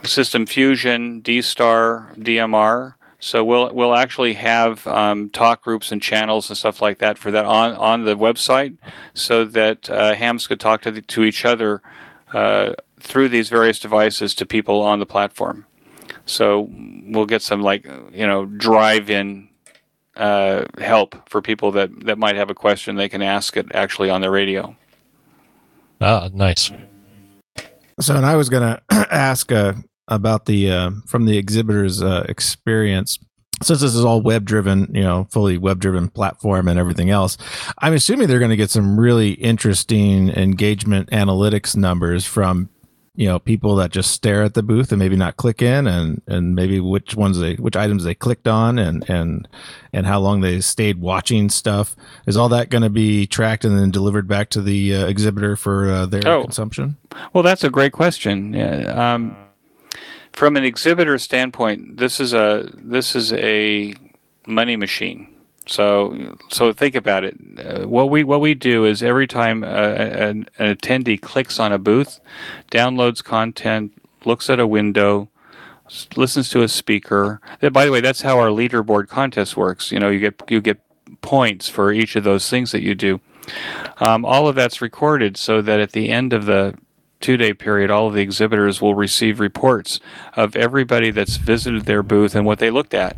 System 0.04 0.46
Fusion, 0.46 1.20
D 1.20 1.42
Star, 1.42 2.14
DMR, 2.18 2.94
so 3.20 3.43
we'll 3.43 3.74
we'll 3.74 3.95
actually 3.95 4.34
have 4.34 4.88
um, 4.88 5.30
talk 5.30 5.61
groups 5.61 5.91
and 5.91 6.01
channels 6.01 6.49
and 6.49 6.57
stuff 6.57 6.82
like 6.82 6.99
that 6.99 7.17
for 7.17 7.32
that 7.32 7.45
on 7.45 7.76
on 7.76 8.05
the 8.05 8.15
website, 8.15 8.78
so 9.13 9.43
that 9.45 9.89
uh, 9.89 10.15
hams 10.15 10.47
could 10.47 10.59
talk 10.59 10.82
to 10.84 10.91
the, 10.91 11.01
to 11.01 11.24
each 11.24 11.43
other 11.43 11.82
uh, 12.34 12.74
through 12.99 13.30
these 13.30 13.49
various 13.49 13.80
devices 13.80 14.34
to 14.36 14.45
people 14.45 14.82
on 14.82 14.99
the 14.99 15.05
platform. 15.05 15.65
So 16.26 16.70
we'll 16.72 17.26
get 17.26 17.41
some 17.41 17.61
like 17.61 17.86
you 18.13 18.26
know 18.26 18.45
drive-in 18.45 19.49
uh, 20.15 20.65
help 20.78 21.30
for 21.30 21.41
people 21.41 21.72
that 21.72 22.05
that 22.05 22.17
might 22.17 22.38
have 22.38 22.49
a 22.49 22.55
question. 22.55 22.95
They 22.95 23.09
can 23.09 23.22
ask 23.22 23.57
it 23.57 23.67
actually 23.74 24.09
on 24.09 24.22
the 24.22 24.30
radio. 24.30 24.78
Ah, 25.99 26.30
nice. 26.34 26.72
So, 27.99 28.15
and 28.15 28.26
I 28.26 28.38
was 28.38 28.47
going 28.47 28.63
to 28.63 28.82
ask 29.11 29.51
uh, 29.51 29.74
about 30.10 30.45
the 30.45 30.70
uh, 30.70 30.91
from 31.07 31.26
the 31.26 31.38
exhibitor's 31.38 32.03
uh, 32.03 32.26
experience 32.28 33.18
since 33.62 33.82
this 33.82 33.95
is 33.95 34.05
all 34.05 34.22
web 34.22 34.45
driven, 34.45 34.89
you 34.93 35.03
know, 35.03 35.28
fully 35.32 35.57
web 35.57 35.80
driven 35.80 36.10
platform 36.10 36.68
and 36.68 36.80
everything 36.80 37.10
else, 37.10 37.38
I'm 37.80 37.93
assuming 37.93 38.28
they're 38.28 38.39
going 38.39 38.51
to 38.51 38.57
get 38.57 38.70
some 38.70 38.99
really 38.99 39.32
interesting 39.32 40.30
engagement 40.30 41.10
analytics 41.10 41.76
numbers 41.76 42.26
from, 42.26 42.70
you 43.16 43.28
know, 43.28 43.38
people 43.38 43.76
that 43.76 43.91
just 43.91 44.12
stare 44.12 44.43
at 44.43 44.53
the 44.53 44.64
booth 44.64 44.93
and 44.93 44.99
maybe 44.99 45.18
not 45.18 45.36
click 45.36 45.62
in 45.62 45.88
and, 45.88 46.22
and 46.26 46.55
maybe 46.55 46.80
which 46.80 47.16
ones 47.16 47.38
they, 47.39 47.55
which 47.55 47.76
items 47.76 48.05
they 48.05 48.16
clicked 48.16 48.47
on 48.47 48.80
and, 48.80 49.07
and, 49.10 49.45
and 49.91 50.05
how 50.05 50.20
long 50.20 50.39
they 50.39 50.62
stayed 50.62 51.01
watching 51.01 51.49
stuff. 51.49 51.97
Is 52.28 52.38
all 52.38 52.49
that 52.49 52.70
going 52.70 52.84
to 52.84 52.89
be 52.89 53.28
tracked 53.28 53.66
and 53.66 53.78
then 53.78 53.91
delivered 53.91 54.28
back 54.28 54.49
to 54.51 54.62
the 54.62 54.95
uh, 54.95 55.07
exhibitor 55.07 55.57
for 55.57 55.89
uh, 55.89 56.05
their 56.05 56.26
oh. 56.26 56.43
consumption? 56.43 56.95
Well, 57.34 57.43
that's 57.43 57.66
a 57.66 57.70
great 57.70 57.91
question. 57.91 58.53
Yeah. 58.53 59.14
Um, 59.16 59.36
from 60.34 60.56
an 60.56 60.64
exhibitor 60.64 61.18
standpoint, 61.18 61.98
this 61.98 62.20
is 62.20 62.34
a 62.34 62.70
this 62.76 63.16
is 63.16 63.34
a 63.34 63.94
money 64.48 64.76
machine. 64.76 65.28
So 65.68 66.36
so 66.50 66.74
think 66.74 66.96
about 66.96 67.24
it. 67.24 67.38
Uh, 67.58 67.88
what 67.88 68.10
we 68.10 68.24
what 68.24 68.42
we 68.42 68.54
do 68.56 68.86
is 68.86 69.04
every 69.04 69.28
time 69.28 69.64
uh, 69.64 69.68
an, 69.68 70.48
an 70.58 70.76
attendee 70.76 71.22
clicks 71.22 71.60
on 71.60 71.72
a 71.72 71.78
booth, 71.78 72.20
downloads 72.72 73.24
content, 73.24 73.94
looks 74.26 74.50
at 74.50 74.60
a 74.60 74.66
window, 74.66 75.30
listens 76.16 76.50
to 76.50 76.64
a 76.64 76.68
speaker. 76.68 77.40
Uh, 77.62 77.70
By 77.70 77.86
the 77.86 77.92
way, 77.92 78.02
that's 78.02 78.22
how 78.22 78.40
our 78.40 78.50
leaderboard 78.50 79.08
contest 79.10 79.56
works. 79.56 79.92
You 79.92 80.00
know, 80.00 80.10
you 80.10 80.20
get 80.20 80.42
you 80.50 80.62
get 80.62 80.80
points 81.22 81.70
for 81.70 81.92
each 81.92 82.16
of 82.16 82.24
those 82.24 82.50
things 82.50 82.72
that 82.72 82.82
you 82.82 82.96
do. 82.96 83.20
Um, 83.98 84.26
all 84.26 84.48
of 84.48 84.56
that's 84.56 84.82
recorded 84.82 85.38
so 85.38 85.62
that 85.62 85.80
at 85.80 85.92
the 85.92 86.10
end 86.10 86.34
of 86.34 86.46
the 86.46 86.76
two 87.20 87.38
day 87.38 87.53
period, 87.53 87.91
all 87.91 88.07
of 88.07 88.13
the 88.13 88.22
exhibitors 88.22 88.82
will 88.82 88.95
receive 88.95 89.39
reports 89.39 89.99
of 90.34 90.55
everybody 90.55 91.11
that's 91.11 91.38
visited 91.38 91.86
their 91.86 92.03
booth 92.03 92.36
and 92.36 92.45
what 92.45 92.59
they 92.59 92.70
looked 92.70 92.93
at. 92.93 93.17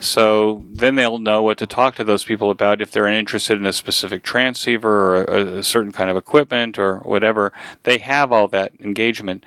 So 0.00 0.64
then 0.70 0.96
they'll 0.96 1.18
know 1.18 1.42
what 1.42 1.58
to 1.58 1.66
talk 1.66 1.94
to 1.96 2.04
those 2.04 2.24
people 2.24 2.50
about 2.50 2.82
if 2.82 2.90
they're 2.90 3.06
interested 3.06 3.58
in 3.58 3.66
a 3.66 3.72
specific 3.72 4.22
transceiver 4.22 5.16
or 5.16 5.24
a, 5.24 5.58
a 5.58 5.62
certain 5.62 5.92
kind 5.92 6.10
of 6.10 6.16
equipment 6.16 6.78
or 6.78 6.98
whatever. 6.98 7.52
They 7.84 7.98
have 7.98 8.32
all 8.32 8.48
that 8.48 8.72
engagement. 8.80 9.44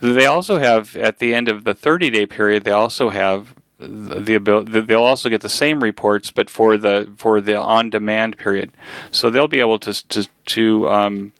They 0.00 0.26
also 0.26 0.58
have, 0.58 0.96
at 0.96 1.18
the 1.18 1.34
end 1.34 1.48
of 1.48 1.64
the 1.64 1.74
30 1.74 2.10
day 2.10 2.26
period, 2.26 2.64
they 2.64 2.72
also 2.72 3.10
have 3.10 3.54
the 3.78 4.34
ability 4.34 4.80
they'll 4.80 5.02
also 5.02 5.28
get 5.28 5.42
the 5.42 5.50
same 5.50 5.82
reports 5.82 6.30
but 6.30 6.48
for 6.48 6.78
the 6.78 7.12
for 7.18 7.42
the 7.42 7.54
on 7.54 7.90
demand 7.90 8.38
period 8.38 8.72
so 9.10 9.28
they'll 9.28 9.46
be 9.48 9.60
able 9.60 9.78
to 9.78 9.92
to 10.08 10.26
to 10.46 10.88
um 10.88 11.30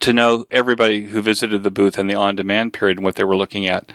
to 0.00 0.12
know 0.12 0.46
everybody 0.50 1.06
who 1.06 1.22
visited 1.22 1.62
the 1.62 1.70
booth 1.70 1.98
in 1.98 2.06
the 2.06 2.14
on 2.14 2.36
demand 2.36 2.72
period 2.72 2.98
and 2.98 3.04
what 3.04 3.16
they 3.16 3.24
were 3.24 3.36
looking 3.36 3.66
at. 3.66 3.90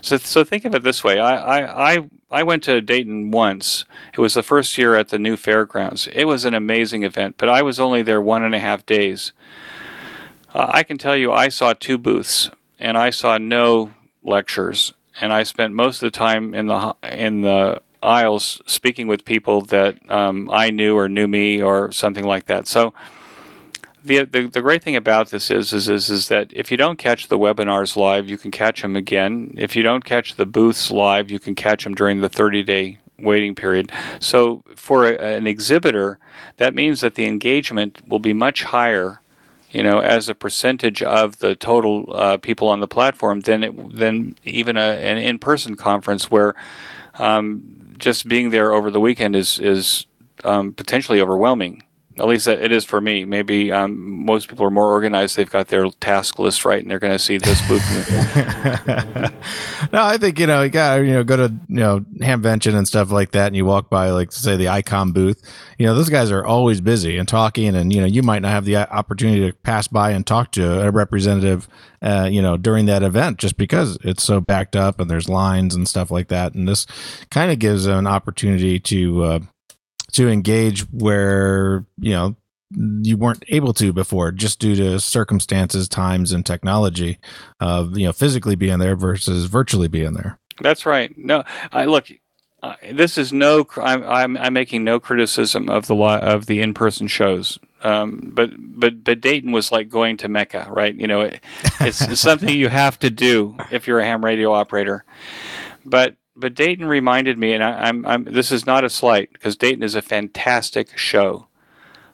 So 0.00 0.16
so 0.16 0.44
think 0.44 0.64
of 0.64 0.74
it 0.74 0.82
this 0.82 1.04
way. 1.04 1.18
I 1.18 1.36
i 1.36 1.92
i, 1.94 2.08
I 2.30 2.42
went 2.42 2.62
to 2.64 2.80
dayton 2.80 3.30
once. 3.30 3.84
It 4.12 4.20
was 4.20 4.34
the 4.34 4.42
first 4.42 4.76
year 4.78 4.94
at 4.94 5.08
the 5.08 5.18
new 5.18 5.36
fairgrounds. 5.36 6.08
It 6.12 6.24
was 6.24 6.44
an 6.44 6.54
amazing 6.54 7.02
event 7.02 7.36
but 7.38 7.48
i 7.48 7.62
was 7.62 7.80
only 7.80 8.02
there 8.02 8.20
one 8.20 8.42
and 8.42 8.54
a 8.54 8.60
half 8.60 8.86
days. 8.86 9.32
Uh, 10.54 10.66
i 10.70 10.82
can 10.82 10.98
tell 10.98 11.16
you 11.16 11.32
i 11.32 11.48
saw 11.48 11.72
two 11.72 11.98
booths 11.98 12.50
and 12.78 12.96
i 12.96 13.10
saw 13.10 13.38
no 13.38 13.92
lectures 14.22 14.94
and 15.20 15.32
I 15.32 15.42
spent 15.42 15.74
most 15.74 16.02
of 16.02 16.12
the 16.12 16.18
time 16.18 16.54
in 16.54 16.66
the 16.66 16.94
in 17.02 17.42
the 17.42 17.80
aisles 18.02 18.60
speaking 18.66 19.06
with 19.06 19.24
people 19.24 19.62
that 19.62 19.96
um, 20.10 20.50
I 20.52 20.70
knew 20.70 20.96
or 20.96 21.08
knew 21.08 21.26
me 21.26 21.62
or 21.62 21.90
something 21.92 22.24
like 22.24 22.46
that. 22.46 22.66
So 22.66 22.92
the, 24.04 24.24
the 24.24 24.46
the 24.46 24.60
great 24.60 24.82
thing 24.82 24.96
about 24.96 25.30
this 25.30 25.50
is 25.50 25.72
is 25.72 25.88
is 25.88 26.10
is 26.10 26.28
that 26.28 26.52
if 26.52 26.70
you 26.70 26.76
don't 26.76 26.98
catch 26.98 27.28
the 27.28 27.38
webinars 27.38 27.96
live, 27.96 28.28
you 28.28 28.36
can 28.36 28.50
catch 28.50 28.82
them 28.82 28.96
again. 28.96 29.54
If 29.56 29.74
you 29.74 29.82
don't 29.82 30.04
catch 30.04 30.36
the 30.36 30.46
booths 30.46 30.90
live, 30.90 31.30
you 31.30 31.38
can 31.38 31.54
catch 31.54 31.84
them 31.84 31.94
during 31.94 32.20
the 32.20 32.28
30 32.28 32.62
day 32.62 32.98
waiting 33.18 33.54
period. 33.54 33.90
So 34.20 34.62
for 34.76 35.06
a, 35.06 35.16
an 35.36 35.46
exhibitor, 35.46 36.18
that 36.58 36.74
means 36.74 37.00
that 37.00 37.14
the 37.14 37.26
engagement 37.26 38.02
will 38.06 38.18
be 38.18 38.32
much 38.32 38.64
higher 38.64 39.20
you 39.70 39.82
know, 39.82 39.98
as 39.98 40.28
a 40.28 40.36
percentage 40.36 41.02
of 41.02 41.40
the 41.40 41.56
total 41.56 42.06
uh, 42.14 42.36
people 42.36 42.68
on 42.68 42.78
the 42.78 42.86
platform 42.86 43.40
than 43.40 43.64
it, 43.64 43.96
than 43.96 44.36
even 44.44 44.76
a, 44.76 44.80
an 44.80 45.18
in-person 45.18 45.74
conference 45.74 46.30
where 46.30 46.54
um, 47.18 47.94
just 47.98 48.28
being 48.28 48.50
there 48.50 48.72
over 48.72 48.88
the 48.92 49.00
weekend 49.00 49.34
is 49.34 49.58
is 49.58 50.06
um, 50.44 50.72
potentially 50.72 51.20
overwhelming. 51.20 51.82
At 52.16 52.28
least 52.28 52.46
it 52.46 52.70
is 52.70 52.84
for 52.84 53.00
me. 53.00 53.24
Maybe 53.24 53.72
um, 53.72 54.24
most 54.24 54.48
people 54.48 54.64
are 54.64 54.70
more 54.70 54.92
organized. 54.92 55.36
They've 55.36 55.50
got 55.50 55.66
their 55.66 55.90
task 56.00 56.38
list 56.38 56.64
right, 56.64 56.80
and 56.80 56.88
they're 56.88 57.00
going 57.00 57.12
to 57.12 57.18
see 57.18 57.38
this 57.38 57.60
booth. 57.66 57.82
no, 59.92 60.04
I 60.04 60.16
think 60.16 60.38
you 60.38 60.46
know 60.46 60.62
you 60.62 60.68
got 60.68 61.00
you 61.00 61.12
know 61.12 61.24
go 61.24 61.36
to 61.36 61.52
you 61.68 61.76
know 61.76 62.00
Hamvention 62.20 62.76
and 62.76 62.86
stuff 62.86 63.10
like 63.10 63.32
that, 63.32 63.48
and 63.48 63.56
you 63.56 63.64
walk 63.64 63.90
by 63.90 64.10
like 64.10 64.30
say 64.30 64.56
the 64.56 64.66
Icom 64.66 65.12
booth. 65.12 65.42
You 65.76 65.86
know 65.86 65.96
those 65.96 66.08
guys 66.08 66.30
are 66.30 66.46
always 66.46 66.80
busy 66.80 67.16
and 67.16 67.26
talking, 67.26 67.74
and 67.74 67.92
you 67.92 68.00
know 68.00 68.06
you 68.06 68.22
might 68.22 68.42
not 68.42 68.52
have 68.52 68.64
the 68.64 68.76
opportunity 68.76 69.50
to 69.50 69.56
pass 69.58 69.88
by 69.88 70.12
and 70.12 70.24
talk 70.24 70.52
to 70.52 70.86
a 70.86 70.92
representative, 70.92 71.66
uh, 72.00 72.28
you 72.30 72.40
know 72.40 72.56
during 72.56 72.86
that 72.86 73.02
event 73.02 73.38
just 73.38 73.56
because 73.56 73.98
it's 74.02 74.22
so 74.22 74.40
backed 74.40 74.76
up 74.76 75.00
and 75.00 75.10
there's 75.10 75.28
lines 75.28 75.74
and 75.74 75.88
stuff 75.88 76.12
like 76.12 76.28
that. 76.28 76.54
And 76.54 76.68
this 76.68 76.86
kind 77.32 77.50
of 77.50 77.58
gives 77.58 77.86
an 77.86 78.06
opportunity 78.06 78.78
to 78.78 79.24
uh, 79.24 79.38
to 80.14 80.28
engage 80.28 80.80
where 80.92 81.84
you 81.98 82.12
know 82.12 82.36
you 83.02 83.16
weren't 83.16 83.44
able 83.48 83.72
to 83.74 83.92
before 83.92 84.32
just 84.32 84.58
due 84.58 84.74
to 84.74 84.98
circumstances 84.98 85.88
times 85.88 86.32
and 86.32 86.44
technology 86.44 87.18
of 87.60 87.96
you 87.96 88.06
know 88.06 88.12
physically 88.12 88.56
being 88.56 88.78
there 88.78 88.96
versus 88.96 89.46
virtually 89.46 89.88
being 89.88 90.14
there 90.14 90.38
that's 90.60 90.86
right 90.86 91.16
no 91.16 91.44
i 91.72 91.84
look 91.84 92.08
uh, 92.62 92.74
this 92.92 93.18
is 93.18 93.32
no 93.32 93.66
I'm, 93.76 94.02
I'm 94.04 94.36
i'm 94.38 94.52
making 94.52 94.82
no 94.82 94.98
criticism 94.98 95.68
of 95.68 95.86
the 95.86 95.94
law 95.94 96.18
of 96.18 96.46
the 96.46 96.60
in-person 96.60 97.08
shows 97.08 97.58
um, 97.84 98.30
but 98.32 98.50
but 98.56 99.04
but 99.04 99.20
Dayton 99.20 99.52
was 99.52 99.70
like 99.70 99.90
going 99.90 100.16
to 100.16 100.28
Mecca, 100.28 100.66
right? 100.70 100.94
You 100.94 101.06
know, 101.06 101.20
it, 101.20 101.40
it's, 101.80 102.00
it's 102.00 102.20
something 102.22 102.48
you 102.48 102.70
have 102.70 102.98
to 103.00 103.10
do 103.10 103.56
if 103.70 103.86
you're 103.86 104.00
a 104.00 104.04
ham 104.04 104.24
radio 104.24 104.54
operator. 104.54 105.04
But 105.84 106.16
but 106.36 106.54
Dayton 106.54 106.86
reminded 106.86 107.38
me, 107.38 107.52
and 107.52 107.62
I, 107.62 107.88
I'm, 107.88 108.04
I'm 108.06 108.24
this 108.24 108.50
is 108.50 108.66
not 108.66 108.84
a 108.84 108.90
slight 108.90 109.32
because 109.32 109.56
Dayton 109.56 109.82
is 109.82 109.94
a 109.94 110.02
fantastic 110.02 110.96
show. 110.98 111.46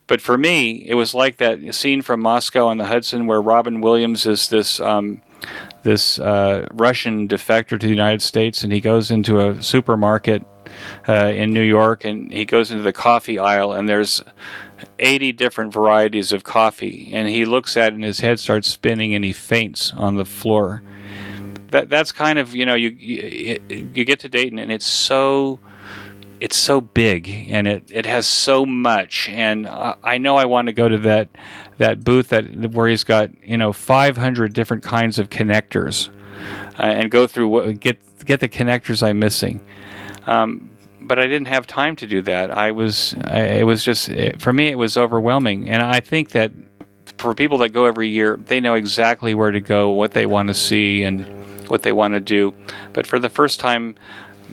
But 0.07 0.21
for 0.21 0.37
me, 0.37 0.85
it 0.89 0.95
was 0.95 1.15
like 1.15 1.37
that 1.37 1.75
scene 1.75 2.03
from 2.03 2.21
Moscow 2.21 2.67
on 2.67 2.79
the 2.79 2.87
Hudson 2.87 3.27
where 3.27 3.41
Robin 3.41 3.81
Williams 3.81 4.27
is 4.27 4.49
this 4.49 4.81
um, 4.81 5.23
this 5.83 6.19
uh, 6.19 6.67
Russian 6.73 7.29
defector 7.29 7.79
to 7.79 7.79
the 7.79 7.89
United 7.89 8.21
States, 8.21 8.63
and 8.63 8.73
he 8.73 8.81
goes 8.81 9.11
into 9.11 9.41
a 9.41 9.63
supermarket 9.63 10.45
uh, 11.09 11.27
in 11.27 11.53
New 11.53 11.63
York, 11.63 12.05
and 12.05 12.33
he 12.33 12.45
goes 12.45 12.71
into 12.71 12.83
the 12.83 12.93
coffee 12.93 13.39
aisle, 13.39 13.73
and 13.73 13.89
there's 13.89 14.23
80 14.99 15.33
different 15.33 15.73
varieties 15.73 16.33
of 16.33 16.45
coffee, 16.45 17.11
and 17.13 17.29
he 17.29 17.45
looks 17.45 17.77
at 17.77 17.93
it, 17.93 17.95
and 17.95 18.05
his 18.05 18.21
head 18.21 18.41
starts 18.41 18.69
spinning, 18.69 19.15
and 19.15 19.25
he 19.25 19.33
faints 19.33 19.93
on 19.97 20.17
the 20.17 20.25
floor 20.25 20.83
that 21.71 21.89
that's 21.89 22.13
kind 22.13 22.39
of 22.39 22.55
you 22.55 22.67
know 22.67 22.75
you, 22.75 22.91
you 22.91 23.61
you 23.69 24.05
get 24.05 24.21
to 24.21 24.29
Dayton 24.29 24.59
and 24.59 24.71
it's 24.71 24.87
so 24.87 25.59
it's 26.41 26.57
so 26.57 26.81
big 26.81 27.29
and 27.51 27.69
it, 27.69 27.85
it 27.91 28.07
has 28.07 28.27
so 28.27 28.65
much 28.65 29.29
and 29.29 29.67
I, 29.67 29.95
I 30.03 30.19
know 30.19 30.37
I 30.37 30.47
want 30.47 30.67
to 30.67 30.73
go 30.73 30.89
to 30.89 30.99
that 30.99 31.29
that 31.79 32.03
booth 32.03 32.29
that 32.29 32.45
where 32.73 32.89
he's 32.89 33.05
got 33.05 33.31
you 33.45 33.57
know 33.57 33.73
500 33.73 34.53
different 34.53 34.83
kinds 34.83 35.19
of 35.19 35.31
connectors 35.31 36.09
uh, 36.79 36.83
and 36.83 37.11
go 37.11 37.27
through 37.27 37.49
what 37.49 37.81
get 37.81 37.99
get 38.25 38.41
the 38.41 38.49
connectors 38.49 39.03
I'm 39.03 39.19
missing. 39.19 39.61
Um, 40.27 40.71
but 41.03 41.19
I 41.19 41.27
didn't 41.27 41.49
have 41.49 41.67
time 41.67 41.97
to 41.97 42.07
do 42.07 42.23
that. 42.23 42.51
I 42.51 42.71
was 42.71 43.15
I, 43.25 43.41
it 43.41 43.67
was 43.67 43.85
just 43.85 44.09
it, 44.09 44.41
for 44.41 44.53
me 44.53 44.69
it 44.69 44.77
was 44.77 44.97
overwhelming 44.97 45.69
and 45.69 45.83
I 45.83 46.01
think 46.01 46.31
that 46.31 46.53
for 47.19 47.35
people 47.35 47.59
that 47.59 47.71
go 47.71 47.85
every 47.85 48.09
year, 48.09 48.39
they 48.47 48.61
know 48.61 48.75
exactly 48.75 49.35
where 49.35 49.51
to 49.51 49.61
go, 49.61 49.91
what 49.91 50.13
they 50.13 50.27
want 50.27 50.49
to 50.49 50.55
see, 50.55 51.03
and 51.03 51.27
what 51.71 51.83
they 51.83 51.93
want 51.93 52.15
to 52.15 52.21
do. 52.21 52.55
But 52.93 53.07
for 53.07 53.19
the 53.19 53.29
first 53.29 53.61
time 53.61 53.95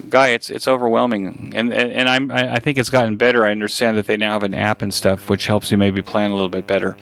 guy, 0.09 0.30
it's 0.30 0.49
it's 0.49 0.68
overwhelming, 0.68 1.53
and 1.55 1.74
and, 1.74 1.91
and 1.91 2.09
I'm 2.09 2.32
I 2.32 2.59
think 2.59 2.78
it's 2.78 2.89
gotten 2.89 3.18
better. 3.18 3.45
I 3.45 3.51
understand 3.51 3.97
that 3.97 4.07
they 4.07 4.18
now 4.18 4.34
have 4.34 4.43
an 4.43 4.53
app 4.53 4.82
and 4.82 4.93
stuff, 4.93 5.30
which 5.30 5.47
helps 5.47 5.72
you 5.72 5.78
maybe 5.78 6.01
plan 6.01 6.32
a 6.32 6.36
little 6.36 6.49
bit 6.49 6.68
better. 6.68 6.95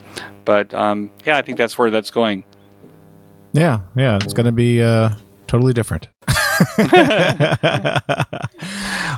But 0.44 0.72
um, 0.74 1.10
yeah, 1.24 1.36
I 1.36 1.42
think 1.42 1.58
that's 1.58 1.76
where 1.76 1.90
that's 1.90 2.10
going. 2.10 2.44
Yeah, 3.52 3.80
yeah, 3.96 4.16
it's 4.16 4.34
going 4.34 4.46
to 4.46 4.52
be 4.52 4.82
uh, 4.82 5.10
totally 5.46 5.72
different. 5.72 6.08
and, 6.78 6.90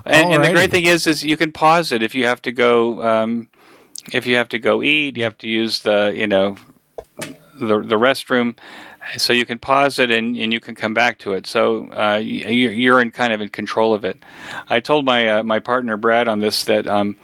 and, 0.07 0.45
the 0.45 0.51
great 0.53 0.71
thing 0.71 0.87
is, 0.87 1.07
is 1.07 1.25
you 1.25 1.37
can 1.37 1.51
pause 1.53 1.93
it 1.93 2.03
if 2.03 2.15
you 2.15 2.25
have 2.27 2.41
to 2.43 2.53
go. 2.53 3.03
Um, 3.03 3.49
if 4.13 4.27
you 4.27 4.37
have 4.37 4.49
to 4.51 4.59
go 4.59 4.83
eat, 4.83 5.17
you 5.17 5.25
have 5.25 5.39
to 5.39 5.49
use 5.49 5.81
the 5.81 6.13
you 6.15 6.27
know 6.27 6.57
the 7.21 7.81
the 7.81 7.97
restroom 7.97 8.57
so 9.17 9.33
you 9.33 9.47
can 9.47 9.59
pause 9.59 9.99
it 9.99 10.11
and, 10.11 10.37
and 10.37 10.53
you 10.53 10.61
can 10.61 10.75
come 10.75 10.95
back 10.95 11.19
to 11.21 11.33
it. 11.33 11.47
So 11.47 11.91
uh, 11.93 12.17
you, 12.17 12.71
you're 12.71 13.01
in 13.01 13.11
kind 13.11 13.33
of 13.33 13.41
in 13.41 13.49
control 13.49 13.95
of 13.95 14.05
it. 14.05 14.23
I 14.69 14.81
told 14.81 15.05
my 15.05 15.29
uh, 15.29 15.43
my 15.43 15.59
partner 15.59 15.97
Brad 15.97 16.29
on 16.29 16.41
this 16.41 16.65
that 16.65 16.87
um, 16.87 17.17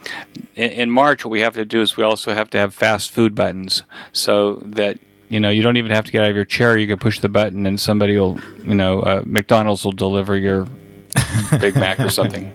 in, 0.55 0.71
in, 0.71 0.91
March 0.91 1.25
what 1.25 1.31
we 1.31 1.41
have 1.41 1.53
to 1.55 1.65
do 1.65 1.81
is 1.81 1.97
we 1.97 2.03
also 2.03 2.33
have 2.33 2.49
to 2.51 2.57
have 2.57 2.73
fast 2.73 3.11
food 3.11 3.35
buttons 3.35 3.83
so 4.13 4.55
that 4.65 4.99
you 5.29 5.39
know 5.39 5.49
you 5.49 5.61
don't 5.61 5.77
even 5.77 5.91
have 5.91 6.05
to 6.05 6.11
get 6.11 6.23
out 6.23 6.29
of 6.29 6.35
your 6.35 6.45
chair. 6.45 6.77
You 6.77 6.87
can 6.87 6.97
push 6.97 7.19
the 7.19 7.29
button 7.29 7.65
and 7.65 7.79
somebody 7.79 8.17
will 8.17 8.39
you 8.63 8.75
know 8.75 9.01
uh, 9.01 9.23
McDonald's 9.25 9.83
will 9.85 9.91
deliver 9.91 10.35
your 10.37 10.67
Big 11.59 11.75
Mac 11.75 11.99
or 11.99 12.09
something. 12.09 12.53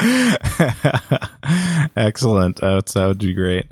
Excellent. 1.96 2.62
Uh, 2.62 2.80
that 2.80 3.06
would 3.06 3.18
be 3.18 3.34
great. 3.34 3.66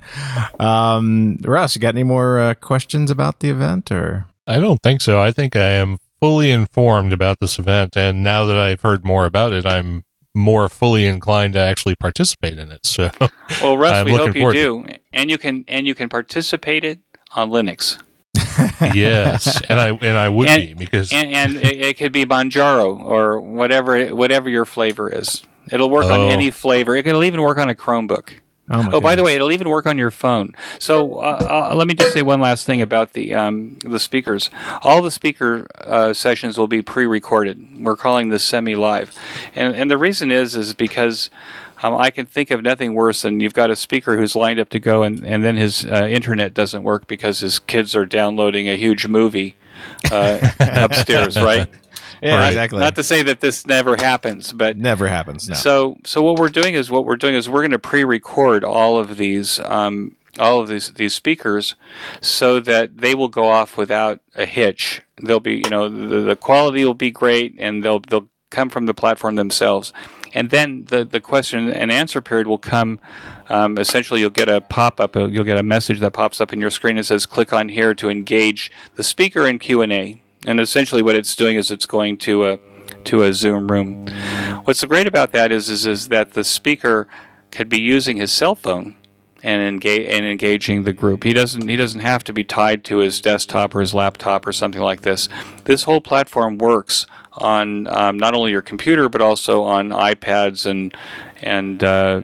Um, 0.59 1.38
Russ, 1.42 1.76
you 1.76 1.80
got 1.80 1.94
any 1.94 2.02
more 2.02 2.40
uh, 2.40 2.54
questions 2.54 3.11
about 3.11 3.38
the 3.40 3.50
event 3.50 3.92
or? 3.92 4.26
I 4.47 4.59
don't 4.61 4.82
think 4.82 5.01
so. 5.01 5.20
I 5.20 5.32
think 5.32 5.57
I 5.57 5.70
am 5.70 5.99
fully 6.20 6.51
informed 6.51 7.12
about 7.12 7.40
this 7.40 7.59
event, 7.59 7.97
and 7.97 8.22
now 8.22 8.44
that 8.44 8.57
I've 8.57 8.80
heard 8.80 9.05
more 9.05 9.26
about 9.26 9.53
it, 9.53 9.66
I'm 9.66 10.05
more 10.34 10.68
fully 10.68 11.07
inclined 11.07 11.55
to 11.55 11.59
actually 11.59 11.97
participate 11.97 12.59
in 12.59 12.70
it. 12.70 12.86
So, 12.86 13.11
well, 13.62 13.76
Russ, 13.76 14.05
we 14.05 14.12
hope 14.12 14.36
you 14.36 14.53
do, 14.53 14.86
and 15.12 15.30
you 15.30 15.38
can 15.38 15.64
and 15.66 15.86
you 15.86 15.94
can 15.94 16.09
participate 16.09 16.84
it 16.84 17.01
on 17.34 17.51
Linux. 17.51 18.01
yes, 18.94 19.61
and 19.68 19.80
I 19.80 19.88
and 19.90 20.16
I 20.18 20.28
would 20.28 20.49
and, 20.49 20.62
be 20.62 20.74
because 20.74 21.12
and, 21.12 21.32
and 21.32 21.57
it, 21.57 21.80
it, 21.80 21.97
could 21.97 22.12
be 22.12 22.26
Manjaro 22.26 23.01
or 23.01 23.40
whatever 23.40 24.14
whatever 24.14 24.49
your 24.49 24.64
flavor 24.64 25.09
is. 25.09 25.42
It'll 25.72 25.90
work 25.90 26.05
oh. 26.05 26.12
on 26.12 26.30
any 26.30 26.51
flavor. 26.51 26.94
It'll 26.94 27.24
even 27.24 27.40
work 27.42 27.59
on 27.59 27.68
a 27.68 27.74
Chromebook. 27.74 28.34
Oh, 28.68 28.88
Oh, 28.94 29.00
by 29.00 29.14
the 29.14 29.22
way, 29.22 29.34
it'll 29.36 29.52
even 29.52 29.68
work 29.68 29.86
on 29.86 29.96
your 29.96 30.10
phone. 30.10 30.54
So 30.78 31.18
uh, 31.20 31.68
uh, 31.70 31.74
let 31.76 31.86
me 31.86 31.94
just 31.94 32.12
say 32.12 32.22
one 32.22 32.40
last 32.40 32.66
thing 32.66 32.82
about 32.82 33.12
the 33.12 33.34
um, 33.34 33.78
the 33.84 34.00
speakers. 34.00 34.50
All 34.82 35.02
the 35.02 35.10
speaker 35.10 35.66
uh, 35.80 36.12
sessions 36.12 36.58
will 36.58 36.66
be 36.66 36.82
pre-recorded. 36.82 37.64
We're 37.84 37.96
calling 37.96 38.30
this 38.30 38.42
semi-live, 38.44 39.16
and 39.54 39.74
and 39.76 39.90
the 39.90 39.98
reason 39.98 40.30
is 40.30 40.56
is 40.56 40.74
because. 40.74 41.30
Um, 41.82 41.94
I 41.94 42.08
can 42.08 42.24
think 42.24 42.50
of 42.50 42.62
nothing 42.62 42.94
worse 42.94 43.20
than 43.20 43.38
you've 43.38 43.52
got 43.52 43.70
a 43.70 43.76
speaker 43.76 44.16
who's 44.16 44.34
lined 44.34 44.58
up 44.58 44.70
to 44.70 44.80
go, 44.80 45.02
and, 45.02 45.22
and 45.26 45.44
then 45.44 45.56
his 45.58 45.84
uh, 45.84 46.06
internet 46.10 46.54
doesn't 46.54 46.82
work 46.82 47.06
because 47.06 47.40
his 47.40 47.58
kids 47.58 47.94
are 47.94 48.06
downloading 48.06 48.66
a 48.66 48.76
huge 48.78 49.06
movie 49.06 49.56
uh, 50.10 50.38
upstairs, 50.58 51.36
right? 51.36 51.68
Yeah, 52.22 52.36
Right. 52.36 52.48
exactly. 52.48 52.80
Not 52.80 52.94
to 52.96 53.02
say 53.02 53.22
that 53.22 53.40
this 53.40 53.66
never 53.66 53.96
happens, 53.96 54.52
but 54.52 54.76
Never 54.76 55.08
happens. 55.08 55.48
No. 55.48 55.54
so, 55.54 55.96
so 56.04 56.22
what 56.22 56.38
we're 56.38 56.48
doing 56.48 56.74
is 56.74 56.90
what 56.90 57.04
we're 57.04 57.16
doing 57.16 57.34
is 57.34 57.48
we're 57.48 57.60
going 57.62 57.70
to 57.72 57.78
pre-record 57.78 58.64
all 58.64 58.98
of 58.98 59.16
these, 59.16 59.60
um, 59.60 60.16
all 60.38 60.60
of 60.60 60.68
these 60.68 60.92
these 60.94 61.14
speakers, 61.14 61.74
so 62.20 62.60
that 62.60 62.98
they 62.98 63.14
will 63.14 63.28
go 63.28 63.48
off 63.48 63.76
without 63.76 64.20
a 64.34 64.44
hitch. 64.46 65.00
They'll 65.22 65.40
be, 65.40 65.56
you 65.56 65.70
know, 65.70 65.88
the, 65.88 66.20
the 66.20 66.36
quality 66.36 66.84
will 66.84 66.94
be 66.94 67.10
great, 67.10 67.54
and 67.58 67.82
they'll 67.82 68.00
they'll 68.00 68.28
come 68.50 68.68
from 68.68 68.86
the 68.86 68.94
platform 68.94 69.36
themselves. 69.36 69.92
And 70.34 70.50
then 70.50 70.84
the 70.86 71.04
the 71.06 71.20
question 71.20 71.72
and 71.72 71.90
answer 71.90 72.20
period 72.20 72.46
will 72.46 72.58
come. 72.58 73.00
Um, 73.48 73.78
essentially, 73.78 74.20
you'll 74.20 74.28
get 74.30 74.48
a 74.50 74.60
pop 74.60 75.00
up. 75.00 75.16
You'll 75.16 75.44
get 75.44 75.56
a 75.56 75.62
message 75.62 76.00
that 76.00 76.12
pops 76.12 76.40
up 76.40 76.52
in 76.52 76.60
your 76.60 76.70
screen 76.70 76.96
that 76.96 77.04
says, 77.04 77.24
"Click 77.24 77.54
on 77.54 77.70
here 77.70 77.94
to 77.94 78.10
engage 78.10 78.70
the 78.96 79.02
speaker 79.04 79.46
in 79.46 79.58
Q 79.58 79.80
and 79.80 79.92
A." 79.92 80.20
And 80.47 80.61
essentially, 80.61 81.03
what 81.03 81.16
it's 81.16 81.34
doing 81.34 81.57
is 81.57 81.70
it's 81.70 81.86
going 81.86 82.18
to 82.18 82.47
a 82.47 82.59
to 83.05 83.22
a 83.22 83.32
Zoom 83.32 83.70
room. 83.70 84.07
What's 84.64 84.84
great 84.84 85.07
about 85.07 85.32
that 85.32 85.53
is, 85.53 85.68
is 85.68 85.86
is 85.86 86.09
that 86.09 86.32
the 86.32 86.44
speaker 86.44 87.09
could 87.51 87.68
be 87.68 87.80
using 87.80 88.16
his 88.16 88.32
cell 88.32 88.55
phone 88.55 88.97
and 89.42 89.62
engage 89.62 90.09
and 90.09 90.24
engaging 90.24 90.84
the 90.84 90.92
group. 90.92 91.24
He 91.24 91.32
doesn't 91.32 91.68
he 91.68 91.76
doesn't 91.76 92.01
have 92.01 92.24
to 92.24 92.32
be 92.32 92.44
tied 92.44 92.84
to 92.84 92.99
his 92.99 93.20
desktop 93.20 93.74
or 93.74 93.80
his 93.80 93.94
laptop 93.94 94.47
or 94.47 94.53
something 94.53 94.82
like 94.82 95.03
this. 95.03 95.28
This 95.64 95.82
whole 95.84 96.01
platform 96.01 96.59
works 96.59 97.07
on 97.32 97.86
um, 97.88 98.16
not 98.16 98.34
only 98.34 98.51
your 98.51 98.62
computer 98.62 99.09
but 99.09 99.20
also 99.20 99.62
on 99.62 99.90
iPads 99.90 100.66
and 100.66 100.94
and 101.42 101.84
uh, 101.84 102.22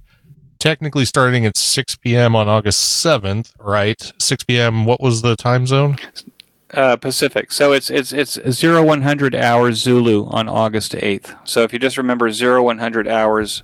technically 0.68 1.06
starting 1.06 1.46
at 1.46 1.56
6 1.56 1.96
p.m. 1.96 2.36
on 2.36 2.50
August 2.50 3.02
7th, 3.02 3.54
right? 3.58 4.12
6 4.20 4.44
p.m. 4.44 4.84
What 4.84 5.00
was 5.00 5.22
the 5.22 5.38
time 5.38 5.66
zone? 5.66 5.96
Uh, 6.74 6.98
Pacific. 6.98 7.54
So 7.54 7.72
it's 7.72 7.90
it's 7.90 8.12
it's 8.12 8.38
zero 8.52 8.84
one 8.84 9.02
hundred 9.02 9.34
hours 9.34 9.78
Zulu 9.78 10.26
on 10.26 10.50
August 10.50 10.96
eighth. 10.96 11.34
So 11.46 11.64
if 11.64 11.72
you 11.72 11.80
just 11.80 11.98
remember 11.98 12.30
zero 12.30 12.62
one 12.62 12.80
hundred 12.80 13.08
hours 13.08 13.64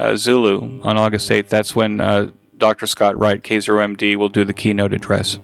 uh, 0.00 0.16
Zulu 0.16 0.82
on 0.82 0.98
August 0.98 1.30
eighth, 1.30 1.48
that's 1.48 1.76
when 1.76 2.00
uh, 2.00 2.32
Dr. 2.56 2.88
Scott 2.88 3.16
Wright, 3.16 3.40
K0MD, 3.40 4.16
will 4.16 4.28
do 4.28 4.44
the 4.44 4.52
keynote 4.52 4.92
address. 4.92 5.38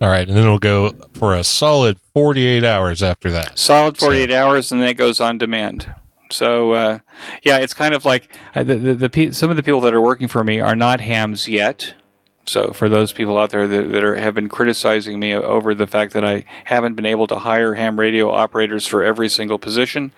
All 0.00 0.08
right. 0.08 0.26
And 0.26 0.34
then 0.34 0.44
it'll 0.44 0.58
go 0.58 0.92
for 1.12 1.34
a 1.34 1.44
solid 1.44 1.98
48 2.14 2.64
hours 2.64 3.02
after 3.02 3.30
that. 3.32 3.58
Solid 3.58 3.98
forty 3.98 4.20
eight 4.20 4.32
hours, 4.32 4.72
and 4.72 4.80
then 4.80 4.88
it 4.88 4.94
goes 4.94 5.20
on 5.20 5.36
demand. 5.36 5.94
So 6.32 6.72
uh, 6.72 6.98
yeah, 7.42 7.58
it's 7.58 7.74
kind 7.74 7.94
of 7.94 8.04
like 8.04 8.34
uh, 8.54 8.62
the, 8.62 8.76
the 8.76 9.08
the 9.08 9.32
some 9.32 9.50
of 9.50 9.56
the 9.56 9.62
people 9.62 9.80
that 9.82 9.94
are 9.94 10.00
working 10.00 10.28
for 10.28 10.44
me 10.44 10.60
are 10.60 10.76
not 10.76 11.00
hams 11.00 11.48
yet. 11.48 11.94
So 12.46 12.72
for 12.72 12.88
those 12.88 13.12
people 13.12 13.38
out 13.38 13.50
there 13.50 13.68
that, 13.68 13.92
that 13.92 14.02
are, 14.02 14.16
have 14.16 14.34
been 14.34 14.48
criticizing 14.48 15.20
me 15.20 15.34
over 15.34 15.74
the 15.74 15.86
fact 15.86 16.14
that 16.14 16.24
I 16.24 16.44
haven't 16.64 16.94
been 16.94 17.06
able 17.06 17.26
to 17.28 17.38
hire 17.38 17.74
ham 17.74 18.00
radio 18.00 18.30
operators 18.30 18.86
for 18.86 19.04
every 19.04 19.28
single 19.28 19.58
position, 19.58 20.12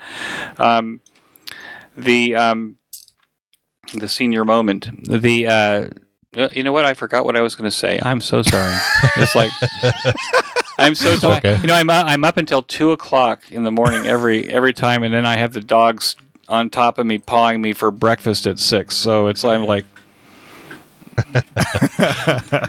um, 0.59 1.01
the 1.97 2.35
um, 2.35 2.77
the 3.95 4.09
senior 4.09 4.45
moment, 4.45 4.89
the 5.05 5.47
uh, 5.47 5.89
you 6.53 6.63
know 6.63 6.73
what? 6.73 6.85
I 6.87 6.95
forgot 6.95 7.25
what 7.25 7.37
I 7.37 7.43
was 7.43 7.55
going 7.55 7.71
to 7.71 7.77
say. 7.77 8.01
I'm 8.03 8.21
so 8.21 8.43
sorry. 8.43 8.75
it's 9.17 9.35
like 9.35 9.53
I'm 10.83 10.95
so 10.95 11.17
tired. 11.17 11.45
okay. 11.45 11.61
You 11.61 11.67
know, 11.69 11.75
I'm 11.75 11.91
uh, 11.91 12.05
I'm 12.07 12.25
up 12.25 12.37
until 12.37 12.63
two 12.63 12.93
o'clock 12.93 13.51
in 13.51 13.65
the 13.65 13.73
morning 13.73 14.07
every 14.07 14.49
every 14.49 14.73
time, 14.73 15.03
and 15.03 15.13
then 15.13 15.27
I 15.27 15.37
have 15.37 15.53
the 15.53 15.61
dogs 15.61 16.17
on 16.49 16.71
top 16.71 16.99
of 16.99 17.07
me 17.07 17.19
pawing 17.19 17.63
me 17.63 17.73
for 17.73 17.91
breakfast 17.91 18.47
at 18.47 18.59
six. 18.59 18.97
So 18.97 19.29
it's 19.29 19.45
I'm 19.45 19.65
like, 19.65 19.85
All 21.35 21.43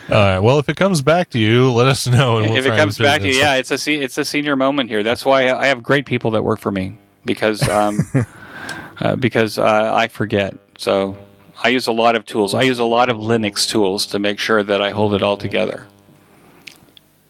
right. 0.09 0.39
Well, 0.39 0.59
if 0.59 0.69
it 0.69 0.75
comes 0.75 1.01
back 1.01 1.29
to 1.31 1.39
you, 1.39 1.71
let 1.71 1.87
us 1.87 2.07
know. 2.07 2.37
And 2.37 2.49
we'll 2.49 2.57
if 2.57 2.65
it 2.65 2.75
comes 2.75 2.97
back 2.97 3.21
to 3.21 3.27
you, 3.27 3.33
yeah, 3.33 3.55
it's 3.55 3.71
a 3.71 3.77
se- 3.77 4.01
it's 4.01 4.17
a 4.17 4.25
senior 4.25 4.55
moment 4.55 4.89
here. 4.89 5.03
That's 5.03 5.23
why 5.25 5.51
I 5.51 5.67
have 5.67 5.81
great 5.81 6.05
people 6.05 6.31
that 6.31 6.43
work 6.43 6.59
for 6.59 6.71
me 6.71 6.97
because 7.25 7.67
um, 7.69 7.99
uh, 8.99 9.15
because 9.15 9.57
uh, 9.57 9.91
I 9.93 10.07
forget. 10.07 10.57
So 10.77 11.17
I 11.63 11.69
use 11.69 11.87
a 11.87 11.91
lot 11.91 12.15
of 12.15 12.25
tools. 12.25 12.53
I 12.53 12.63
use 12.63 12.79
a 12.79 12.83
lot 12.83 13.09
of 13.09 13.17
Linux 13.17 13.67
tools 13.67 14.05
to 14.07 14.19
make 14.19 14.39
sure 14.39 14.61
that 14.63 14.81
I 14.81 14.89
hold 14.89 15.13
it 15.13 15.23
all 15.23 15.37
together. 15.37 15.87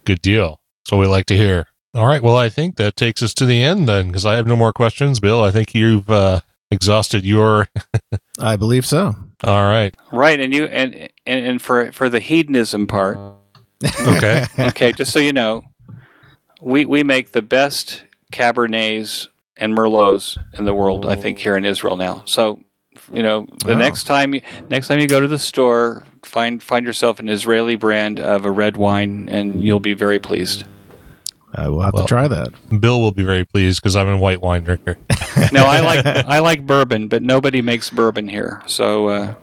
Good 0.05 0.21
deal. 0.21 0.59
So 0.86 0.97
we 0.97 1.07
like 1.07 1.25
to 1.27 1.38
hear. 1.38 1.67
All 1.95 2.07
right. 2.07 2.21
Well, 2.23 2.38
I 2.38 2.49
think 2.49 2.77
that 2.77 2.95
takes 2.95 3.21
us 3.21 3.34
to 3.36 3.45
the 3.45 3.61
end 3.63 3.88
then, 3.88 4.07
because 4.07 4.25
I 4.25 4.36
have 4.36 4.47
no 4.47 4.55
more 4.55 4.73
questions. 4.73 5.19
Bill, 5.19 5.43
I 5.43 5.51
think 5.51 5.75
you've 5.75 6.09
uh, 6.09 6.41
exhausted 6.71 7.23
your. 7.23 7.67
I 8.39 8.55
believe 8.55 8.86
so. 8.86 9.15
All 9.43 9.63
right. 9.63 9.95
Right, 10.11 10.39
and 10.39 10.53
you 10.53 10.65
and 10.65 10.95
and, 11.27 11.45
and 11.45 11.61
for 11.61 11.91
for 11.91 12.09
the 12.09 12.19
hedonism 12.19 12.88
part. 12.88 13.17
Okay. 14.07 14.45
okay, 14.59 14.91
just 14.93 15.11
so 15.11 15.19
you 15.19 15.34
know, 15.34 15.63
we 16.61 16.86
we 16.86 17.03
make 17.03 17.31
the 17.31 17.41
best 17.41 18.03
Cabernets 18.31 19.27
and 19.57 19.77
Merlots 19.77 20.38
in 20.57 20.65
the 20.65 20.73
world. 20.73 21.05
I 21.05 21.15
think 21.15 21.38
here 21.38 21.55
in 21.55 21.65
Israel 21.65 21.95
now. 21.97 22.23
So, 22.25 22.59
you 23.13 23.21
know, 23.21 23.45
the 23.65 23.73
Wow. 23.73 23.79
next 23.79 24.05
time 24.05 24.34
you 24.34 24.41
next 24.69 24.88
time 24.88 24.99
you 24.99 25.07
go 25.07 25.19
to 25.19 25.27
the 25.27 25.38
store, 25.39 26.03
find 26.26 26.61
find 26.61 26.86
yourself 26.86 27.19
an 27.19 27.30
Israeli 27.30 27.76
brand 27.76 28.19
of 28.19 28.45
a 28.45 28.51
red 28.51 28.78
wine, 28.78 29.28
and 29.30 29.63
you'll 29.63 29.80
be 29.80 29.93
very 29.93 30.19
pleased. 30.19 30.63
I 31.55 31.69
will 31.69 31.82
have 31.82 31.93
Well- 31.93 32.03
to 32.03 32.07
try 32.07 32.28
that. 32.28 32.49
Bill 32.82 32.99
will 32.99 33.11
be 33.11 33.24
very 33.24 33.45
pleased 33.45 33.82
because 33.82 33.95
I'm 33.95 34.07
a 34.07 34.17
white 34.17 34.41
wine 34.41 34.63
drinker. 34.63 34.97
No, 35.51 35.65
I 35.65 35.80
like 35.82 36.05
I 36.05 36.39
like 36.39 36.65
bourbon, 36.65 37.07
but 37.07 37.21
nobody 37.24 37.61
makes 37.61 37.89
bourbon 37.89 38.28
here. 38.28 38.61
So 38.67 39.07
uh, 39.07 39.34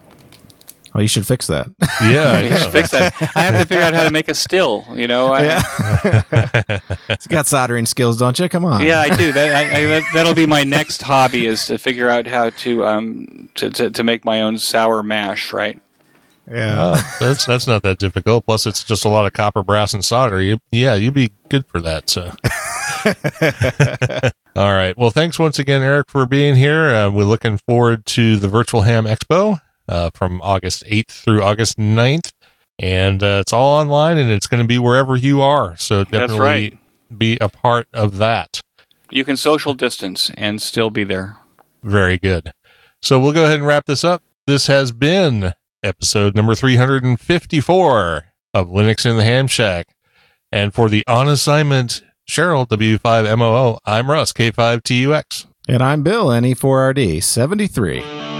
Well, 0.95 1.03
you 1.03 1.09
should 1.09 1.26
fix 1.26 1.47
that. 1.49 1.66
Yeah. 2.01 2.43
we 2.43 2.57
should 2.57 2.72
fix 2.72 2.91
that. 2.93 3.12
I 3.37 3.43
have 3.43 3.61
to 3.61 3.66
figure 3.66 3.83
out 3.85 3.95
how 3.95 4.05
to 4.05 4.11
make 4.11 4.28
a 4.28 4.35
still. 4.35 4.85
You 4.95 5.07
know, 5.09 5.33
I, 5.33 5.43
yeah. 5.43 6.81
you 7.09 7.16
got 7.28 7.47
soldering 7.49 7.87
skills, 7.87 8.18
don't 8.18 8.39
you? 8.39 8.49
Come 8.49 8.64
on. 8.64 8.85
Yeah, 8.85 9.01
I 9.01 9.14
do. 9.14 9.33
That, 9.33 9.55
I, 9.55 9.78
I, 9.81 9.85
that 9.87 10.03
that'll 10.14 10.35
be 10.35 10.47
my 10.47 10.62
next 10.64 11.03
hobby 11.03 11.47
is 11.47 11.66
to 11.66 11.76
figure 11.78 12.09
out 12.09 12.26
how 12.26 12.51
to 12.51 12.85
um 12.87 13.49
to, 13.57 13.70
to, 13.70 13.91
to 13.91 14.03
make 14.05 14.24
my 14.24 14.41
own 14.43 14.57
sour 14.59 15.03
mash. 15.03 15.53
Right. 15.53 15.81
Yeah. 16.51 16.95
Oh, 16.97 17.17
that's 17.21 17.47
that's 17.47 17.67
not 17.67 17.83
that 17.85 17.99
difficult. 17.99 18.45
Plus, 18.45 18.67
it's 18.67 18.83
just 18.83 19.05
a 19.05 19.09
lot 19.09 19.25
of 19.27 19.33
copper, 19.33 19.63
brass, 19.63 19.95
and 19.95 20.05
solder. 20.05 20.43
You, 20.43 20.59
yeah, 20.73 20.95
you'd 20.95 21.15
be 21.15 21.33
good 21.49 21.65
for 21.67 21.81
that. 21.81 22.11
So, 22.11 22.33
all 24.57 24.73
right. 24.73 24.97
Well, 24.99 25.11
thanks 25.11 25.39
once 25.39 25.59
again, 25.59 25.83
Eric, 25.83 26.11
for 26.11 26.27
being 26.27 26.57
here. 26.57 26.87
Uh, 26.87 27.11
we're 27.11 27.25
looking 27.25 27.59
forward 27.59 28.05
to 28.07 28.37
the 28.37 28.49
Virtual 28.49 28.83
Ham 28.83 29.05
Expo 29.05 29.61
uh, 29.89 30.11
from 30.15 30.41
August 30.43 30.85
8th 30.87 31.11
through 31.11 31.43
August 31.43 31.79
9th. 31.79 32.33
And 32.79 33.23
uh, 33.23 33.39
it's 33.43 33.53
all 33.53 33.79
online 33.79 34.17
and 34.17 34.31
it's 34.31 34.47
going 34.47 34.63
to 34.63 34.67
be 34.67 34.79
wherever 34.79 35.15
you 35.15 35.43
are. 35.43 35.77
So 35.77 36.05
definitely 36.05 36.39
right. 36.39 36.79
be 37.17 37.37
a 37.41 37.49
part 37.49 37.87
of 37.93 38.17
that. 38.17 38.61
You 39.11 39.25
can 39.25 39.37
social 39.37 39.75
distance 39.75 40.31
and 40.37 40.63
still 40.63 40.89
be 40.89 41.05
there. 41.05 41.37
Very 41.83 42.17
good. 42.17 42.53
So 43.03 43.21
we'll 43.21 43.33
go 43.33 43.45
ahead 43.45 43.59
and 43.59 43.67
wrap 43.67 43.87
this 43.87 44.05
up. 44.05 44.23
This 44.47 44.67
has 44.69 44.93
been 44.93 45.53
episode 45.83 46.35
number 46.35 46.55
354 46.55 48.24
of 48.55 48.68
Linux 48.68 49.09
in 49.09 49.16
the 49.16 49.24
Ham 49.24 49.47
Shack. 49.47 49.89
And 50.53 50.74
for 50.74 50.89
the 50.89 51.05
on 51.07 51.28
assignment, 51.28 52.03
Cheryl, 52.28 52.68
W5MOO, 52.68 53.78
I'm 53.85 54.11
Russ, 54.11 54.33
K5TUX. 54.33 55.47
And 55.68 55.83
I'm 55.83 56.03
Bill, 56.03 56.28
NE4RD73. 56.28 58.39